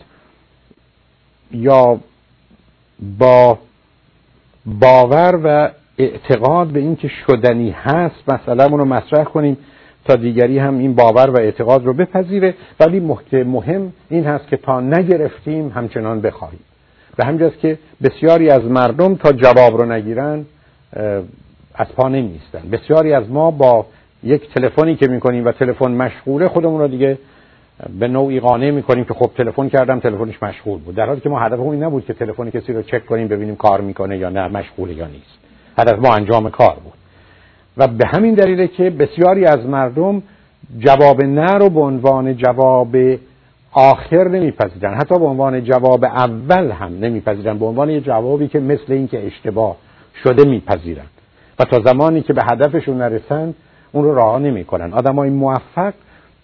یا 1.52 2.00
با 3.20 3.60
باور 4.66 5.40
و 5.44 5.70
اعتقاد 5.98 6.68
به 6.68 6.80
اینکه 6.80 7.08
شدنی 7.08 7.70
هست 7.72 8.30
مثلا 8.30 8.66
رو 8.66 8.86
مطرح 8.86 9.24
کنیم. 9.24 9.58
تا 10.06 10.16
دیگری 10.16 10.60
هم 10.60 10.78
این 10.78 10.96
باور 10.96 11.30
و 11.30 11.40
اعتقاد 11.40 11.86
رو 11.86 11.94
بپذیره. 11.94 12.54
ولی 12.80 13.00
مهم 13.34 13.94
این 14.10 14.26
هست 14.26 14.48
که 14.48 14.58
تا 14.58 14.82
نگرفتیم 14.82 15.70
همچنان 15.70 16.22
بخواهیم. 16.22 16.60
به 17.18 17.26
همجاست 17.26 17.60
که 17.60 17.78
بسیاری 18.04 18.50
از 18.50 18.64
مردم 18.64 19.16
تا 19.16 19.32
جواب 19.32 19.78
رو 19.78 19.86
نگیرن 19.92 20.46
از 21.76 21.88
پا 21.96 22.08
نمیستن 22.08 22.62
بسیاری 22.72 23.14
از 23.14 23.30
ما 23.30 23.52
با 23.52 23.86
یک 24.24 24.54
تلفنی 24.54 24.96
که 24.96 25.08
می‌کنیم 25.08 25.46
و 25.46 25.52
تلفن 25.52 25.92
مشغوله 25.92 26.48
خودمون 26.48 26.82
رو 26.82 26.88
دیگه 26.88 27.18
به 28.00 28.08
نوعی 28.08 28.40
قانع 28.40 28.72
می‌کنیم 28.72 29.06
که 29.06 29.14
خب 29.14 29.32
تلفن 29.38 29.70
کردم 29.70 30.00
تلفنش 30.00 30.44
مشغول 30.44 30.80
بود. 30.80 30.96
در 30.96 31.06
حالی 31.06 31.22
که 31.22 31.30
ما 31.30 31.40
هدفمون 31.40 31.74
این 31.74 31.84
نبود 31.84 32.06
که 32.06 32.14
تلفن 32.14 32.50
کسی 32.50 32.74
رو 32.74 32.82
چک 32.82 33.06
کنیم 33.06 33.28
ببینیم 33.28 33.56
کار 33.56 33.82
می‌کنه 33.82 34.18
یا 34.18 34.30
نه 34.30 34.48
مشغوله 34.48 34.94
یا 34.94 35.08
نیست. 35.08 35.40
هدف 35.78 36.00
ما 36.00 36.16
انجام 36.16 36.50
کار 36.50 36.78
بود. 36.84 36.94
و 37.78 37.88
به 37.88 38.08
همین 38.08 38.34
دلیله 38.34 38.68
که 38.68 38.90
بسیاری 38.90 39.46
از 39.46 39.66
مردم 39.66 40.24
جواب 40.80 41.24
نه 41.24 41.52
رو 41.52 41.70
به 41.70 41.80
عنوان 41.80 42.38
جواب 42.38 42.96
آخر 43.72 44.28
نمیپذیرن. 44.28 44.94
حتی 44.94 45.20
به 45.20 45.26
عنوان 45.26 45.64
جواب 45.64 46.04
اول 46.04 46.72
هم 46.72 47.00
نمیپذیرن. 47.00 47.58
به 47.58 47.66
عنوان 47.66 47.90
یه 47.90 48.02
جوابی 48.02 48.48
که 48.48 48.60
مثل 48.60 48.94
این 48.94 49.08
که 49.08 49.28
اشتباه 49.28 49.76
شده 50.24 50.46
میپذیرن. 50.46 51.06
و 51.60 51.64
تا 51.64 51.80
زمانی 51.80 52.22
که 52.22 52.34
به 52.34 52.42
هدفشون 52.52 52.98
نرسن 52.98 53.54
اون 53.92 54.04
رو 54.04 54.16
راه 54.16 54.40
نمی‌کنن. 54.40 54.94
آدمای 54.94 55.30
موفق 55.30 55.94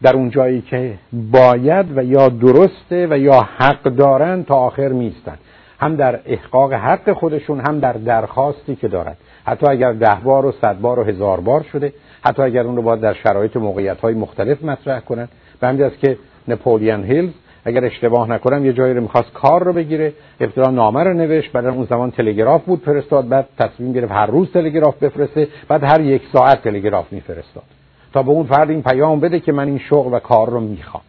در 0.01 0.15
اون 0.15 0.29
جایی 0.29 0.61
که 0.61 0.93
باید 1.31 1.97
و 1.97 2.03
یا 2.03 2.29
درسته 2.29 3.07
و 3.09 3.17
یا 3.17 3.47
حق 3.57 3.83
دارن 3.83 4.43
تا 4.43 4.55
آخر 4.55 4.87
میستن 4.87 5.37
هم 5.79 5.95
در 5.95 6.19
احقاق 6.25 6.73
حق 6.73 7.13
خودشون 7.13 7.59
هم 7.59 7.79
در 7.79 7.93
درخواستی 7.93 8.75
که 8.75 8.87
دارن. 8.87 9.15
حتی 9.45 9.67
اگر 9.67 9.93
ده 9.93 10.17
بار 10.23 10.45
و 10.45 10.51
صد 10.51 10.79
بار 10.79 10.99
و 10.99 11.03
هزار 11.03 11.39
بار 11.39 11.65
شده 11.71 11.93
حتی 12.25 12.41
اگر 12.41 12.61
اون 12.61 12.75
رو 12.75 12.81
باید 12.81 13.01
در 13.01 13.13
شرایط 13.13 13.57
موقعیت 13.57 13.99
های 13.99 14.13
مختلف 14.13 14.63
مطرح 14.63 14.99
کنن. 14.99 15.27
به 15.59 15.67
همین 15.67 15.91
که 16.01 16.17
نپولیان 16.47 17.03
هیلز 17.03 17.31
اگر 17.65 17.85
اشتباه 17.85 18.29
نکنم 18.29 18.65
یه 18.65 18.73
جایی 18.73 18.93
رو 18.93 19.01
می‌خواست 19.01 19.33
کار 19.33 19.63
رو 19.63 19.73
بگیره 19.73 20.13
ابتدا 20.39 20.71
نامه 20.71 21.03
رو 21.03 21.13
نوشت 21.13 21.51
بعد 21.51 21.65
اون 21.65 21.85
زمان 21.85 22.11
تلگراف 22.11 22.63
بود 22.63 22.81
فرستاد 22.85 23.27
بعد 23.27 23.47
تصمیم 23.59 23.93
گرفت 23.93 24.11
هر 24.11 24.25
روز 24.25 24.51
تلگراف 24.51 25.03
بفرسته 25.03 25.47
بعد 25.67 25.83
هر 25.83 26.01
یک 26.01 26.21
ساعت 26.33 26.63
تلگراف 26.63 27.13
میفرستاد. 27.13 27.63
تا 28.13 28.23
به 28.23 28.31
اون 28.31 28.45
فرد 28.45 28.69
این 28.69 28.83
پیام 28.83 29.19
بده 29.19 29.39
که 29.39 29.51
من 29.51 29.67
این 29.67 29.79
شغل 29.79 30.13
و 30.13 30.19
کار 30.19 30.49
رو 30.49 30.59
می‌خوام. 30.59 31.03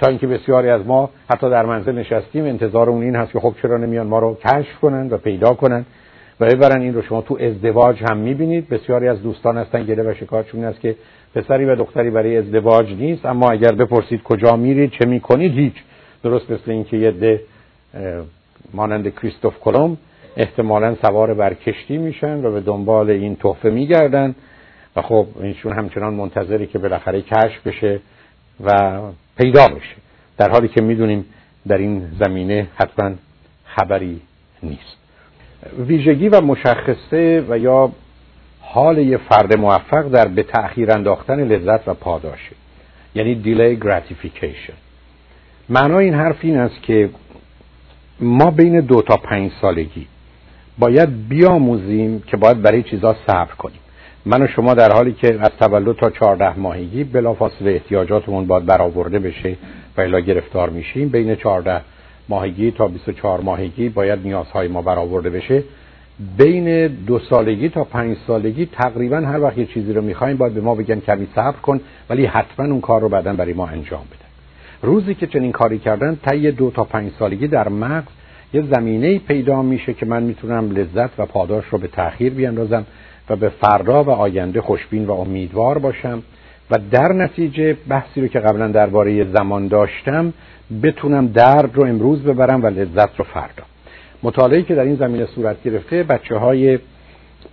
تا 0.00 0.06
اینکه 0.06 0.26
بسیاری 0.26 0.68
از 0.68 0.86
ما 0.86 1.10
حتی 1.30 1.50
در 1.50 1.66
منزل 1.66 1.98
نشستیم 1.98 2.44
انتظار 2.44 2.90
اون 2.90 3.02
این 3.02 3.16
هست 3.16 3.32
که 3.32 3.40
خب 3.40 3.54
چرا 3.62 3.76
نمیان 3.76 4.06
ما 4.06 4.18
رو 4.18 4.34
کشف 4.34 4.78
کنن 4.82 5.08
و 5.08 5.16
پیدا 5.16 5.54
کنن. 5.54 5.84
و 6.40 6.46
ببرن 6.46 6.80
این 6.80 6.94
رو 6.94 7.02
شما 7.02 7.22
تو 7.22 7.38
ازدواج 7.40 8.02
هم 8.10 8.16
می‌بینید. 8.16 8.68
بسیاری 8.68 9.08
از 9.08 9.22
دوستان 9.22 9.58
هستن 9.58 9.84
گله 9.84 10.02
و 10.02 10.14
شکایتشون 10.14 10.60
این 10.60 10.68
است 10.68 10.80
که 10.80 10.96
پسری 11.34 11.64
و 11.64 11.76
دختری 11.76 12.10
برای 12.10 12.36
ازدواج 12.36 12.92
نیست 12.92 13.26
اما 13.26 13.50
اگر 13.50 13.72
بپرسید 13.72 14.22
کجا 14.22 14.56
میرید 14.56 14.90
چه 14.90 15.08
می‌کنید 15.08 15.52
هیچ. 15.52 15.74
درست 16.22 16.50
مثل 16.50 16.70
اینکه 16.70 16.96
یه 16.96 17.10
ده 17.10 17.40
مانند 18.74 19.14
کریستوف 19.14 19.60
کلم 19.60 19.96
احتمالا 20.36 20.94
سوار 20.94 21.34
بر 21.34 21.54
کشتی 21.54 21.98
میشن 21.98 22.44
و 22.44 22.52
به 22.52 22.60
دنبال 22.60 23.10
این 23.10 23.36
تحفه 23.36 23.70
میگردن. 23.70 24.34
و 24.96 25.02
خب 25.02 25.26
اینشون 25.40 25.72
همچنان 25.72 26.14
منتظری 26.14 26.66
که 26.66 26.78
بالاخره 26.78 27.22
کشف 27.22 27.66
بشه 27.66 28.00
و 28.64 29.00
پیدا 29.38 29.68
بشه. 29.68 29.96
در 30.38 30.50
حالی 30.50 30.68
که 30.68 30.82
می‌دونیم 30.82 31.24
در 31.68 31.78
این 31.78 32.08
زمینه 32.20 32.66
حتما 32.74 33.10
خبری 33.64 34.20
نیست. 34.62 35.03
ویژگی 35.78 36.28
و 36.28 36.40
مشخصه 36.40 37.44
و 37.48 37.58
یا 37.58 37.92
حال 38.60 38.98
یه 38.98 39.16
فرد 39.16 39.58
موفق 39.58 40.08
در 40.08 40.28
به 40.28 40.42
تأخیر 40.42 40.92
انداختن 40.92 41.44
لذت 41.44 41.88
و 41.88 41.94
پاداشه. 41.94 42.52
یعنی 43.14 43.34
دیلی 43.34 43.78
gratification. 43.80 44.74
معنای 45.68 46.04
این 46.04 46.14
حرف 46.14 46.36
این 46.40 46.56
است 46.56 46.82
که 46.82 47.10
ما 48.20 48.50
بین 48.50 48.80
دو 48.80 49.02
تا 49.02 49.16
پنج 49.16 49.52
سالگی 49.60 50.06
باید 50.78 51.28
بیاموزیم 51.28 52.22
که 52.26 52.36
باید 52.36 52.62
برای 52.62 52.82
چیزا 52.82 53.16
صبر 53.26 53.54
کنیم. 53.54 53.78
من 54.26 54.42
و 54.42 54.46
شما 54.46 54.74
در 54.74 54.92
حالی 54.92 55.12
که 55.12 55.38
از 55.40 55.50
تولد 55.58 55.96
تا 55.96 56.10
چهارده 56.10 56.58
ماهگی 56.58 57.04
بلافاصله 57.04 57.70
احتیاجاتمون 57.70 58.46
باید 58.46 58.66
برآورده 58.66 59.18
بشه 59.18 59.56
و 59.96 60.00
الا 60.00 60.20
گرفتار 60.20 60.70
میشیم 60.70 61.08
بین 61.08 61.36
چهارده 61.36 61.80
ماهگی 62.28 62.70
تا 62.70 62.88
24 62.88 63.40
ماهگی 63.40 63.88
باید 63.88 64.18
نیازهای 64.24 64.68
ما 64.68 64.82
برآورده 64.82 65.30
بشه. 65.30 65.62
بین 66.38 66.86
دو 66.86 67.18
سالگی 67.18 67.68
تا 67.68 67.84
پنج 67.84 68.16
سالگی 68.26 68.66
تقریبا 68.66 69.16
هر 69.16 69.40
وقت 69.40 69.58
یه 69.58 69.66
چیزی 69.66 69.92
رو 69.92 70.02
می‌خوایم 70.02 70.36
باید 70.36 70.54
به 70.54 70.60
ما 70.60 70.74
بگن 70.74 71.00
کمی 71.00 71.28
صبر 71.34 71.58
کن 71.62 71.80
ولی 72.10 72.26
حتما 72.26 72.66
اون 72.66 72.80
کار 72.80 73.00
رو 73.00 73.08
بعدا 73.08 73.32
برای 73.32 73.52
ما 73.52 73.66
انجام 73.66 74.04
بده. 74.10 74.24
روزی 74.82 75.14
که 75.14 75.26
چنین 75.26 75.52
کاری 75.52 75.78
کردن 75.78 76.18
طی 76.30 76.50
دو 76.50 76.70
تا 76.70 76.84
پنج 76.84 77.12
سالگی 77.18 77.48
در 77.48 77.68
مغز 77.68 78.08
یه 78.54 78.62
زمینه 78.62 79.18
پیدا 79.18 79.62
میشه 79.62 79.94
که 79.94 80.06
من 80.06 80.22
می‌تونم 80.22 80.70
لذت 80.70 81.10
و 81.18 81.26
پاداش 81.26 81.64
رو 81.70 81.78
به 81.78 81.88
تأخیر 81.88 82.32
بیاندازم 82.32 82.86
و 83.30 83.36
به 83.36 83.48
فردا 83.48 84.04
و 84.04 84.10
آینده 84.10 84.60
خوشبین 84.60 85.06
و 85.06 85.12
امیدوار 85.12 85.78
باشم. 85.78 86.22
و 86.70 86.78
در 86.90 87.12
نتیجه 87.12 87.76
بحثی 87.88 88.20
رو 88.20 88.26
که 88.26 88.40
قبلا 88.40 88.68
درباره 88.68 89.24
زمان 89.24 89.68
داشتم 89.68 90.32
بتونم 90.82 91.26
درد 91.26 91.70
رو 91.74 91.84
امروز 91.84 92.22
ببرم 92.22 92.62
و 92.62 92.66
لذت 92.66 93.16
رو 93.18 93.24
فردا. 93.24 93.62
مطالعه 94.22 94.62
که 94.62 94.74
در 94.74 94.82
این 94.82 94.96
زمینه 94.96 95.26
صورت 95.26 95.62
گرفته 95.62 96.02
بچه 96.02 96.36
های 96.36 96.78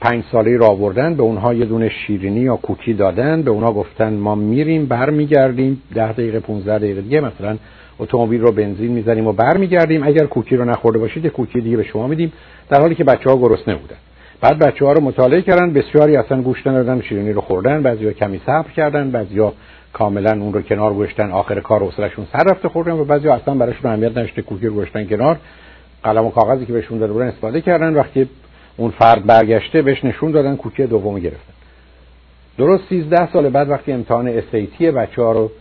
پنج 0.02 0.24
ساله 0.32 0.58
را 0.58 0.68
آوردن 0.68 1.16
به 1.16 1.24
اونها 1.24 1.54
یه 1.54 1.66
دونه 1.66 1.90
شیرینی 1.90 2.40
یا 2.40 2.56
کوکی 2.56 2.94
دادن 2.94 3.42
به 3.42 3.52
اونها 3.52 3.74
گفتن 3.74 4.14
ما 4.14 4.36
میریم 4.36 4.86
برمیگردیم. 4.86 5.82
ده 5.96 6.12
دقیقه 6.12 6.40
15 6.40 6.78
دقیقه 6.78 7.02
دیگه 7.02 7.22
مثلا 7.22 7.58
اتومبیل 8.00 8.42
رو 8.42 8.52
بنزین 8.52 8.92
می‌زنیم 8.92 9.28
و 9.28 9.32
برمیگردیم. 9.32 10.04
اگر 10.04 10.26
کوکی 10.26 10.56
رو 10.56 10.66
نخورده 10.66 11.00
باشید 11.00 11.26
یه 11.26 11.30
کوکی 11.30 11.62
دیگه 11.62 11.78
به 11.78 11.84
شما 11.84 12.08
میدیم. 12.08 12.34
در 12.70 12.82
حالی 12.82 12.96
که 12.96 13.04
بچه 13.04 13.30
ها 13.30 13.38
گرسنه 13.38 13.76
بودن. 13.76 13.98
بعد 14.42 14.60
بچه 14.60 14.86
ها 14.86 14.94
رو 14.94 15.02
مطالعه 15.02 15.42
کردن 15.42 15.74
بسیاری 15.74 16.18
اصلا 16.18 16.42
گوش 16.42 16.68
ندادن 16.68 17.02
شیرینی 17.02 17.34
رو 17.34 17.42
خوردن 17.42 17.84
بعضیا 17.84 18.12
کمی 18.14 18.42
صبر 18.46 18.72
کردن 18.72 19.12
بعضیا 19.12 19.54
کاملا 19.94 20.32
اون 20.32 20.54
رو 20.54 20.62
کنار 20.62 20.94
گذاشتن 20.94 21.32
آخر 21.32 21.60
کار 21.60 21.80
حوصله‌شون 21.80 22.28
سر 22.34 22.44
رفته 22.44 22.70
خوردن 22.70 22.92
و 22.92 23.04
بعضی 23.04 23.30
اصلا 23.30 23.54
براشون 23.56 23.92
اهمیت 23.92 24.18
نشته 24.18 24.42
کوکی 24.42 24.68
رو 24.68 24.74
گذاشتن 24.74 25.06
کنار. 25.06 25.38
قلم 26.04 26.26
و 26.26 26.32
کاغذی 26.32 26.66
که 26.66 26.74
بهشون 26.74 26.98
داده 26.98 27.14
بودن 27.14 27.28
استفاده 27.28 27.62
کردن. 27.62 27.96
وقتی 27.96 28.30
اون 28.78 28.92
فرد 28.92 29.26
برگشته 29.26 29.82
بهش 29.82 30.06
نشون 30.06 30.32
دادن 30.32 30.56
کوکی 30.56 30.86
دوم 30.86 31.20
گرفتن 31.20 31.54
درست 32.58 32.84
13 32.90 33.32
سال 33.34 33.50
بعد 33.50 33.70
وقتی 33.70 33.92
امتحان 33.92 34.28
اسیتی 34.28 34.92
بچه 34.92 35.22
ها 35.22 35.32
رو 35.32 35.52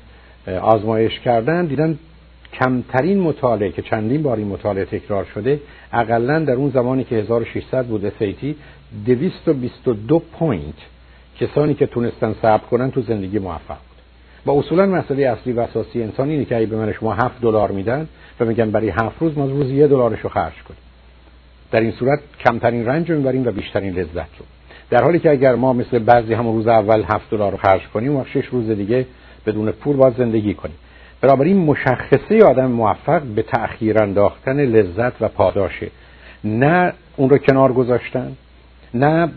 آزمایش 0.61 1.21
کردن 1.21 1.67
دیدن 1.67 1.99
کمترین 2.53 3.21
مطالعه 3.21 3.73
که 3.73 3.83
چندین 3.83 4.23
بار 4.23 4.37
این 4.37 4.49
مطالعه 4.49 4.85
تکرار 4.85 5.25
شده 5.25 5.61
اقلا 5.93 6.39
در 6.39 6.53
اون 6.53 6.71
زمانی 6.71 7.05
که 7.05 7.17
1600 7.17 7.87
بود 7.87 8.05
SAT 8.05 8.57
222 9.07 10.19
point 10.19 10.75
کسانی 11.41 11.75
که 11.75 11.87
تونستن 11.87 12.35
صبر 12.43 12.65
کنن 12.71 12.91
تو 12.91 13.03
زندگی 13.03 13.39
موفق 13.39 13.77
و 14.47 14.51
اصولا 14.51 14.87
مسئله 14.87 15.29
اصلی 15.29 15.53
و 15.53 15.61
اساسی 15.61 16.03
انسان 16.03 16.29
اینه 16.29 16.45
که 16.45 16.57
اگه 16.57 16.67
به 16.67 16.77
من 16.77 16.93
شما 16.93 17.15
7 17.15 17.41
دلار 17.41 17.71
میدن 17.71 18.09
و 18.41 18.45
میگن 18.45 18.71
برای 18.71 18.89
7 18.89 19.17
روز 19.21 19.39
ما 19.39 19.47
روز 19.47 19.71
یه 19.71 19.87
دلارشو 19.87 20.29
خرج 20.29 20.63
کنیم. 20.69 20.81
در 21.71 21.81
این 21.81 21.91
صورت 21.91 22.21
کمترین 22.47 22.87
رنج 22.87 23.11
رو 23.11 23.17
می‌بریم 23.17 23.47
و 23.47 23.51
بیشترین 23.51 23.95
لذت 23.95 24.39
رو. 24.39 24.45
در 24.91 25.03
حالی 25.05 25.19
که 25.19 25.31
اگر 25.31 25.55
ما 25.55 25.73
مثل 25.73 25.99
بعضی 25.99 26.35
همون 26.35 26.57
روز 26.57 26.67
اول 26.67 27.03
7 27.03 27.31
دلار 27.31 27.53
رو 27.53 27.59
خرج 27.59 27.83
کنیم 27.95 28.17
و 28.17 28.25
6 28.25 28.47
روز 28.47 28.71
دیگه 28.71 29.07
بدون 29.47 29.71
پول 29.71 29.97
باید 29.97 30.17
زندگی 30.17 30.55
کنیم. 30.55 30.77
بنابراین 31.21 31.57
مشخصه 31.57 32.45
آدم 32.45 32.67
موفق 32.67 33.23
به 33.23 33.43
تأخیر 33.43 34.03
انداختن 34.03 34.61
لذت 34.61 35.23
و 35.23 35.29
پاداشه. 35.29 35.91
نه 36.45 36.93
اون 37.17 37.31
رو 37.31 37.39
کنار 37.39 37.73
گذاشتن 37.73 38.33
نه 38.95 39.29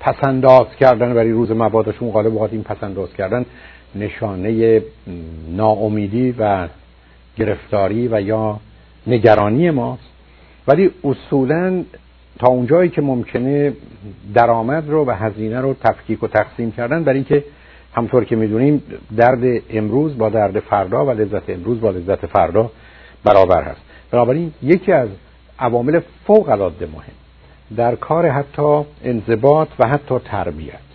پسنداز 0.00 0.66
کردن 0.80 1.14
برای 1.14 1.30
روز 1.30 1.50
مبادشون 1.50 2.10
غالب 2.10 2.32
اوقات 2.32 2.52
این 2.52 2.62
پسنداز 2.62 3.12
کردن. 3.12 3.44
نشانه 3.98 4.82
ناامیدی 5.48 6.34
و 6.38 6.68
گرفتاری 7.36 8.08
و 8.08 8.20
یا 8.20 8.60
نگرانی 9.06 9.70
ماست. 9.70 10.08
ولی 10.68 10.90
اصولا 11.04 11.84
تا 12.38 12.48
اونجایی 12.48 12.90
که 12.90 13.02
ممکنه 13.02 13.72
درآمد 14.34 14.90
رو 14.90 15.04
و 15.04 15.10
هزینه 15.10 15.60
رو 15.60 15.74
تفکیک 15.74 16.22
و 16.22 16.26
تقسیم 16.26 16.72
کردن 16.72 17.04
برای 17.04 17.18
اینکه 17.18 17.44
همطور 17.94 18.24
که 18.24 18.36
می‌دونیم 18.36 18.82
درد 19.16 19.62
امروز 19.70 20.18
با 20.18 20.28
درد 20.28 20.60
فردا 20.60 21.06
و 21.06 21.10
لذت 21.10 21.50
امروز 21.50 21.80
با 21.80 21.90
لذت 21.90 22.26
فردا 22.26 22.70
برابر 23.24 23.62
هست. 23.62 23.80
بنابراین 24.10 24.52
یکی 24.62 24.92
از 24.92 25.08
عوامل 25.58 26.00
فوق 26.26 26.48
العاده 26.48 26.86
مهم 26.86 27.12
در 27.76 27.94
کار 27.94 28.28
حتی 28.28 28.82
انضباط 29.04 29.68
و 29.78 29.88
حتی 29.88 30.18
تربیت. 30.24 30.85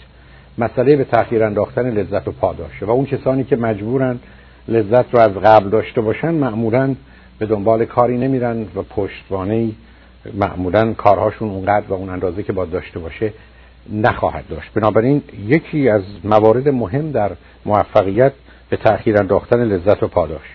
مسئله 0.61 0.95
به 0.95 1.03
تاخیر 1.03 1.43
انداختن 1.43 1.89
لذت 1.89 2.27
و 2.27 2.31
پاداشه 2.31 2.85
و 2.85 2.91
اون 2.91 3.05
کسانی 3.05 3.43
که 3.43 3.55
مجبورن 3.55 4.19
لذت 4.67 5.13
رو 5.13 5.19
از 5.19 5.31
قبل 5.31 5.69
داشته 5.69 6.01
باشن 6.01 6.31
معمولا 6.31 6.95
به 7.39 7.45
دنبال 7.45 7.85
کاری 7.85 8.17
نمیرن 8.17 8.61
و 8.75 8.81
پشتوانه 8.81 9.71
معمولا 10.33 10.93
کارهاشون 10.93 11.49
اونقدر 11.49 11.85
و 11.89 11.93
اون 11.93 12.09
اندازه 12.09 12.43
که 12.43 12.53
باید 12.53 12.69
داشته 12.69 12.99
باشه 12.99 13.33
نخواهد 13.93 14.47
داشت. 14.49 14.73
بنابراین 14.73 15.21
یکی 15.47 15.89
از 15.89 16.01
موارد 16.23 16.69
مهم 16.69 17.11
در 17.11 17.31
موفقیت 17.65 18.33
به 18.69 18.77
تأخیر 18.77 19.17
انداختن 19.17 19.63
لذت 19.63 20.03
و 20.03 20.07
پاداش. 20.07 20.47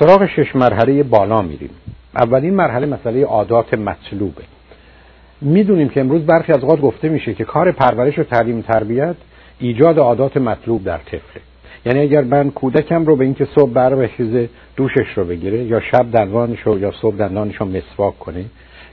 سراغ 0.00 0.26
شش 0.26 0.56
مرحله 0.56 1.02
بالا 1.02 1.42
میریم. 1.42 1.70
اولین 2.16 2.54
مرحله 2.54 2.86
مسئله 2.86 3.24
عادات 3.24 3.74
مطلوبه. 3.74 4.42
می‌دونیم 5.44 5.88
که 5.88 6.00
امروز 6.00 6.22
برخی 6.22 6.52
از 6.52 6.62
اوقات 6.62 6.80
گفته 6.80 7.08
میشه 7.08 7.34
که 7.34 7.44
کار 7.44 7.72
پرورش 7.72 8.18
و 8.18 8.22
تعلیم 8.24 8.60
تربیت 8.60 9.16
ایجاد 9.58 9.98
عادات 9.98 10.36
مطلوب 10.36 10.84
در 10.84 10.98
طفله 10.98 11.42
یعنی 11.86 12.00
اگر 12.00 12.22
من 12.22 12.50
کودکم 12.50 13.04
رو 13.04 13.16
به 13.16 13.24
اینکه 13.24 13.48
صبح 13.54 13.72
بر 13.72 13.94
بخیزه 13.94 14.48
دوشش 14.76 15.08
رو 15.16 15.24
بگیره 15.24 15.64
یا 15.64 15.80
شب 15.80 16.10
دندانش 16.12 16.60
رو 16.60 16.78
یا 16.78 16.92
صبح 17.02 17.16
دندانش 17.16 17.56
رو 17.56 17.66
مسواک 17.66 18.18
کنه 18.18 18.44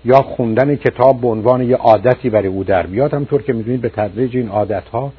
یا 0.06 0.22
خوندن 0.22 0.76
کتاب 0.76 1.22
به 1.22 1.28
عنوان 1.28 1.70
یه 1.70 1.76
عادتی 1.76 2.30
برای 2.30 2.48
او 2.48 2.64
در 2.64 2.88
بیاد 2.88 3.14
همطور 3.14 3.42
که 3.42 3.54
می‌دونید 3.54 3.82
به 3.82 3.90
تدریج 3.90 4.38
این 4.38 4.50
عادت 4.50 4.88
ها 4.88 5.14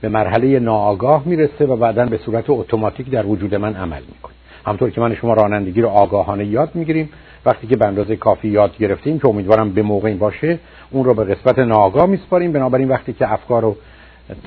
به 0.00 0.08
مرحله 0.08 0.58
ناآگاه 0.58 1.22
می‌رسه 1.26 1.66
و 1.66 1.76
بعدا 1.76 2.06
به 2.06 2.18
صورت 2.18 2.44
اتوماتیک 2.48 3.10
در 3.10 3.26
وجود 3.26 3.54
من 3.54 3.74
عمل 3.74 4.02
می‌کنه. 4.14 4.35
همطور 4.66 4.90
که 4.90 5.00
من 5.00 5.14
شما 5.14 5.34
رانندگی 5.34 5.80
رو 5.80 5.88
آگاهانه 5.88 6.44
یاد 6.44 6.70
می‌گیریم 6.74 7.08
وقتی 7.46 7.66
که 7.66 7.76
به 7.76 7.86
اندازه 7.86 8.16
کافی 8.16 8.48
یاد 8.48 8.78
گرفتیم 8.78 9.18
که 9.18 9.28
امیدوارم 9.28 9.70
به 9.70 9.82
موقع 9.82 10.14
باشه 10.14 10.58
اون 10.90 11.04
رو 11.04 11.14
به 11.14 11.24
قسمت 11.24 11.58
ناآگاه 11.58 12.06
میسپاریم. 12.06 12.52
بنابراین 12.52 12.88
وقتی 12.88 13.12
که 13.12 13.32
افکار 13.32 13.64
و 13.64 13.76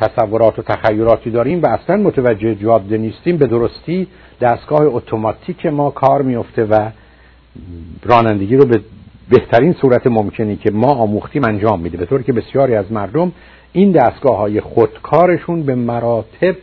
تصورات 0.01 0.59
و 0.59 0.61
تخیلاتی 0.61 1.31
داریم 1.31 1.61
و 1.61 1.67
اصلا 1.67 1.97
متوجه 1.97 2.55
جاده 2.55 2.97
نیستیم 2.97 3.37
به 3.37 3.47
درستی 3.47 4.07
دستگاه 4.41 4.81
اتوماتیک 4.81 5.65
ما 5.65 5.89
کار 5.89 6.21
میفته 6.21 6.65
و 6.65 6.89
رانندگی 8.03 8.55
رو 8.55 8.65
به 8.65 8.81
بهترین 9.29 9.73
صورت 9.73 10.07
ممکنی 10.07 10.55
که 10.55 10.71
ما 10.71 10.87
آموختیم 10.87 11.43
انجام 11.43 11.79
میده. 11.79 11.97
به 11.97 12.05
طوری 12.05 12.23
که 12.23 12.33
بسیاری 12.33 12.75
از 12.75 12.91
مردم 12.91 13.31
این 13.73 13.91
دستگاه 13.91 14.37
های 14.37 14.61
خودکارشون 14.61 15.63
به 15.63 15.75
مراتب 15.75 16.55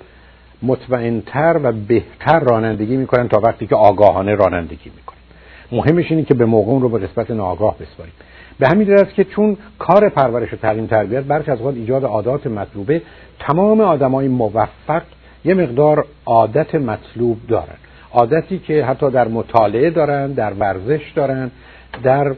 مطمئنتر 0.62 1.60
و 1.62 1.72
بهتر 1.72 2.40
رانندگی 2.40 2.96
می‌کنن 2.96 3.28
تا 3.28 3.40
وقتی 3.40 3.66
که 3.66 3.74
آگاهانه 3.74 4.34
رانندگی 4.34 4.90
می‌کنن. 4.96 5.16
مهمش 5.72 6.10
اینه 6.10 6.24
که 6.24 6.34
به 6.34 6.44
موقع 6.44 6.70
اون 6.72 6.82
رو 6.82 6.88
به 6.88 6.98
قسمت 6.98 7.30
ناآگاه 7.30 7.76
بسپاریم. 7.78 8.12
به 8.58 8.68
همین 8.68 8.86
دلیل 8.86 9.00
است 9.00 9.14
که 9.14 9.24
چون 9.24 9.56
کار 9.78 10.08
پرورش 10.08 10.52
و 10.52 10.56
تعلیم 10.56 10.86
تربیت 10.86 11.22
برخی 11.22 11.50
از 11.50 11.58
اوقات 11.58 11.74
ایجاد 11.74 12.04
عادات 12.04 12.46
مطلوبه 12.46 13.02
تمام 13.40 13.80
آدمای 13.80 14.28
موفق 14.28 15.02
یه 15.44 15.54
مقدار 15.54 16.04
عادت 16.26 16.74
مطلوب 16.74 17.38
دارن. 17.48 17.76
عادتی 18.12 18.58
که 18.58 18.84
حتی 18.84 19.10
در 19.10 19.28
مطالعه 19.28 19.90
دارن 19.90 20.32
در 20.32 20.52
ورزش 20.52 21.12
دارن 21.14 21.50
در 22.02 22.34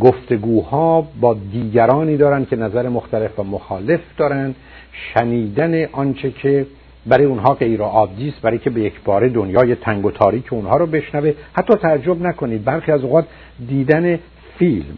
گفتگوها 0.00 1.08
با 1.20 1.36
دیگرانی 1.52 2.16
دارن 2.16 2.44
که 2.44 2.56
نظر 2.56 2.88
مختلف 2.88 3.38
و 3.38 3.42
مخالف 3.42 4.00
دارن. 4.16 4.54
شنیدن 4.92 5.84
آنچه 5.84 6.30
که 6.30 6.66
برای 7.06 7.24
اونها 7.24 7.54
که 7.54 7.64
ایرا 7.64 7.86
عادی 7.86 8.34
برای 8.42 8.58
که 8.58 8.70
به 8.70 8.80
یک 8.80 9.00
بار 9.04 9.28
دنیای 9.28 9.74
تنگ 9.74 10.06
و 10.06 10.10
تاریک 10.10 10.52
اونها 10.52 10.76
رو 10.76 10.86
بشنوه. 10.86 11.32
حتی 11.52 11.74
تعجب 11.74 12.22
نکنید 12.22 12.64
برخی 12.64 12.92
از 12.92 13.04
اوقات 13.04 13.24
دیدن 13.68 14.18
فیلم 14.58 14.96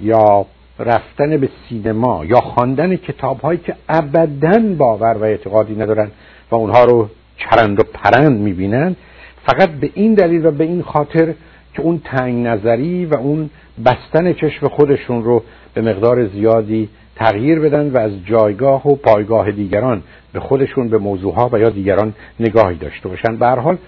یا 0.00 0.46
رفتن 0.78 1.36
به 1.36 1.48
سینما 1.68 2.24
یا 2.24 2.40
خواندن 2.40 2.96
کتاب 2.96 3.40
هایی 3.40 3.58
که 3.58 3.74
ابدا 3.88 4.58
باور 4.78 5.16
و 5.20 5.22
اعتقادی 5.22 5.74
ندارن 5.74 6.10
و 6.50 6.54
اونها 6.54 6.84
رو 6.84 7.08
چرند 7.36 7.80
و 7.80 7.82
پرند 7.82 8.40
می‌بینن 8.40 8.96
فقط 9.46 9.70
به 9.70 9.90
این 9.94 10.14
دلیل 10.14 10.46
و 10.46 10.50
به 10.50 10.64
این 10.64 10.82
خاطر 10.82 11.34
که 11.74 11.82
اون 11.82 12.00
تنگ 12.04 12.46
نظری 12.46 13.06
و 13.06 13.14
اون 13.14 13.50
بستن 13.84 14.32
چشم 14.32 14.68
خودشون 14.68 15.24
رو 15.24 15.42
به 15.74 15.80
مقدار 15.80 16.26
زیادی 16.26 16.88
تغییر 17.16 17.60
بدن 17.60 17.90
و 17.90 17.98
از 17.98 18.12
جایگاه 18.26 18.88
و 18.88 18.94
پایگاه 18.94 19.50
دیگران 19.50 20.02
به 20.32 20.40
خودشون 20.40 20.88
به 20.88 20.98
موضوعها 20.98 21.50
و 21.52 21.58
یا 21.58 21.70
دیگران 21.70 22.14
نگاهی 22.40 22.76
داشته 22.76 23.08
باشن. 23.08 23.36
به 23.36 23.46
حال 23.46 23.78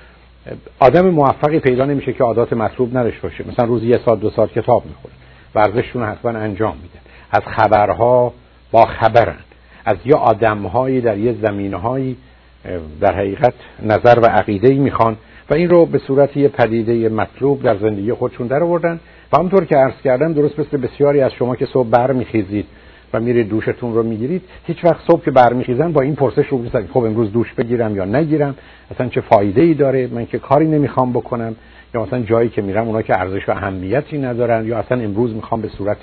آدم 0.79 1.11
موفقی 1.11 1.59
پیدا 1.59 1.85
نمیشه 1.85 2.12
که 2.12 2.24
عادات 2.24 2.53
مطلوب 2.53 2.97
نداشته 2.97 3.22
باشه. 3.22 3.49
مثلا 3.49 3.66
روزی 3.66 3.87
یه 3.87 4.01
ساعت 4.05 4.20
دو 4.20 4.31
ساعت 4.31 4.53
کتاب 4.53 4.85
می‌خوره 4.87 5.14
ورزششون 5.55 6.03
حتما 6.03 6.31
انجام 6.31 6.74
میدن 6.76 7.01
از 7.31 7.43
خبرها 7.57 8.33
با 8.72 8.85
خبرن. 8.85 9.39
از 9.85 9.97
یه 10.05 10.14
آدمهایی 10.14 11.01
در 11.01 11.18
یه 11.18 11.35
زمینهایی 11.43 12.16
در 13.01 13.14
حقیقت 13.14 13.55
نظر 13.83 14.18
و 14.18 14.26
عقیده 14.26 14.74
می‌خوان 14.74 15.16
و 15.51 15.55
این 15.55 15.70
رو 15.70 15.87
به 15.87 15.99
صورت 15.99 16.37
یه 16.37 16.49
پدیده 16.49 17.09
مطلوب 17.09 17.62
در 17.62 17.76
زندگی 17.76 18.12
خودشون 18.12 18.47
در 18.47 18.62
آوردن. 18.62 19.01
و 19.33 19.37
همونطور 19.37 19.64
که 19.64 19.76
عرض 19.76 19.95
کردم 20.05 20.33
درست 20.33 20.59
مثل 20.59 20.76
بسیاری 20.76 21.20
از 21.20 21.33
شما 21.33 21.57
که 21.57 21.66
صبح 21.66 21.89
برمیخیزید 21.89 22.66
و 23.12 23.20
میرید 23.20 23.48
دوشتون 23.48 23.94
رو 23.94 24.02
می‌گیرید. 24.02 24.42
هیچ 24.66 24.84
وقت 24.84 25.00
صبح 25.06 25.24
که 25.24 25.30
برمیخیزن 25.30 25.92
با 25.92 26.00
این 26.00 26.14
پرسش 26.14 26.46
رو 26.46 26.59
میسید 26.59 26.90
خب 26.92 26.98
امروز 26.98 27.32
دوش 27.32 27.52
بگیرم 27.52 27.96
یا 27.96 28.04
نگیرم؟ 28.04 28.54
اصلا 28.90 29.09
چه 29.09 29.20
فایده 29.20 29.62
ای 29.62 29.74
داره؟ 29.74 30.09
من 30.12 30.26
که 30.26 30.38
کاری 30.38 30.66
نمی‌خوام 30.66 31.12
بکنم. 31.12 31.56
یا 31.94 32.02
مثلا 32.02 32.20
جایی 32.20 32.48
که 32.48 32.62
میرم 32.62 32.86
اونا 32.86 33.02
که 33.02 33.20
ارزش 33.20 33.48
و 33.48 33.52
اهمیتی 33.52 34.18
ندارن. 34.18 34.66
یا 34.66 34.78
اصلا 34.78 35.00
امروز 35.00 35.34
می‌خوام 35.34 35.61
به 35.61 35.68
صورت 35.68 35.98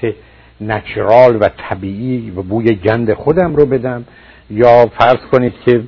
نچرال 0.61 1.37
و 1.41 1.49
طبیعی 1.69 2.31
و 2.31 2.41
بوی 2.41 2.75
گند 2.75 3.13
خودم 3.13 3.55
رو 3.55 3.65
بدم. 3.65 4.05
یا 4.49 4.85
فرض 4.85 5.29
کنید 5.31 5.53
که 5.65 5.81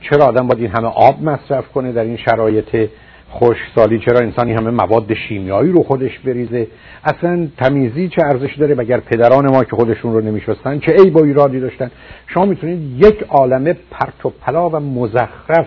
چرا 0.00 0.24
آدم 0.24 0.46
باید 0.46 0.60
این 0.62 0.70
همه 0.70 0.88
آب 0.88 1.22
مصرف 1.22 1.68
کنه 1.68 1.92
در 1.92 2.02
این 2.02 2.16
شرایط 2.16 2.88
خوش 3.30 3.56
سالی 3.74 3.98
چرا 3.98 4.20
انسانی 4.20 4.52
همه 4.52 4.70
مواد 4.70 5.14
شیمیایی 5.14 5.72
رو 5.72 5.82
خودش 5.82 6.18
بریزه؟ 6.18 6.66
اصلا 7.04 7.48
تمیزی 7.56 8.08
چه 8.08 8.22
ارزش 8.24 8.56
داره 8.58 8.74
مگر 8.74 9.00
پدران 9.00 9.46
ما 9.46 9.64
که 9.64 9.76
خودشون 9.76 10.12
رو 10.12 10.20
نمیشستن؟ 10.20 10.78
چه 10.78 10.92
ای 10.98 11.10
با 11.10 11.24
ایرادی 11.24 11.60
داشتن؟ 11.60 11.90
شما 12.26 12.44
می‌تونید 12.44 13.06
یک 13.06 13.22
عالمه 13.28 13.76
پرت 13.90 14.26
و 14.26 14.30
پلا 14.30 14.70
و 14.70 14.76
مزخرف 14.76 15.66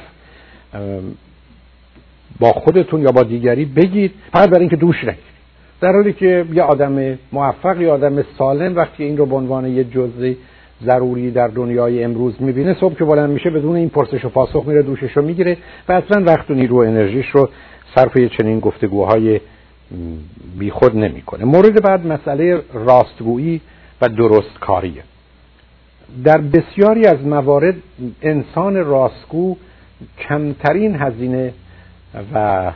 با 2.39 2.51
خودتون 2.51 3.01
یا 3.01 3.11
با 3.11 3.24
دیگری 3.24 3.66
بگید 3.66 4.11
فقط 4.34 4.49
برای 4.49 4.61
اینکه 4.61 4.76
دوش 4.76 4.97
نگیرید. 4.97 5.34
در 5.82 5.91
حالی 5.91 6.14
که 6.14 6.45
یه 6.53 6.64
آدم 6.64 7.20
موفق 7.32 7.82
یا 7.82 7.93
آدم 7.93 8.24
سالم 8.38 8.76
وقتی 8.76 9.03
این 9.03 9.18
رو 9.18 9.26
به 9.26 9.36
عنوان 9.36 9.68
یه 9.68 9.84
جزئی 9.84 10.38
ضروری 10.86 11.32
در 11.32 11.47
دنیای 11.47 12.03
امروز 12.03 12.34
می‌بینه. 12.39 12.74
صبح 12.80 12.95
که 12.95 13.05
بلند 13.05 13.30
میشه 13.30 13.49
بدون 13.49 13.76
این 13.76 13.89
پرسش 13.89 14.26
و 14.26 14.30
پاسخ 14.30 14.63
میره 14.67 14.82
دوشش 14.82 15.17
رو 15.17 15.21
می‌گیره 15.21 15.57
و 15.89 15.91
اصلا 15.91 16.24
وقت 16.24 16.51
و 16.51 16.53
نیرو 16.53 16.78
انرژیش 16.78 17.30
رو 17.30 17.49
صرف 17.95 18.17
چنین 18.17 18.59
گفتگوهای 18.59 19.41
بیخود 20.59 20.95
نمی‌کنه. 20.97 21.45
مورد 21.45 21.82
بعد 21.84 22.07
مسئله 22.07 22.61
راستگویی 22.74 23.61
و 24.01 24.09
درستکاریه 24.09 25.03
در 26.24 26.38
بسیاری 26.38 27.05
از 27.05 27.26
موارد 27.26 27.76
انسان 28.21 28.76
راستگو 28.76 29.55
کمترین 30.19 30.95
هزینه 30.95 31.53
و 32.34 32.71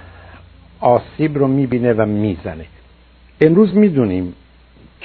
آسیب 0.80 1.38
رو 1.38 1.48
می‌بینه 1.48 1.93
و 1.93 2.06
می‌زنه. 2.06 2.66
امروز 3.41 3.76
می‌دونیم 3.76 4.34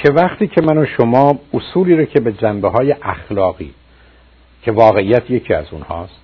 که 0.02 0.12
وقتی 0.12 0.46
که 0.46 0.60
من 0.60 0.78
و 0.78 0.86
شما 0.86 1.38
اصولی 1.54 1.96
رو 1.96 2.04
که 2.04 2.20
به 2.20 2.32
جنبه 2.32 2.68
های 2.68 2.94
اخلاقی 3.02 3.74
که 4.62 4.72
واقعیت 4.72 5.30
یکی 5.30 5.54
از 5.54 5.64
اونهاست 5.72 6.20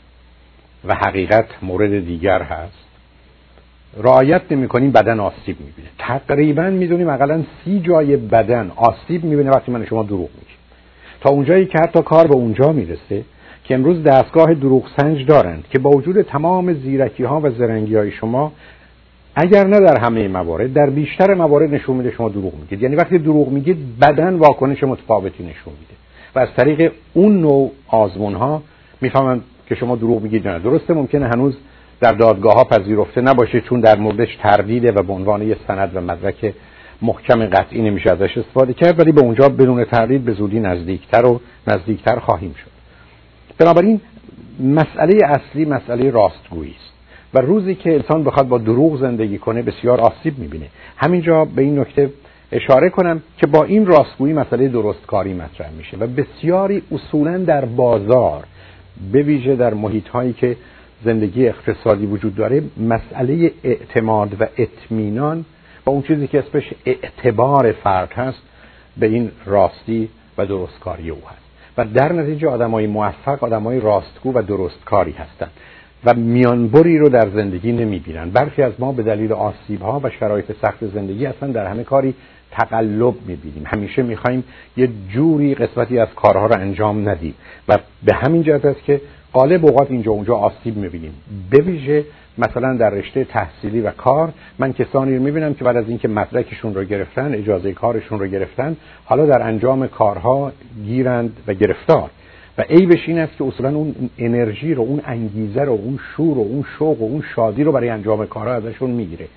و 0.84 0.94
حقیقت 0.94 1.46
مورد 1.62 2.06
دیگر 2.06 2.42
هست 2.42 2.88
رعایت 3.96 4.42
نمی 4.50 4.68
کنیم 4.68 4.90
بدن 4.90 5.20
آسیب 5.20 5.60
می‌بینه. 5.60 5.88
تقریبا 5.98 6.62
می‌دونیم 6.62 7.08
اقلا 7.08 7.42
سی 7.64 7.80
جای 7.80 8.16
بدن 8.16 8.72
آسیب 8.76 9.24
می‌بینه 9.24 9.50
وقتی 9.50 9.72
من 9.72 9.86
شما 9.86 10.02
دروغ 10.02 10.28
میگیم. 10.34 10.56
تا 11.20 11.30
اونجایی 11.30 11.66
که 11.66 11.78
حتی 11.78 12.02
کار 12.02 12.26
به 12.26 12.34
اونجا 12.34 12.72
می‌رسه 12.72 13.24
که 13.64 13.74
امروز 13.74 14.02
دستگاه 14.02 14.54
دروغ 14.54 14.88
سنج 14.96 15.26
دارند 15.26 15.64
که 15.70 15.78
با 15.78 15.90
وجود 15.90 16.22
تمام 16.22 16.72
زیرکی 16.72 17.24
ها 17.24 17.40
و 17.40 17.50
زرنگی 17.50 17.96
های 17.96 18.10
شما 18.10 18.52
اگر 19.40 19.66
نه 19.66 19.80
در 19.80 19.98
همه 19.98 20.28
موارد 20.28 20.72
در 20.72 20.90
بیشتر 20.90 21.34
موارد 21.34 21.74
نشون 21.74 21.96
میده 21.96 22.10
شما 22.10 22.28
دروغ 22.28 22.54
میگید. 22.60 22.82
یعنی 22.82 22.96
وقتی 22.96 23.18
دروغ 23.18 23.48
میگید 23.48 23.98
بدن 23.98 24.34
واکنش 24.34 24.84
متفاوتی 24.84 25.42
نشون 25.42 25.72
میده. 25.80 25.94
و 26.34 26.38
از 26.38 26.48
طریق 26.56 26.92
اون 27.14 27.40
نوع 27.40 27.72
آزمون 27.88 28.34
ها 28.34 28.62
می‌فهمن 29.00 29.40
که 29.68 29.74
شما 29.74 29.96
دروغ 29.96 30.22
میگید 30.22 30.48
نه. 30.48 30.58
درسته 30.58 30.94
ممکنه 30.94 31.26
هنوز 31.26 31.56
در 32.00 32.12
دادگاه 32.12 32.54
ها 32.54 32.64
پذیرفته 32.64 33.20
نباشه 33.20 33.60
چون 33.60 33.80
در 33.80 33.96
موردش 33.96 34.36
تردیده 34.42 34.92
و 34.92 35.02
به 35.02 35.12
عنوان 35.12 35.42
یه 35.42 35.56
سند 35.68 35.96
و 35.96 36.00
مدرک 36.00 36.54
محکم 37.02 37.46
قطعی 37.46 37.82
نمیشه 37.82 38.10
ازش 38.12 38.38
استفاده 38.38 38.72
کرد 38.72 39.00
ولی 39.00 39.12
به 39.12 39.20
اونجا 39.20 39.48
بدون 39.48 39.84
تردید 39.84 40.24
به 40.24 40.32
زودی 40.32 40.60
نزدیکتر 40.60 41.26
و 41.26 41.40
نزدیکتر 41.66 42.18
خواهیم 42.18 42.54
شد. 42.54 42.70
بنابراین 43.58 44.00
مسئله 44.60 45.18
اصلی 45.24 45.64
مسئله 45.64 46.10
راستگویی 46.10 46.74
است. 46.80 46.97
روزی 47.40 47.74
که 47.74 47.94
انسان 47.94 48.24
بخواد 48.24 48.48
با 48.48 48.58
دروغ 48.58 49.00
زندگی 49.00 49.38
کنه 49.38 49.62
بسیار 49.62 50.00
آسیب 50.00 50.38
می‌بینه. 50.38 50.66
همینجا 50.96 51.44
به 51.44 51.62
این 51.62 51.78
نکته 51.78 52.10
اشاره 52.52 52.90
کنم 52.90 53.22
که 53.38 53.46
با 53.46 53.64
این 53.64 53.86
راستگویی 53.86 54.32
مسئله 54.32 54.68
درستکاری 54.68 55.34
مطرح 55.34 55.70
میشه 55.70 55.96
و 55.96 56.06
بسیاری 56.06 56.82
اصولا 56.92 57.38
در 57.38 57.64
بازار 57.64 58.44
به 59.12 59.22
ویژه 59.22 59.56
در 59.56 59.74
محیط 59.74 60.08
هایی 60.08 60.32
که 60.32 60.56
زندگی 61.04 61.48
اقتصادی 61.48 62.06
وجود 62.06 62.34
داره 62.34 62.62
مسئله 62.76 63.52
اعتماد 63.64 64.40
و 64.40 64.46
اطمینان 64.58 65.44
و 65.86 65.90
اون 65.90 66.02
چیزی 66.02 66.26
که 66.26 66.38
اسمش 66.38 66.64
اعتبار 66.86 67.72
فرد 67.72 68.12
هست 68.12 68.42
به 68.96 69.06
این 69.06 69.30
راستی 69.46 70.08
و 70.38 70.46
درستکاری 70.46 71.10
او 71.10 71.18
هست. 71.28 71.48
و 71.78 71.84
در 71.84 72.12
نتیجه 72.12 72.48
آدمای 72.48 72.86
موفق 72.86 73.44
آدمای 73.44 73.80
راستگو 73.80 74.32
و 74.32 74.42
درستکاری 74.42 75.12
هستند. 75.12 75.50
و 76.04 76.14
میانبری 76.14 76.98
رو 76.98 77.08
در 77.08 77.28
زندگی 77.34 77.72
نمی‌بینن. 77.72 78.30
برخی 78.30 78.62
از 78.62 78.72
ما 78.78 78.92
به 78.92 79.02
دلیل 79.02 79.32
آسیب 79.32 79.82
ها 79.82 80.00
و 80.04 80.10
شرایط 80.10 80.52
سخت 80.62 80.86
زندگی 80.86 81.26
اصلا 81.26 81.52
در 81.52 81.66
همه 81.66 81.84
کاری 81.84 82.14
تقلب 82.50 83.14
می‌بینیم. 83.26 83.62
همیشه 83.66 84.02
می‌خوایم 84.02 84.44
یه 84.76 84.88
جوری 85.08 85.54
قسمتی 85.54 85.98
از 85.98 86.08
کارها 86.16 86.46
رو 86.46 86.54
انجام 86.60 87.08
ندیم 87.08 87.34
و 87.68 87.78
به 88.04 88.14
همین 88.14 88.42
جهت 88.42 88.64
است 88.64 88.84
که 88.84 89.00
غالب 89.32 89.66
اوقات 89.66 89.90
اینجا 89.90 90.12
اونجا 90.12 90.34
آسیب 90.34 90.76
می‌بینیم. 90.76 91.12
به 91.50 91.62
ویژه 91.62 92.04
مثلا 92.38 92.76
در 92.76 92.90
رشته 92.90 93.24
تحصیلی 93.24 93.80
و 93.80 93.90
کار 93.90 94.32
من 94.58 94.72
کسانی 94.72 95.16
رو 95.16 95.22
می‌بینم 95.22 95.54
که 95.54 95.64
بعد 95.64 95.76
از 95.76 95.88
اینکه 95.88 96.08
مدرکشون 96.08 96.74
رو 96.74 96.84
گرفتن 96.84 97.34
اجازه 97.34 97.72
کارشون 97.72 98.18
رو 98.18 98.26
گرفتن 98.26 98.76
حالا 99.04 99.26
در 99.26 99.42
انجام 99.42 99.86
کارها 99.86 100.52
گیرند 100.84 101.36
و 101.46 101.54
گرفتار. 101.54 102.10
و 102.58 102.62
عیبش 102.62 103.08
این 103.08 103.18
است 103.18 103.36
که 103.38 103.44
اصولا 103.44 103.68
اون 103.68 103.94
انرژی 104.18 104.74
رو 104.74 104.82
اون 104.82 105.00
انگیزه 105.04 105.62
رو 105.62 105.72
اون 105.72 105.98
شور 106.16 106.38
و 106.38 106.40
اون 106.40 106.64
شوق 106.78 107.02
و 107.02 107.04
اون 107.04 107.22
شادی 107.34 107.64
رو 107.64 107.72
برای 107.72 107.88
انجام 107.88 108.26
کارها 108.26 108.54
ازشون 108.54 108.90
می‌گیره. 108.90 109.28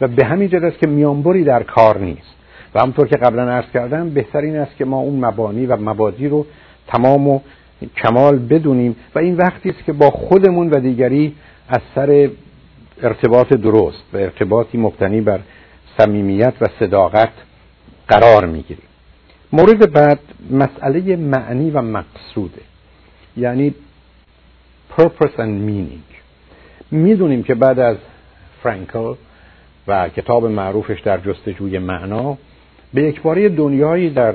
و 0.00 0.08
به 0.08 0.24
همین 0.24 0.48
جد 0.48 0.64
است 0.64 0.78
که 0.78 0.86
میانبری 0.86 1.44
در 1.44 1.62
کار 1.62 1.98
نیست. 1.98 2.34
و 2.74 2.80
همطور 2.80 3.08
که 3.08 3.16
قبلا 3.16 3.50
عرض 3.50 3.70
کردم 3.74 4.10
بهتر 4.10 4.38
این 4.38 4.56
است 4.56 4.76
که 4.76 4.84
ما 4.84 4.98
اون 4.98 5.24
مبانی 5.24 5.66
و 5.66 5.76
مبادی 5.76 6.28
رو 6.28 6.46
تمام 6.86 7.28
و 7.28 7.40
کمال 7.96 8.38
بدونیم. 8.38 8.96
و 9.14 9.18
این 9.18 9.36
وقتی 9.36 9.70
است 9.70 9.84
که 9.84 9.92
با 9.92 10.10
خودمون 10.10 10.70
و 10.70 10.80
دیگری 10.80 11.34
از 11.68 11.80
سر 11.94 12.30
ارتباط 13.02 13.52
درست 13.52 14.04
و 14.12 14.16
ارتباطی 14.16 14.78
مبتنی 14.78 15.20
بر 15.20 15.40
صمیمیت 15.98 16.54
و 16.60 16.66
صداقت 16.78 17.32
قرار 18.08 18.46
می‌گیریم. 18.46 18.89
مورد 19.52 19.92
بعد 19.92 20.20
مسئله 20.50 21.16
معنی 21.16 21.70
و 21.70 21.82
مقصوده. 21.82 22.62
یعنی 23.36 23.74
purpose 24.96 25.36
and 25.36 25.68
meaning. 25.68 26.10
می‌دونیم 26.90 27.42
که 27.42 27.54
بعد 27.54 27.78
از 27.78 27.96
فرانکل 28.62 29.14
و 29.88 30.08
کتاب 30.08 30.46
معروفش 30.46 31.00
در 31.00 31.18
جستجوی 31.18 31.78
معنا 31.78 32.38
به 32.94 33.02
یکباره 33.02 33.48
دنیایی 33.48 34.10
در 34.10 34.34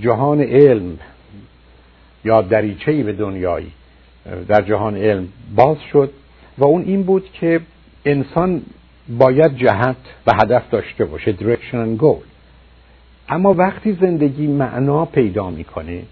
جهان 0.00 0.40
علم 0.40 0.98
یا 2.24 2.42
دریچه‌ای 2.42 3.02
به 3.02 3.12
دنیایی 3.12 3.72
در 4.48 4.62
جهان 4.62 4.96
علم 4.96 5.28
باز 5.56 5.76
شد 5.92 6.12
و 6.58 6.64
اون 6.64 6.82
این 6.82 7.02
بود 7.02 7.32
که 7.32 7.60
انسان 8.04 8.62
باید 9.08 9.56
جهت 9.56 9.96
و 10.26 10.32
هدف 10.42 10.70
داشته 10.70 11.04
باشه 11.04 11.36
direction 11.36 11.74
and 11.74 12.02
goal. 12.02 12.37
اما 13.28 13.54
وقتی 13.54 13.98
زندگی 14.00 14.46
معنا 14.46 15.04
پیدا 15.04 15.50
می‌کنه 15.50 16.02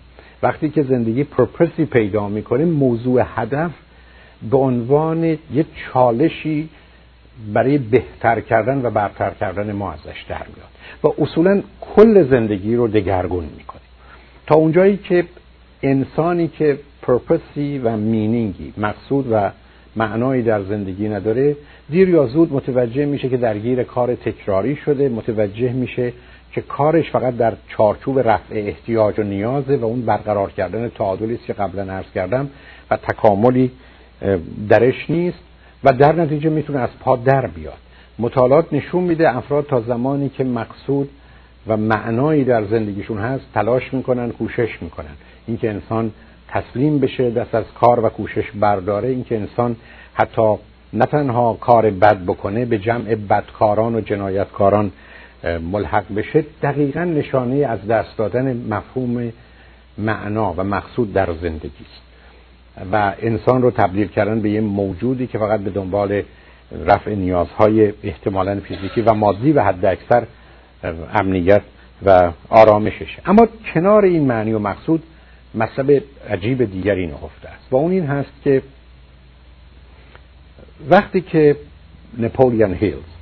وقتی 0.43 0.69
که 0.71 0.83
زندگی 0.83 1.25
پرپسی 1.25 1.85
پیدا 1.85 2.29
می‌کنه 2.29 2.65
موضوع 2.65 3.23
هدف 3.35 3.71
به 4.51 4.57
عنوان 4.57 5.25
یه 5.25 5.39
چالشی 5.75 6.69
برای 7.53 7.79
بهتر 7.79 8.41
کردن 8.41 8.87
و 8.87 8.91
برتر 8.91 9.31
کردن 9.31 9.73
ما 9.73 9.93
ازش 9.93 10.25
در 10.29 10.47
میاد 10.57 10.69
و 11.05 11.23
اصولا 11.23 11.63
کل 11.81 12.31
زندگی 12.31 12.77
رو 12.77 12.89
دگرگون 12.89 13.45
می‌کنه. 13.57 13.81
تا 14.47 14.55
اونجایی 14.55 14.97
که 14.97 15.25
انسانی 15.83 16.49
که 16.49 16.79
پرپسی 17.03 17.79
و 17.79 17.97
مینینگی 17.97 18.73
مقصود 18.77 19.27
و 19.31 19.51
معنایی 19.97 20.43
در 20.43 20.63
زندگی 20.63 21.09
نداره 21.09 21.57
دیر 21.91 22.09
یا 22.09 22.27
زود 22.27 22.53
متوجه 22.53 23.07
میشه 23.07 23.29
که 23.29 23.37
درگیر 23.37 23.83
کار 23.83 24.15
تکراری 24.15 24.77
شده 24.77 25.09
متوجه 25.09 25.73
میشه 25.73 26.13
که 26.57 26.63
کارش 26.63 27.11
فقط 27.11 27.37
در 27.37 27.53
چارچوب 27.69 28.19
رفع 28.19 28.55
احتیاج 28.55 29.19
و 29.19 29.23
نیازه 29.23 29.77
و 29.77 29.85
اون 29.85 30.03
برقرار 30.03 30.51
کردن 30.53 30.89
تعادلی 30.89 31.35
است 31.35 31.45
که 31.45 31.53
قبلا 31.53 31.93
عرض 31.93 32.07
کردم 32.15 32.51
و 32.91 32.97
تکاملی 32.97 33.71
درش 34.69 35.11
نیست 35.11 35.39
و 35.85 35.93
در 35.93 36.13
نتیجه 36.13 36.51
می‌تونه 36.51 36.79
از 36.79 36.89
پا 37.01 37.17
در 37.17 37.47
بیاد. 37.47 37.79
مطالعات 38.19 38.73
نشون 38.73 39.05
میده 39.05 39.37
افراد 39.37 39.67
تا 39.67 39.81
زمانی 39.81 40.29
که 40.29 40.45
مقصود 40.45 41.11
و 41.67 41.77
معنایی 41.77 42.45
در 42.45 42.65
زندگیشون 42.65 43.19
هست 43.19 43.45
تلاش 43.55 43.95
می‌کنن 43.95 44.31
کوشش 44.31 44.69
می‌کنن. 44.81 45.17
اینکه 45.47 45.71
انسان 45.71 46.13
تسلیم 46.49 46.99
بشه 46.99 47.31
دست 47.31 47.55
از 47.55 47.65
کار 47.81 48.05
و 48.05 48.09
کوشش 48.09 48.51
برداره 48.61 49.09
اینکه 49.09 49.37
انسان 49.37 49.77
حتی 50.15 50.55
نه 50.93 51.07
تنها 51.07 51.55
کار 51.61 51.91
بد 51.91 52.25
بکنه 52.25 52.65
به 52.65 52.79
جمع 52.79 53.15
بدکاران 53.15 53.95
و 53.95 54.01
جنایتکاران 54.01 54.93
ملحق 55.45 56.15
بشه 56.15 56.45
دقیقا 56.63 57.05
نشانه 57.05 57.57
از 57.57 57.87
دست 57.87 58.17
دادن 58.17 58.57
مفهوم 58.71 59.33
معنا 59.99 60.55
و 60.57 60.65
مقصود 60.65 61.13
در 61.13 61.29
زندگی 61.43 61.67
است. 61.67 62.07
و 62.93 63.15
انسان 63.19 63.63
رو 63.63 63.71
تبدیل 63.71 64.09
کردن 64.09 64.41
به 64.41 64.51
یه 64.51 64.61
موجودی 64.61 65.27
که 65.27 65.39
فقط 65.39 65.61
به 65.61 65.71
دنبال 65.71 66.23
رفع 66.87 67.15
نیازهای 67.15 67.93
احتمالا 68.03 68.61
فیزیکی 68.61 69.01
و 69.01 69.15
مادی 69.15 69.53
و 69.53 69.63
حد 69.63 69.85
اکثر 69.85 70.27
امنیت 71.15 71.63
و 72.07 72.33
آرامششه 72.49 73.23
اما 73.27 73.49
کنار 73.75 74.05
این 74.05 74.27
معنی 74.27 74.53
و 74.53 74.59
مقصود 74.59 75.03
مطلب 75.55 76.03
عجیب 76.31 76.65
دیگری 76.65 77.07
نهفته 77.07 77.49
است. 77.49 77.67
و 77.71 77.77
اون 77.77 77.91
این 77.91 78.07
هست 78.07 78.33
که 78.45 78.63
وقتی 80.91 81.21
که 81.21 81.57
نپولیان 82.19 82.75
هیلز 82.75 83.16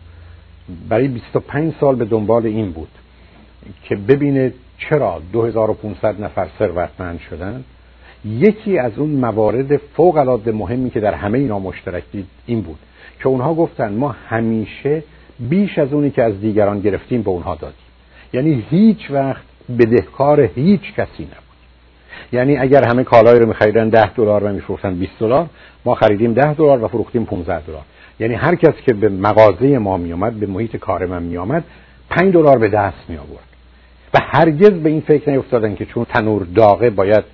برای 0.88 1.08
25 1.08 1.72
سال 1.80 1.96
به 1.96 2.04
دنبال 2.04 2.46
این 2.46 2.70
بود 2.72 2.88
که 3.82 3.96
ببینه 3.96 4.52
چرا 4.78 5.22
2500 5.32 6.20
نفر 6.20 6.48
ثروتمند 6.58 7.20
شدن. 7.20 7.64
یکی 8.24 8.78
از 8.78 8.98
اون 8.98 9.10
موارد 9.10 9.76
فوق 9.76 10.16
العاده 10.16 10.52
مهمی 10.52 10.90
که 10.90 11.00
در 11.00 11.14
همه 11.14 11.38
اینا 11.38 11.58
مشترک 11.58 12.02
دید 12.12 12.26
این 12.46 12.60
بود 12.60 12.78
که 13.20 13.28
اونها 13.28 13.54
گفتن 13.54 13.92
ما 13.92 14.08
همیشه 14.28 15.02
بیش 15.40 15.78
از 15.78 15.92
اونی 15.92 16.10
که 16.10 16.22
از 16.22 16.40
دیگران 16.40 16.80
گرفتیم 16.80 17.22
به 17.22 17.30
اونها 17.30 17.54
دادیم. 17.54 17.78
یعنی 18.32 18.64
هیچ 18.70 19.10
وقت 19.10 19.42
بدهکار 19.78 20.40
هیچ 20.40 20.94
کسی 20.94 21.22
نبود. 21.22 21.44
یعنی 22.32 22.56
اگر 22.56 22.84
همه 22.88 23.04
کالایی 23.04 23.40
رو 23.40 23.46
میخریدن 23.46 23.88
10 23.88 24.10
دلار 24.14 24.44
و 24.44 24.52
میفروختن 24.52 24.94
20 24.94 25.12
دلار 25.20 25.46
ما 25.84 25.94
خریدیم 25.94 26.34
10 26.34 26.54
دلار 26.54 26.84
و 26.84 26.88
فروختیم 26.88 27.24
15 27.24 27.60
دلار. 27.60 27.82
یعنی 28.20 28.34
هر 28.34 28.54
کس 28.54 28.74
که 28.86 28.94
به 28.94 29.08
مغازه 29.08 29.78
ما 29.78 29.96
میآمد 29.96 30.32
به 30.32 30.46
محیط 30.46 30.76
کار 30.76 31.06
من 31.06 31.22
میآمد 31.22 31.64
5 32.10 32.32
دلار 32.32 32.58
به 32.58 32.68
دست 32.68 33.04
می 33.08 33.16
آورد 33.16 33.44
و 34.14 34.18
هرگز 34.22 34.70
به 34.70 34.88
این 34.88 35.00
فکر 35.00 35.30
نیفتادن 35.30 35.74
که 35.74 35.84
چون 35.84 36.04
تنور 36.04 36.46
داغه 36.54 36.90
باید 36.90 37.24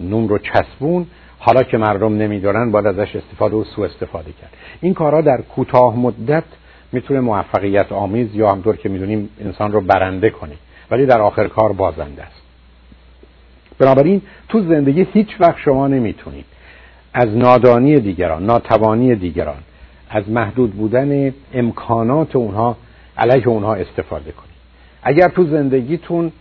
نون 0.00 0.28
رو 0.28 0.38
چسبون 0.38 1.06
حالا 1.38 1.62
که 1.62 1.78
مردم 1.78 2.16
نمیدارن 2.16 2.70
باید 2.70 2.86
ازش 2.86 3.16
استفاده 3.16 3.56
و 3.56 3.64
سوء 3.64 3.86
استفاده 3.86 4.32
کرد. 4.32 4.50
این 4.80 4.94
کارها 4.94 5.20
در 5.20 5.40
کوتاه 5.40 5.98
مدت 5.98 6.44
می‌تونه 6.92 7.20
موفقیت 7.20 7.92
آمیز 7.92 8.34
یا 8.34 8.50
همطور 8.50 8.76
که 8.76 8.88
می‌دونیم 8.88 9.28
انسان 9.40 9.72
رو 9.72 9.80
برنده 9.80 10.30
کنه. 10.30 10.54
ولی 10.90 11.06
در 11.06 11.20
آخر 11.20 11.48
کار 11.48 11.72
بازنده 11.72 12.22
است. 12.22 12.42
بنابراین 13.78 14.22
تو 14.48 14.60
زندگی 14.60 15.06
هیچ 15.12 15.28
وقت 15.40 15.58
شما 15.58 15.88
نمی‌تونید 15.88 16.44
از 17.14 17.28
نادانی 17.28 18.00
دیگران 18.00 18.46
ناتوانی 18.46 19.14
دیگران 19.14 19.62
از 20.10 20.30
محدود 20.30 20.72
بودن 20.72 21.34
امکانات 21.54 22.36
اونها 22.36 22.76
علیه 23.18 23.48
اونها 23.48 23.74
استفاده 23.74 24.32
کنید. 24.32 24.50
اگر 25.02 25.28
تو 25.28 25.44
زندگیتون 25.44 26.32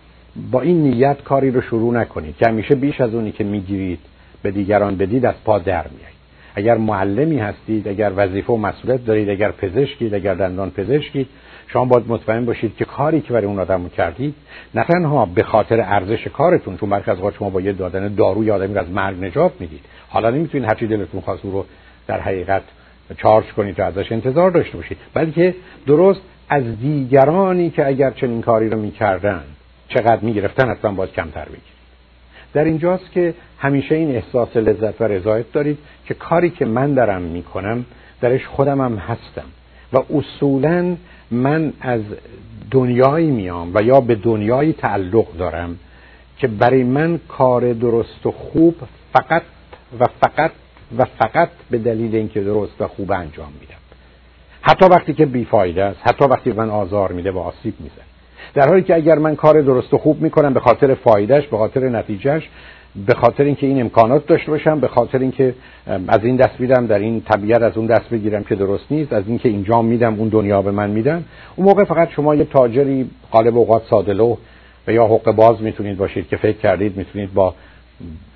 با 0.52 0.62
این 0.62 0.84
نیت 0.84 1.24
کاری 1.24 1.52
رو 1.52 1.62
شروع 1.62 1.94
نکنید 1.94 2.38
که 2.38 2.46
همیشه 2.48 2.76
بیش 2.76 3.02
از 3.02 3.14
اونی 3.14 3.32
که 3.32 3.44
می‌گیرید 3.44 4.00
به 4.42 4.52
دیگران 4.52 4.96
بدید 4.96 5.26
از 5.26 5.36
پا 5.46 5.60
در 5.60 5.86
میایید. 5.88 6.20
اگر 6.56 6.78
معلمی 6.78 7.40
هستید 7.40 7.88
اگر 7.88 8.12
وظیفه 8.16 8.54
و 8.54 8.58
مسئولیت 8.58 9.06
دارید 9.06 9.30
اگر 9.30 9.52
پزشکید 9.52 10.14
اگر 10.14 10.34
دندان 10.34 10.70
پزشکید 10.72 11.28
شما 11.68 11.86
باید 11.86 12.04
مطمئن 12.08 12.46
باشید 12.46 12.76
که 12.76 12.86
کاری 12.86 13.22
که 13.22 13.34
برای 13.34 13.46
اون 13.46 13.60
آدم 13.60 13.90
کردید 13.90 14.36
نه 14.76 14.84
تنها 14.84 15.26
به 15.26 15.44
خاطر 15.44 15.82
ارزش 15.82 16.28
کارتون 16.28 16.78
چون 16.78 16.90
برخی 16.90 17.12
از 17.12 17.18
شما 17.40 17.50
با 17.50 17.62
یه 17.62 17.74
دادن 17.74 18.16
داروی 18.16 18.52
آدمی 18.52 18.74
رو 18.74 18.80
از 18.80 18.90
مرگ 18.90 19.24
نجات 19.24 19.52
می‌دید. 19.60 19.82
حالا 20.10 20.30
نمی‌تونید 20.30 20.70
هرچی 20.70 20.88
دلتون 20.88 21.22
خواست 21.22 21.44
رو 21.44 21.66
در 22.08 22.20
حقیقت 22.20 22.62
چارج 23.18 23.45
کنید 23.45 23.80
و 23.80 23.84
ازش 23.84 24.12
انتظار 24.12 24.51
داشته 24.51 24.78
باشید 24.78 24.97
بلکه 25.14 25.55
درست 25.88 26.22
از 26.49 26.64
دیگرانی 26.82 27.70
که 27.70 27.88
اگر 27.88 28.12
چنین 28.12 28.41
کاری 28.41 28.70
رو 28.70 28.80
می‌کردن 28.80 29.43
چقدر 29.88 30.20
می‌گرفتن 30.22 30.70
اصلا 30.70 30.91
باید 30.91 31.12
کمتر 31.12 31.45
بگیرید 31.45 31.80
در 32.53 32.64
اینجاست 32.64 33.12
که 33.12 33.34
همیشه 33.57 33.95
این 33.95 34.16
احساس 34.16 34.57
لذت 34.57 35.01
و 35.01 35.03
رضایت 35.03 35.51
دارید 35.51 35.78
که 36.05 36.14
کاری 36.14 36.49
که 36.49 36.66
من 36.66 36.93
دارم 36.93 37.22
می‌کنم 37.22 37.86
درش 38.22 38.45
خودم 38.45 38.82
هم 38.82 38.95
هستم. 38.95 39.45
و 39.93 39.97
اصولا 40.14 40.95
من 41.32 41.74
از 41.82 42.01
دنیایی 42.72 43.32
میام 43.32 43.72
و 43.74 43.82
یا 43.82 44.01
به 44.01 44.16
دنیایی 44.16 44.74
تعلق 44.74 45.38
دارم 45.38 45.80
که 46.38 46.47
برای 46.47 46.84
من 46.84 47.20
کار 47.28 47.74
درست 47.74 48.26
و 48.26 48.32
خوب 48.32 48.76
فقط 49.14 49.41
و 49.99 50.05
فقط 50.22 50.51
و 50.98 51.06
فقط 51.20 51.50
به 51.72 51.78
دلیل 51.78 52.16
اینکه 52.16 52.42
درست 52.42 52.82
و 52.82 52.88
خوب 52.88 53.12
انجام 53.12 53.54
میدم. 53.60 53.76
حتی 54.62 54.86
وقتی 54.86 55.14
که 55.14 55.26
بیفایده 55.26 55.84
است 55.84 56.00
حتی 56.04 56.26
وقتی 56.26 56.52
من 56.52 56.70
آزار 56.70 57.12
میده 57.12 57.32
و 57.32 57.38
آسیب 57.38 57.74
میزن 57.80 58.02
در 58.54 58.70
حالی 58.70 58.84
که 58.84 58.96
اگر 58.96 59.18
من 59.18 59.36
کار 59.36 59.62
درست 59.62 59.94
و 59.94 59.98
خوب 59.98 60.22
می‌کنم 60.22 60.54
به 60.54 60.60
خاطر 60.60 60.94
فایدهش 60.94 61.48
به 61.48 61.58
خاطر 61.58 61.90
نتیجهش 61.90 62.50
به 63.08 63.14
خاطر 63.14 63.44
اینکه 63.44 63.68
این 63.68 63.82
امکانات 63.82 64.28
داشته 64.28 64.52
باشم 64.52 64.80
به 64.80 64.88
خاطر 64.88 65.20
اینکه 65.20 65.56
از 66.08 66.24
این 66.24 66.36
دست 66.36 66.60
میدم 66.60 66.88
در 66.88 67.00
این 67.00 67.22
طبیعت 67.22 67.62
از 67.62 67.78
اون 67.78 67.86
دست 67.86 68.10
بگیرم 68.10 68.44
که 68.44 68.56
درست 68.56 68.86
نیست 68.92 69.14
از 69.14 69.24
اینکه 69.28 69.50
اینجا 69.50 69.82
میدم 69.82 70.16
اون 70.20 70.30
دنیا 70.30 70.62
به 70.62 70.72
من 70.72 70.90
میدن 70.90 71.26
اون 71.56 71.68
موقع 71.68 71.84
فقط 71.84 72.10
شما 72.10 72.36
یه 72.36 72.44
تاجری 72.44 73.10
قالب 73.32 73.58
اوقات 73.58 73.82
سادلو 73.90 74.36
و 74.88 74.92
یا 74.92 75.08
حق 75.08 75.32
باز 75.32 75.62
می‌تونید 75.62 75.98
باشید 75.98 76.28
که 76.28 76.38
فکر 76.38 76.58
کردید 76.58 76.98
می‌تونید 76.98 77.34
با 77.34 77.56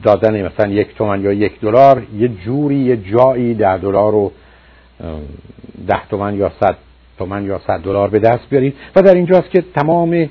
دادن 0.03 0.45
مثلا 0.45 0.71
یک 0.71 0.95
تومن 0.95 1.21
یا 1.21 1.33
یک 1.33 1.59
دلار 1.59 2.03
یه 2.17 2.27
جوری 2.27 2.75
یه 2.75 2.97
جایی 2.97 3.53
ده 3.53 3.77
دلار 3.77 4.11
رو 4.11 4.31
ده 5.87 6.07
تومن 6.09 6.35
یا 6.35 6.51
صد 6.59 6.75
تومن 7.17 7.45
یا 7.45 7.61
صد 7.67 7.79
دلار 7.79 8.09
به 8.09 8.19
دست 8.19 8.49
بیارید 8.49 8.75
و 8.95 9.01
در 9.01 9.13
اینجاست 9.13 9.49
که 9.49 9.63
تمام 9.75 10.29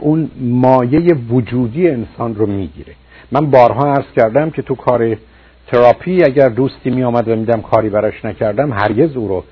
اون 0.00 0.30
مایه 0.40 1.14
وجودی 1.30 1.88
انسان 1.88 2.34
رو 2.34 2.46
می‌گیره. 2.46 2.92
من 3.32 3.50
بارها 3.50 3.92
عرض 3.92 4.12
کردم 4.16 4.50
که 4.50 4.62
تو 4.62 4.74
کار 4.74 5.16
تراپی 5.66 6.24
اگر 6.24 6.48
دوستی 6.48 6.90
می 6.90 7.04
آمد 7.04 7.28
و 7.28 7.36
میدم 7.36 7.60
کاری 7.60 7.88
براش 7.88 8.24
نکردم 8.24 8.72
هرگز 8.72 9.16
او 9.16 9.28
رو 9.28 9.44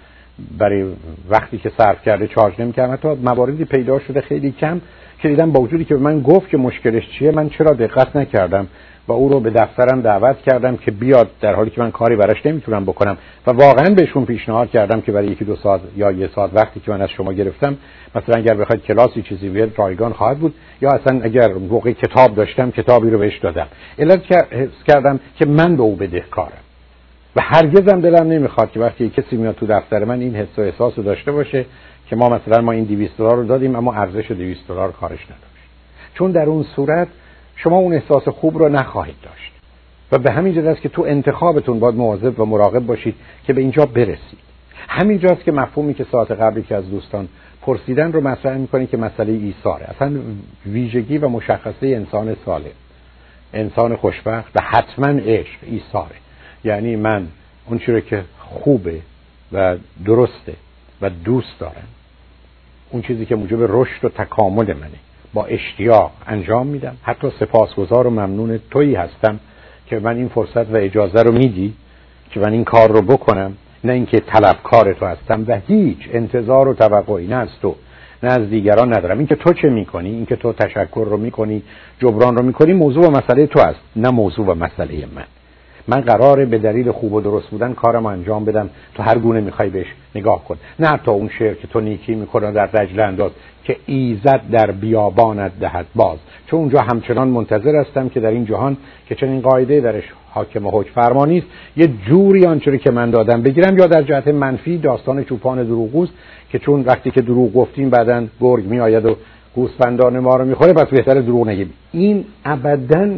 برای 0.58 0.84
وقتی 1.30 1.58
که 1.58 1.72
صرف 1.78 2.02
کرده 2.02 2.26
چارج 2.26 2.60
نمی‌کردم. 2.60 2.92
حتی 2.92 3.08
مواردی 3.08 3.64
پیدا 3.64 3.98
شده 3.98 4.20
خیلی 4.20 4.50
کم 4.50 4.80
که 5.22 5.28
دیدم 5.28 5.52
با 5.52 5.60
وجودی 5.60 5.84
که 5.84 5.94
به 5.94 6.00
من 6.00 6.20
گفت 6.20 6.48
که 6.48 6.56
مشکلش 6.56 7.02
چیه 7.18 7.30
من 7.30 7.48
چرا 7.48 7.72
دقت 7.72 8.16
نکردم؟ 8.16 8.66
و 9.09 9.12
او 9.12 9.28
رو 9.28 9.40
به 9.40 9.50
دفترم 9.50 10.00
دعوت 10.00 10.42
کردم 10.42 10.76
که 10.76 10.90
بیاد 10.90 11.30
در 11.40 11.54
حالی 11.54 11.70
که 11.70 11.80
من 11.80 11.90
کاری 11.90 12.16
براش 12.16 12.46
نمی‌تونم 12.46 12.84
بکنم. 12.84 13.18
و 13.46 13.50
واقعا 13.50 13.94
بهشون 13.94 14.24
پیشنهاد 14.24 14.70
کردم 14.70 15.00
که 15.00 15.12
برای 15.12 15.26
یکی 15.26 15.44
دو 15.44 15.56
ساعت 15.56 15.80
یا 15.96 16.11
یه 16.11 16.30
ساعت 16.34 16.50
وقتی 16.54 16.80
که 16.80 16.90
من 16.90 17.02
از 17.02 17.09
شما 17.11 17.32
گرفتم 17.32 17.76
مثلا 18.14 18.38
اگر 18.38 18.54
بخواید 18.54 18.82
کلاسی 18.82 19.22
چیزی 19.22 19.48
بیاد 19.48 19.70
رایگان 19.76 20.12
خواهد 20.12 20.38
بود. 20.38 20.54
یا 20.80 20.90
اصلا 20.90 21.20
اگر 21.22 21.52
موقع 21.52 21.92
کتاب 21.92 22.34
داشتم 22.34 22.70
کتابی 22.70 23.11
رو 23.11 23.18
بهش 23.18 23.38
دادم. 23.38 23.66
علت 23.98 24.22
کردم 24.86 25.20
که 25.36 25.46
من 25.46 25.76
به 25.76 25.82
او 25.82 25.96
بدهکارم. 25.96 26.62
و 27.36 27.40
هرگزم 27.40 28.00
دلم 28.00 28.28
نمی‌خواد 28.28 28.70
که 28.70 28.80
وقتی 28.80 29.11
کسی 29.11 29.36
میاد 29.36 29.54
تو 29.54 29.66
دفتر 29.66 30.04
من 30.04 30.20
این 30.20 30.36
حس 30.36 30.59
و 30.59 30.61
احساس 30.61 30.92
رو 30.96 31.04
داشته 31.04 31.32
باشه 31.32 31.64
که 32.09 32.16
ما 32.16 32.28
مثلا 32.28 32.62
ما 32.62 32.72
این 32.72 32.84
200 32.84 33.18
دلار 33.18 33.36
رو 33.36 33.44
دادیم 33.44 33.76
اما 33.76 33.94
ارزش 33.94 34.30
200 34.30 34.68
دلار 34.68 34.92
کارش 34.92 35.24
نداشت. 35.24 35.68
چون 36.14 36.30
در 36.30 36.44
اون 36.44 36.62
صورت 36.62 37.09
شما 37.59 37.76
اون 37.76 37.94
احساس 37.94 38.28
خوب 38.28 38.59
رو 38.59 38.68
نخواهید 38.68 39.16
داشت. 39.22 39.52
و 40.12 40.18
به 40.18 40.32
همین 40.32 40.66
است 40.66 40.80
که 40.80 40.88
تو 40.88 41.02
انتخابتون 41.02 41.80
باید 41.80 41.94
مواظب 41.94 42.40
و 42.40 42.44
مراقب 42.44 42.86
باشید 42.86 43.14
که 43.44 43.52
به 43.52 43.61
اینجا 43.61 43.86
برسید. 43.86 44.38
همینجاست 44.88 45.44
که 45.44 45.52
مفهومی 45.52 45.94
که 45.94 46.06
ساعت 46.12 46.30
قبلی 46.30 46.62
که 46.62 46.74
از 46.74 46.90
دوستان 46.90 47.28
پرسیدن 47.62 48.12
رو 48.12 48.20
مطرح 48.20 48.56
می‌کنی 48.56 48.86
که 48.86 48.96
مسئله 48.96 49.32
ایثاره. 49.32 49.86
اصلا 49.88 50.12
ویژگی 50.66 51.18
و 51.18 51.28
مشخصه 51.28 51.86
انسان 51.86 52.36
سالم. 52.44 52.64
انسان 53.54 53.96
خوشبخت 53.96 54.56
و 54.56 54.61
حتما 54.62 55.06
عشق 55.06 55.59
ایثاره. 55.62 56.16
یعنی 56.64 56.96
من 56.96 57.28
اون 57.66 57.80
رو 57.86 58.00
که 58.00 58.24
خوبه 58.38 59.00
و 59.52 59.76
درسته 60.04 60.54
و 61.02 61.11
دوست 61.11 61.59
دارم 61.59 61.88
اون 62.90 63.02
چیزی 63.02 63.26
که 63.26 63.36
موجب 63.36 63.59
رشد 63.61 64.04
و 64.04 64.09
تکامل 64.09 64.74
منه. 64.74 65.07
با 65.34 65.44
اشتیاق 65.44 66.10
انجام 66.26 66.66
میدم. 66.66 66.96
حتی 67.02 67.30
سپاسگزار 67.40 68.06
و 68.06 68.10
ممنون 68.10 68.60
تویی 68.70 68.94
هستم 68.94 69.40
که 69.86 69.98
من 69.98 70.16
این 70.16 70.28
فرصت 70.28 70.70
و 70.70 70.76
اجازه 70.76 71.22
رو 71.22 71.32
میدی 71.32 71.74
که 72.30 72.40
من 72.40 72.52
این 72.52 72.64
کار 72.64 72.92
رو 72.92 73.02
بکنم. 73.02 73.52
نه 73.84 73.92
اینکه 73.92 74.20
طلبکار 74.20 74.92
تو 74.92 75.06
هستم 75.06 75.44
و 75.48 75.60
هیچ 75.66 75.98
انتظار 76.12 76.68
و 76.68 76.74
توقعی 76.74 77.26
نه 77.26 77.36
از 77.36 77.48
تو 77.62 77.74
نه 78.22 78.30
از 78.30 78.50
دیگران 78.50 78.96
ندارم. 78.96 79.18
اینکه 79.18 79.34
تو 79.34 79.52
چه 79.52 79.68
می‌کنی؟ 79.68 80.10
اینکه 80.10 80.36
تو 80.36 80.52
تشکر 80.52 81.06
رو 81.10 81.16
می‌کنی؟ 81.16 81.62
جبران 81.98 82.36
رو 82.36 82.42
می‌کنی؟ 82.42 82.72
موضوع 82.72 83.06
و 83.06 83.10
مسئله 83.10 83.46
تو 83.46 83.60
است 83.60 83.80
نه 83.96 84.10
موضوع 84.10 84.46
و 84.46 84.54
مسئله 84.54 85.06
من. 85.14 85.24
من 85.89 86.01
قراره 86.01 86.45
به 86.45 86.59
دلیل 86.59 86.91
خوب 86.91 87.12
و 87.12 87.20
درست 87.20 87.49
بودن 87.49 87.72
کارم 87.72 88.07
انجام 88.07 88.45
بدم. 88.45 88.70
تو 88.95 89.03
هر 89.03 89.18
گونه 89.18 89.41
می‌خوای 89.41 89.70
بهش 89.70 89.86
نگاه 90.14 90.45
کن. 90.45 90.57
نه 90.78 91.01
تا 91.05 91.12
اون 91.12 91.28
شعر 91.39 91.55
که 91.55 91.66
تو 91.66 91.80
نیکی 91.80 92.14
می‌کنه 92.14 92.53
در 92.53 92.66
رجل 92.66 93.01
انداز 93.01 93.30
که 93.64 93.76
ایزد 93.86 94.41
در 94.51 94.70
بیابانت 94.70 95.53
دهد. 95.61 95.86
باز. 95.95 96.18
چون 96.47 96.61
اونجا 96.61 96.80
همچنان 96.80 97.28
منتظر 97.28 97.76
هستم 97.76 98.09
که 98.09 98.20
در 98.20 98.30
این 98.30 98.45
جهان 98.45 98.76
که 99.09 99.14
چنین 99.14 99.41
قاعده 99.41 99.80
درش 99.80 100.05
حاکم 100.30 100.66
و 100.66 100.70
حکم 100.70 100.91
فرمانی 100.91 101.39
است 101.39 101.47
یه 101.76 101.89
جوری 102.09 102.47
آنچه 102.47 102.78
که 102.78 102.91
من 102.91 103.11
دادم 103.11 103.43
بگیرم 103.43 103.78
یا 103.78 103.86
در 103.86 104.03
جهت 104.03 104.28
منفی 104.28 104.78
داستان 104.78 105.24
چوپان 105.24 105.62
دروغوست 105.62 106.12
که 106.51 106.59
چون 106.59 106.80
وقتی 106.82 107.11
که 107.11 107.20
دروغ 107.22 107.53
گفتیم 107.53 107.91
بعدا 107.91 108.26
گرگ 108.41 108.64
میآید 108.64 109.07
و 109.07 109.16
گوسفندان 109.55 110.18
ما 110.18 110.36
رو 110.36 110.45
می‌خوره 110.45 110.72
پس 110.72 110.86
بهتر 110.86 111.14
دروغ 111.14 111.49
نگیم. 111.49 111.72
این 111.93 112.24
ابدا 112.45 113.09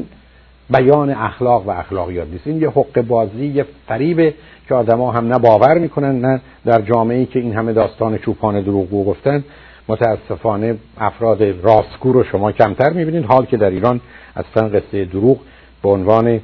بیان 0.70 1.10
اخلاق 1.10 1.66
و 1.66 1.70
اخلاقیات 1.70 2.28
نیست. 2.28 2.46
این 2.46 2.62
یه 2.62 2.70
حق 2.70 3.00
بازی 3.00 3.46
یه 3.46 3.66
فریبه 3.86 4.34
که 4.68 4.74
آدما 4.74 5.12
هم 5.12 5.28
نه 5.28 5.38
باور 5.38 5.78
می‌کنن 5.78 6.20
نه 6.20 6.40
در 6.64 6.80
جامعه 6.80 7.18
ای 7.18 7.26
که 7.26 7.38
این 7.38 7.54
همه 7.54 7.72
داستان 7.72 8.18
چوپان 8.18 8.60
دروغگو 8.60 9.04
گفتن 9.04 9.44
متاسفانه 9.88 10.76
افراد 10.98 11.42
راستگو 11.42 12.12
رو 12.12 12.24
شما 12.24 12.52
کمتر 12.52 12.92
می‌بینید. 12.92 13.24
حال 13.24 13.44
که 13.44 13.56
در 13.56 13.70
ایران 13.70 14.00
اصلا 14.36 14.68
قصه 14.68 15.04
دروغ 15.04 15.38
به 15.82 15.88
عنوان 15.88 16.40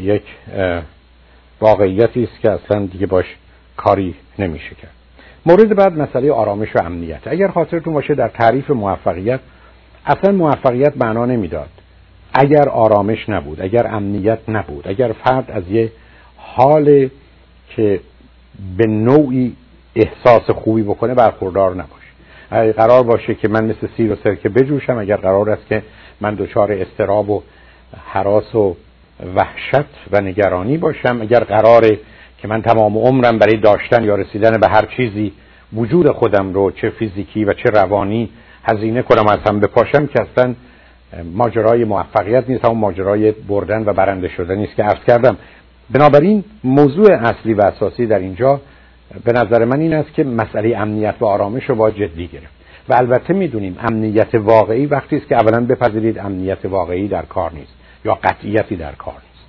یک 0.00 0.22
واقعیتی 1.60 2.24
است 2.24 2.40
که 2.40 2.50
اصلا 2.50 2.86
دیگه 2.86 3.06
باش 3.06 3.24
کاری 3.76 4.14
نمیشه 4.38 4.74
کرد. 4.74 4.90
مورد 5.46 5.76
بعد 5.76 5.98
مسئله 5.98 6.32
آرامش 6.32 6.76
و 6.76 6.82
امنیت. 6.82 7.20
اگر 7.26 7.48
خاطرتون 7.48 7.94
باشه 7.94 8.14
در 8.14 8.28
تعریف 8.28 8.70
موفقیت 8.70 9.40
اصلا 10.06 10.32
موفقیت 10.32 10.92
معنا 10.96 11.26
نمی‌داد. 11.26 11.68
اگر 12.34 12.68
آرامش 12.68 13.28
نبود 13.28 13.60
اگر 13.60 13.86
امنیت 13.86 14.38
نبود 14.48 14.88
اگر 14.88 15.12
فرد 15.24 15.50
از 15.50 15.68
یه 15.70 15.92
حال 16.36 17.08
که 17.68 18.00
به 18.76 18.86
نوعی 18.86 19.56
احساس 19.96 20.50
خوبی 20.50 20.82
بکنه 20.82 21.14
برخوردار 21.14 21.70
نباشه. 21.70 21.94
اگر 22.50 22.72
قرار 22.72 23.02
باشه 23.02 23.34
که 23.34 23.48
من 23.48 23.64
مثل 23.64 23.88
سیر 23.96 24.12
و 24.12 24.16
سرکه 24.24 24.48
بجوشم 24.48 24.98
اگر 24.98 25.16
قرار 25.16 25.50
است 25.50 25.66
که 25.68 25.82
من 26.20 26.34
دچار 26.34 26.72
استراب 26.72 27.30
و 27.30 27.42
حراس 28.06 28.54
و 28.54 28.76
وحشت 29.36 29.90
و 30.12 30.20
نگرانی 30.20 30.78
باشم 30.78 31.20
اگر 31.20 31.44
قراره 31.44 31.98
که 32.38 32.48
من 32.48 32.62
تمام 32.62 32.98
عمرم 32.98 33.38
برای 33.38 33.56
داشتن 33.56 34.04
یا 34.04 34.14
رسیدن 34.14 34.60
به 34.60 34.68
هر 34.68 34.86
چیزی 34.96 35.32
وجود 35.72 36.10
خودم 36.10 36.52
رو 36.52 36.70
چه 36.70 36.90
فیزیکی 36.90 37.44
و 37.44 37.52
چه 37.52 37.70
روانی 37.70 38.30
هزینه 38.64 39.02
کنم 39.02 39.28
از 39.28 39.38
هم 39.46 39.60
بپاشم 39.60 40.06
که 40.06 40.20
اصلا 40.20 40.54
ماجرای 41.22 41.84
موفقیت 41.84 42.44
نیست 42.48 42.64
همون 42.64 42.78
ماجرای 42.78 43.32
بردن 43.32 43.82
و 43.86 43.92
برنده 43.92 44.28
شدن 44.28 44.54
نیست 44.54 44.76
که 44.76 44.82
عرض 44.82 45.04
کردم. 45.06 45.36
بنابراین 45.90 46.44
موضوع 46.64 47.12
اصلی 47.12 47.54
و 47.54 47.62
اساسی 47.62 48.06
در 48.06 48.18
اینجا 48.18 48.60
به 49.24 49.32
نظر 49.32 49.64
من 49.64 49.80
این 49.80 49.94
است 49.94 50.14
که 50.14 50.24
مسئله 50.24 50.76
امنیت 50.78 51.14
و 51.20 51.24
آرامش 51.24 51.64
رو 51.64 51.74
باید 51.74 51.94
جدی 51.94 52.26
گرفت. 52.26 52.54
و 52.88 52.94
البته 52.94 53.34
می‌دونیم 53.34 53.76
امنیت 53.80 54.34
واقعی 54.34 54.86
وقتی 54.86 55.16
است 55.16 55.28
که 55.28 55.36
اولا 55.36 55.60
بپذیرید 55.66 56.18
امنیت 56.18 56.64
واقعی 56.64 57.08
در 57.08 57.22
کار 57.22 57.52
نیست 57.52 57.72
یا 58.04 58.14
قطعیتی 58.14 58.76
در 58.76 58.92
کار 58.92 59.14
نیست. 59.14 59.46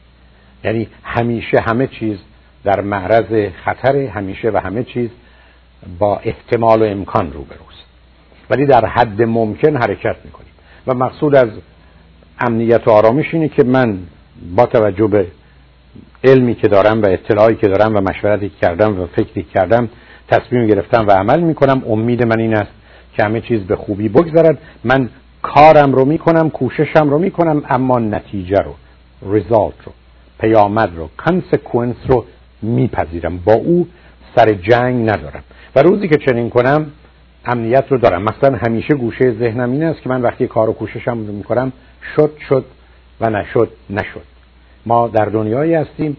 یعنی 0.64 0.88
همیشه 1.04 1.60
همه 1.60 1.88
چیز 1.88 2.18
در 2.64 2.82
معرض 2.82 3.52
خطر 3.66 3.96
همیشه 3.96 4.50
و 4.50 4.58
همه 4.58 4.84
چیز 4.84 5.10
با 6.00 6.18
احتمال 6.18 6.82
و 6.82 6.86
امکان 6.86 7.34
روبروست. 7.34 7.86
ولی 8.50 8.66
در 8.66 8.86
حد 8.86 9.22
ممکن 9.22 9.76
حرکت 9.76 10.16
می‌کنیم. 10.26 10.55
و 10.88 10.94
مقصود 10.94 11.36
از 11.36 11.50
امنیت 12.40 12.88
و 12.88 12.92
آرامش 12.92 13.34
اینه 13.34 13.48
که 13.48 13.64
من 13.64 14.00
با 14.56 14.66
توجه 14.66 15.08
به 15.08 15.28
علمی 16.24 16.56
که 16.56 16.68
دارم 16.68 17.02
و 17.02 17.06
اطلاعی 17.10 17.56
که 17.56 17.68
دارم 17.68 17.96
و 17.96 18.02
مشورتی 18.02 18.50
که 18.50 18.56
کردم 18.62 19.02
و 19.02 19.06
فکری 19.06 19.44
کردم 19.44 19.90
تصمیم 20.28 20.68
گرفتم 20.68 21.08
و 21.08 21.12
عمل 21.12 21.40
می‌کنم 21.40 21.84
امید 21.88 22.24
من 22.24 22.40
این 22.40 22.56
است 22.56 22.72
که 23.14 23.24
همه 23.24 23.42
چیز 23.42 23.60
به 23.60 23.76
خوبی 23.76 24.10
بگذرد 24.10 24.58
من 24.84 25.10
کارم 25.42 25.94
رو 25.94 26.06
می‌کنم 26.06 26.50
کوششم 26.50 27.10
رو 27.10 27.20
می‌کنم 27.20 27.64
اما 27.70 28.00
نتیجه 28.00 28.58
رو 28.58 28.74
ریزالت 29.34 29.74
رو 29.86 29.92
پیامد 30.40 30.92
رو 30.96 31.10
کانسکونس 31.18 31.96
رو 32.08 32.26
میپذیرم. 32.62 33.38
با 33.38 33.54
او 33.54 33.88
سر 34.36 34.54
جنگ 34.54 35.10
ندارم. 35.10 35.44
و 35.76 35.82
روزی 35.82 36.08
که 36.08 36.18
چنین 36.18 36.50
کنم 36.50 36.92
امنیت 37.46 37.86
رو 37.90 37.98
دارم. 37.98 38.24
مثلا 38.24 38.58
همیشه 38.68 38.94
گوشه 38.94 39.32
ذهنم 39.32 39.72
این 39.72 39.84
است 39.84 40.02
که 40.02 40.10
من 40.10 40.22
وقتی 40.22 40.48
کار 40.48 40.70
و 40.70 40.74
کوششم 40.74 41.28
رو 41.28 41.34
می‌کنم 41.34 41.72
شد 42.16 42.32
شد 42.50 42.66
و 43.22 43.30
نشد 43.30 43.70
نشد. 43.90 44.22
ما 44.86 45.08
در 45.08 45.26
دنیایی 45.26 45.74
هستیم 45.74 46.18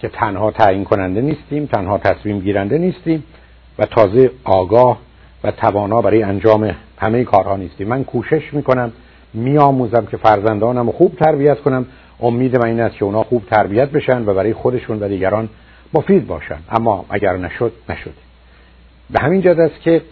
که 0.00 0.08
تنها 0.08 0.50
تعیین 0.50 0.84
کننده 0.84 1.20
نیستیم 1.20 1.66
تنها 1.66 1.98
تصمیم 1.98 2.40
گیرنده 2.40 2.78
نیستیم 2.78 3.24
و 3.78 3.86
تازه 3.86 4.30
آگاه 4.44 4.98
و 5.44 5.50
توانا 5.50 6.02
برای 6.02 6.22
انجام 6.22 6.74
همه 6.98 7.24
کارها 7.24 7.56
نیستیم. 7.56 7.88
من 7.88 8.04
کوشش 8.04 8.54
می‌کنم 8.54 8.92
میآموزم 9.34 10.06
که 10.06 10.16
فرزندانم 10.16 10.90
خوب 10.90 11.16
تربیت 11.16 11.60
کنم. 11.60 11.86
امید 12.20 12.56
من 12.56 12.66
این 12.66 12.80
است 12.80 12.96
که 12.96 13.04
اونا 13.04 13.22
خوب 13.22 13.42
تربیت 13.50 13.90
بشن 13.90 14.22
و 14.26 14.34
برای 14.34 14.52
خودشون 14.52 14.98
و 15.00 15.08
دیگران 15.08 15.48
مفید 15.94 16.26
باشن. 16.26 16.58
اما 16.70 17.04
اگر 17.10 17.36
نشد 17.36 17.72
نشد 17.88 18.14
به 19.10 19.20
همین 19.20 19.40
جد 19.42 19.60
است 19.60 19.80
که 19.80 20.02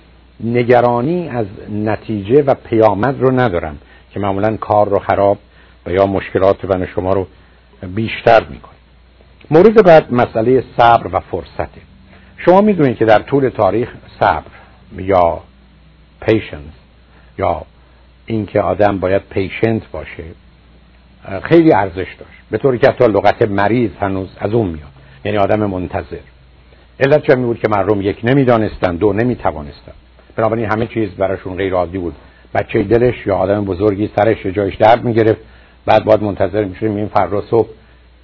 نگرانی 0.40 1.28
از 1.28 1.46
نتیجه 1.70 2.42
و 2.42 2.54
پیامد 2.54 3.20
رو 3.20 3.40
ندارم 3.40 3.78
که 4.10 4.20
معمولا 4.20 4.56
کار 4.56 4.88
رو 4.88 4.98
خراب 4.98 5.38
و 5.86 5.92
یا 5.92 6.06
مشکلات 6.06 6.64
من 6.64 6.86
شما 6.86 7.12
رو 7.12 7.26
بیشتر 7.94 8.44
می‌کنه. 8.50 8.74
مورد 9.50 9.84
بعد 9.84 10.12
مسئله 10.14 10.64
صبر 10.76 11.14
و 11.14 11.20
فرصته. 11.20 11.80
شما 12.36 12.60
می‌دونید 12.60 12.96
که 12.96 13.04
در 13.04 13.22
طول 13.22 13.48
تاریخ 13.48 13.88
صبر 14.20 14.50
یا 14.96 15.40
پیشنس 16.20 16.72
یا 17.38 17.62
اینکه 18.26 18.60
آدم 18.60 18.98
باید 18.98 19.22
پیشنت 19.30 19.82
باشه 19.92 20.24
خیلی 21.42 21.72
ارزش 21.72 21.96
داشت. 21.96 22.40
به 22.50 22.58
طوری 22.58 22.78
که 22.78 22.88
حتی 22.88 23.04
لغت 23.04 23.42
مریض 23.42 23.90
هنوز 24.00 24.28
از 24.40 24.52
اون 24.52 24.66
میاد. 24.66 24.88
یعنی 25.24 25.38
آدم 25.38 25.66
منتظر. 25.66 26.20
علت 27.00 27.26
چه 27.26 27.36
بود 27.36 27.58
که 27.58 27.68
مردم 27.68 28.02
یک 28.02 28.20
نمی‌دانستند 28.24 28.98
دو 28.98 29.12
نمی‌توانستند 29.12 29.94
بنابراین 30.36 30.70
همه 30.72 30.86
چیز 30.86 31.10
براشون 31.10 31.56
غیر 31.56 31.74
عادی 31.74 31.98
بود. 31.98 32.14
بچه 32.54 32.82
دلش 32.82 33.26
یا 33.26 33.36
آدم 33.36 33.64
بزرگی 33.64 34.10
سرش 34.16 34.46
جایش 34.46 34.76
درد 34.76 35.04
می‌گرفت. 35.04 35.40
بعد 35.86 36.04
باید 36.04 36.22
منتظر 36.22 36.64
میشه 36.64 36.86
این 36.86 37.08
فردا 37.08 37.42
صبح 37.50 37.68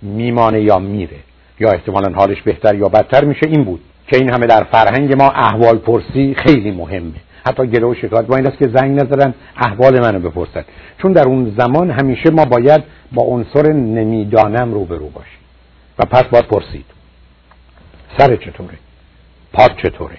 میمانه 0.02 0.60
یا 0.60 0.78
میره. 0.78 1.16
یا 1.60 1.70
احتمالا 1.70 2.14
حالش 2.14 2.42
بهتر 2.42 2.74
یا 2.74 2.88
بدتر 2.88 3.24
میشه. 3.24 3.46
این 3.46 3.64
بود 3.64 3.80
که 4.06 4.16
این 4.16 4.30
همه 4.30 4.46
در 4.46 4.64
فرهنگ 4.64 5.14
ما 5.14 5.30
احوال 5.30 5.78
پرسی 5.78 6.36
خیلی 6.46 6.70
مهمه. 6.70 7.12
حتی 7.46 7.66
گله 7.66 7.86
و 7.86 7.94
شکایت 7.94 8.26
با 8.26 8.36
این 8.36 8.46
است 8.46 8.58
که 8.58 8.68
زنگ 8.68 9.00
نزدن 9.00 9.34
احوال 9.56 10.00
منو 10.00 10.18
بپرسن. 10.18 10.64
چون 11.02 11.12
در 11.12 11.24
اون 11.24 11.54
زمان 11.58 11.90
همیشه 11.90 12.30
ما 12.30 12.44
باید 12.44 12.82
با 13.12 13.22
عنصر 13.22 13.72
نمی‌دانم 13.72 14.74
روبرو 14.74 15.08
باشیم. 15.08 15.40
و 15.98 16.04
پس 16.04 16.24
باید 16.24 16.46
پرسید. 16.46 16.84
سر 18.18 18.36
چطوره؟ 18.36 18.78
پاد 19.52 19.70
چطوره؟ 19.76 20.16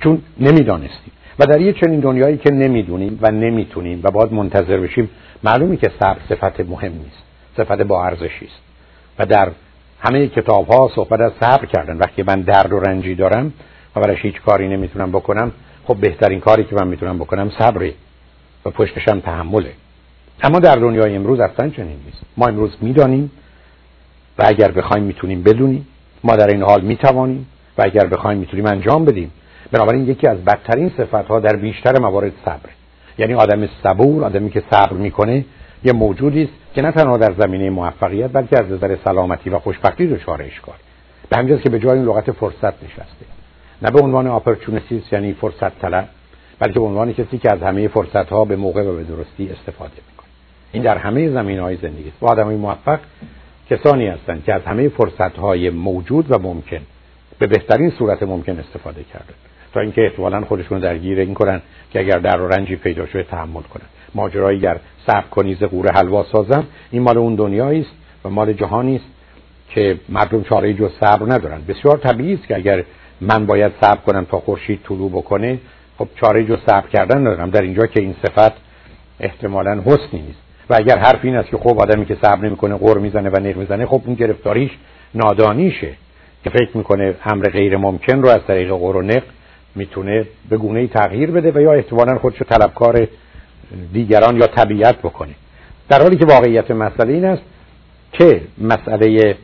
چون 0.00 0.22
نمی‌دانستیم. 0.40 1.12
و 1.38 1.46
در 1.46 1.60
یه 1.60 1.72
چنین 1.72 2.00
دنیایی 2.00 2.36
که 2.36 2.50
نمی‌دونیم 2.50 3.18
و 3.22 3.30
نمی‌تونیم 3.30 4.00
و 4.02 4.10
باید 4.10 4.32
منتظر 4.32 4.76
بشیم 4.76 5.10
معلومی 5.44 5.76
که 5.76 5.90
صبر 6.00 6.18
صفت 6.28 6.60
مهم 6.60 6.92
نیست. 6.92 7.22
صفت 7.56 7.82
با 7.82 8.04
ارزشی 8.04 8.44
است. 8.44 8.60
و 9.18 9.26
در 9.26 9.48
همه 10.00 10.28
کتاب 10.28 10.66
ها 10.66 10.90
صحبت 10.94 11.20
از 11.20 11.32
صبر 11.40 11.66
کردن. 11.66 11.96
وقتی 11.96 12.22
من 12.22 12.40
درد 12.40 12.72
و 12.72 12.80
رنجی 12.80 13.14
دارم 13.14 13.52
و 13.96 14.00
برایش 14.00 14.20
هیچ 14.22 14.40
کاری 14.46 14.68
نمی‌تونم 14.68 15.12
بکنم 15.12 15.52
خب 15.84 15.96
بهترین 15.96 16.40
کاری 16.40 16.64
که 16.64 16.74
من 16.74 16.88
می‌تونم 16.88 17.18
بکنم 17.18 17.50
صبره 17.58 17.92
و 18.64 18.70
پشتشم 18.70 19.20
تحمله. 19.20 19.72
اما 20.42 20.58
در 20.58 20.76
دنیای 20.76 21.16
امروز 21.16 21.40
اصلا 21.40 21.68
چنین 21.68 21.96
نیست. 22.04 22.22
ما 22.36 22.46
امروز 22.46 22.76
می‌دانیم 22.80 23.30
و 24.38 24.42
اگر 24.46 24.70
بخوایم 24.70 25.04
می‌تونیم 25.04 25.42
بدونیم. 25.42 25.86
ما 26.24 26.36
در 26.36 26.46
این 26.46 26.62
حال 26.62 26.80
می‌توانیم 26.80 27.46
و 27.78 27.82
اگر 27.82 28.06
بخوایم 28.06 28.38
می‌تونیم 28.38 28.66
انجام 28.66 29.04
بدیم. 29.04 29.30
بنابراین 29.72 30.08
یکی 30.08 30.26
از 30.26 30.44
بدترین 30.44 30.92
صفت 30.96 31.14
ها 31.14 31.40
در 31.40 31.56
بیشتر 31.56 31.98
موارد 31.98 32.32
صبر. 32.44 32.70
یعنی 33.18 33.34
آدم 33.34 33.68
صبور 33.82 34.24
آدمی 34.24 34.50
که 34.50 34.62
صبر 34.70 34.92
می‌کنه 34.92 35.44
یه 35.84 35.92
موجودی 35.92 36.42
است 36.42 36.52
که 36.74 36.82
نه 36.82 36.92
تنها 36.92 37.16
در 37.16 37.34
زمینه 37.38 37.70
موفقیت 37.70 38.30
بلکه 38.32 38.58
از 38.58 38.70
نظر 38.70 38.96
سلامتی 39.04 39.50
و 39.50 39.58
خوشبختی 39.58 40.06
دچار 40.06 40.42
اشکال. 40.42 40.74
به 41.28 41.36
همین 41.36 41.58
که 41.58 41.70
به 41.70 41.78
جای 41.78 41.98
این 41.98 42.04
لغت 42.04 42.32
فرصت 42.32 42.84
نشسته. 42.84 43.26
نه 43.82 43.90
به 43.90 44.00
عنوان 44.00 44.26
اپورتونیستیست 44.26 45.12
یعنی 45.12 45.32
فرصت 45.32 45.78
طلب 45.78 46.08
بلکه 46.58 46.80
به 46.80 46.84
عنوان 46.84 47.12
کسی 47.12 47.38
که 47.38 47.52
از 47.52 47.62
همه 47.62 47.88
فرصت 47.88 48.28
ها 48.28 48.44
به 48.44 48.56
موقع 48.56 48.82
و 48.82 48.96
به 48.96 49.04
درستی 49.04 49.50
استفاده 49.50 49.92
می‌کنه. 50.10 50.28
این 50.72 50.82
در 50.82 50.98
همه 50.98 51.30
زمین 51.30 51.58
های 51.58 51.76
زندگی 51.76 52.08
است. 52.08 52.22
و 52.22 52.26
آدم 52.26 52.48
موفق 52.48 52.98
کسانی 53.70 54.06
هستند 54.06 54.44
که 54.44 54.54
از 54.54 54.62
همه 54.62 54.88
فرصت 54.88 55.38
های 55.38 55.70
موجود 55.70 56.26
و 56.32 56.38
ممکن 56.38 56.80
به 57.38 57.46
بهترین 57.46 57.90
صورت 57.90 58.22
ممکن 58.22 58.58
استفاده 58.58 59.04
کردن 59.04 59.34
تا 59.74 59.80
اینکه 59.80 60.04
احتمالا 60.04 60.40
خودشون 60.40 60.78
درگیر 60.78 61.18
این 61.18 61.34
کنن 61.34 61.60
که 61.90 62.00
اگر 62.00 62.18
در 62.18 62.36
رنجی 62.36 62.76
پیدا 62.76 63.06
شده 63.06 63.22
تحمل 63.22 63.62
کنن. 63.62 63.86
ماجرایی 64.14 64.60
گر 64.60 64.76
صبر 65.06 65.28
کنی 65.30 65.54
ز 65.54 65.62
قوره 65.62 65.90
حلوا 65.94 66.24
سازم 66.32 66.64
این 66.90 67.02
مال 67.02 67.18
اون 67.18 67.34
دنیایی 67.34 67.80
است 67.80 67.90
و 68.24 68.30
مال 68.30 68.52
جهانی 68.52 68.96
است 68.96 69.04
که 69.68 69.96
مردم 70.08 70.42
چاره 70.42 70.74
جز 70.74 70.90
صبر 71.00 71.32
ندارن. 71.32 71.60
بسیار 71.68 71.96
طبیعی 71.96 72.34
است 72.34 72.46
که 72.46 72.56
اگر 72.56 72.84
من 73.20 73.46
باید 73.46 73.72
صبر 73.80 74.00
کنم 74.06 74.24
تا 74.24 74.38
خورشید 74.38 74.80
طلوع 74.84 75.10
بکنه 75.10 75.58
خب 75.98 76.08
چاره 76.20 76.44
جز 76.44 76.58
صبر 76.66 76.88
کردن 76.88 77.20
ندارم. 77.20 77.50
در 77.50 77.62
اینجا 77.62 77.86
که 77.86 78.00
این 78.00 78.14
صفت 78.22 78.52
احتمالا 79.20 79.82
حسنی 79.86 80.22
نیست. 80.22 80.40
و 80.70 80.74
اگر 80.74 80.98
حرف 80.98 81.18
این 81.22 81.36
است 81.36 81.48
که 81.48 81.56
خب 81.56 81.80
آدمی 81.80 82.06
که 82.06 82.16
صبر 82.22 82.46
نمی‌کنه 82.46 82.74
قر 82.74 82.98
می‌زنه 82.98 83.30
و 83.30 83.40
نق 83.40 83.56
می‌زنه 83.56 83.86
خب 83.86 84.02
اون 84.04 84.14
گرفتاریش 84.14 84.70
نادانیشه 85.14 85.90
که 86.44 86.50
فکر 86.50 86.76
می‌کنه 86.76 87.14
امر 87.24 87.44
غیر 87.48 87.76
ممکن 87.76 88.22
رو 88.22 88.28
از 88.28 88.40
طریق 88.46 88.68
قر 88.68 88.96
و 88.96 89.02
نق 89.02 89.22
می‌تونه 89.74 90.26
به 90.50 90.56
گونه 90.56 90.86
تغییر 90.86 91.30
بده 91.30 91.52
و 91.52 91.60
یا 91.60 91.72
احتمالا 91.72 92.18
خودشو 92.18 92.44
طلبکار 92.44 93.06
دیگران 93.92 94.36
یا 94.36 94.46
طبیعت 94.46 94.98
بکنه. 94.98 95.34
در 95.88 96.02
حالی 96.02 96.16
که 96.16 96.24
واقعیت 96.24 96.70
مسئله 96.70 97.12
این 97.12 97.24
است 97.24 97.42
که 98.12 98.40
مسئله 98.58 99.36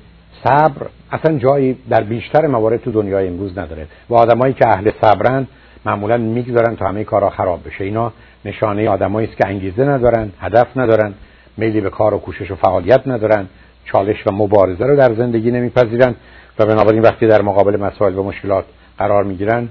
صبر 0.45 0.87
اصلا 1.13 1.39
جایی 1.39 1.79
در 1.91 2.03
بیشتر 2.03 2.47
موارد 2.47 2.83
تو 2.83 2.93
دنیای 2.93 3.29
امروز 3.29 3.59
نداره 3.59 3.87
و 4.09 4.15
آدمایی 4.15 4.55
که 4.55 4.69
اهل 4.69 4.91
صبرن 5.03 5.47
معمولا 5.85 6.17
می‌گذارن 6.17 6.77
تا 6.77 6.87
همه 6.87 7.05
کارها 7.05 7.31
خراب 7.31 7.67
بشه. 7.67 7.85
اینا 7.85 8.13
نشانه 8.45 8.89
آدمایی 8.89 9.29
است 9.29 9.37
که 9.37 9.49
انگیزه 9.49 9.85
ندارن 9.85 10.31
هدف 10.41 10.77
ندارن 10.77 11.15
میلی 11.57 11.81
به 11.81 11.91
کار 11.91 12.15
و 12.15 12.19
کوشش 12.19 12.51
و 12.51 12.55
فعالیت 12.55 13.09
ندارن 13.09 13.47
چالش 13.85 14.27
و 14.27 14.33
مبارزه 14.33 14.87
رو 14.87 14.97
در 14.97 15.15
زندگی 15.15 15.51
نمیپذیرن 15.51 16.15
و 16.59 16.67
بنابراین 16.67 17.03
وقتی 17.03 17.27
در 17.27 17.43
مقابل 17.43 17.77
مسائل 17.77 18.19
و 18.19 18.23
مشکلات 18.23 18.65
قرار 18.99 19.25
می‌گیرن 19.25 19.69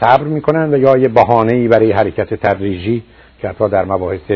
صبر 0.00 0.24
می‌کنن 0.24 0.74
و 0.74 0.78
یا 0.78 0.96
یه 0.96 1.08
بهانه 1.08 1.56
ای 1.56 1.68
برای 1.68 1.92
حرکت 1.92 2.34
تدریجی 2.34 3.02
که 3.40 3.48
حتی 3.48 3.68
در 3.68 3.84
مباحث 3.84 4.32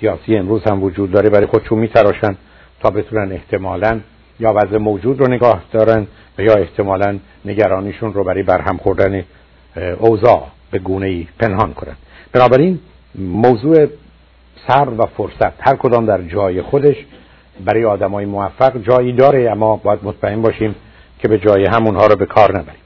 سیاسی 0.00 0.36
امروز 0.36 0.62
هم 0.64 0.82
وجود 0.82 1.10
داره 1.12 1.30
برای 1.30 1.46
خودشون 1.46 1.78
میتراشن 1.78 2.36
تا 2.80 2.90
بتونن 2.90 3.32
احتمالا 3.32 4.00
یا 4.40 4.52
وضع 4.52 4.76
موجود 4.76 5.20
رو 5.20 5.28
نگاه 5.28 5.62
دارن 5.72 6.06
و 6.38 6.42
یا 6.42 6.54
احتمالا 6.54 7.18
نگرانیشون 7.44 8.12
رو 8.12 8.24
برای 8.24 8.42
برهم 8.42 8.76
خوردن 8.76 9.24
اوضاع 9.98 10.46
به 10.70 10.78
گونه 10.78 11.06
ای 11.06 11.26
پنهان 11.38 11.74
کنن 11.74 11.96
بنابراین 12.32 12.78
موضوع 13.14 13.86
صبر 14.68 15.00
و 15.00 15.06
فرصت 15.06 15.68
هر 15.68 15.76
کدام 15.76 16.06
در 16.06 16.22
جای 16.22 16.62
خودش 16.62 16.96
برای 17.64 17.84
آدمای 17.84 18.24
موفق 18.24 18.82
جایی 18.82 19.12
داره 19.12 19.50
اما 19.50 19.76
باید 19.76 19.98
مطمئن 20.02 20.42
باشیم 20.42 20.74
که 21.18 21.28
به 21.28 21.38
جای 21.38 21.66
همونها 21.66 22.06
رو 22.06 22.16
به 22.16 22.26
کار 22.26 22.58
نبریم. 22.58 22.80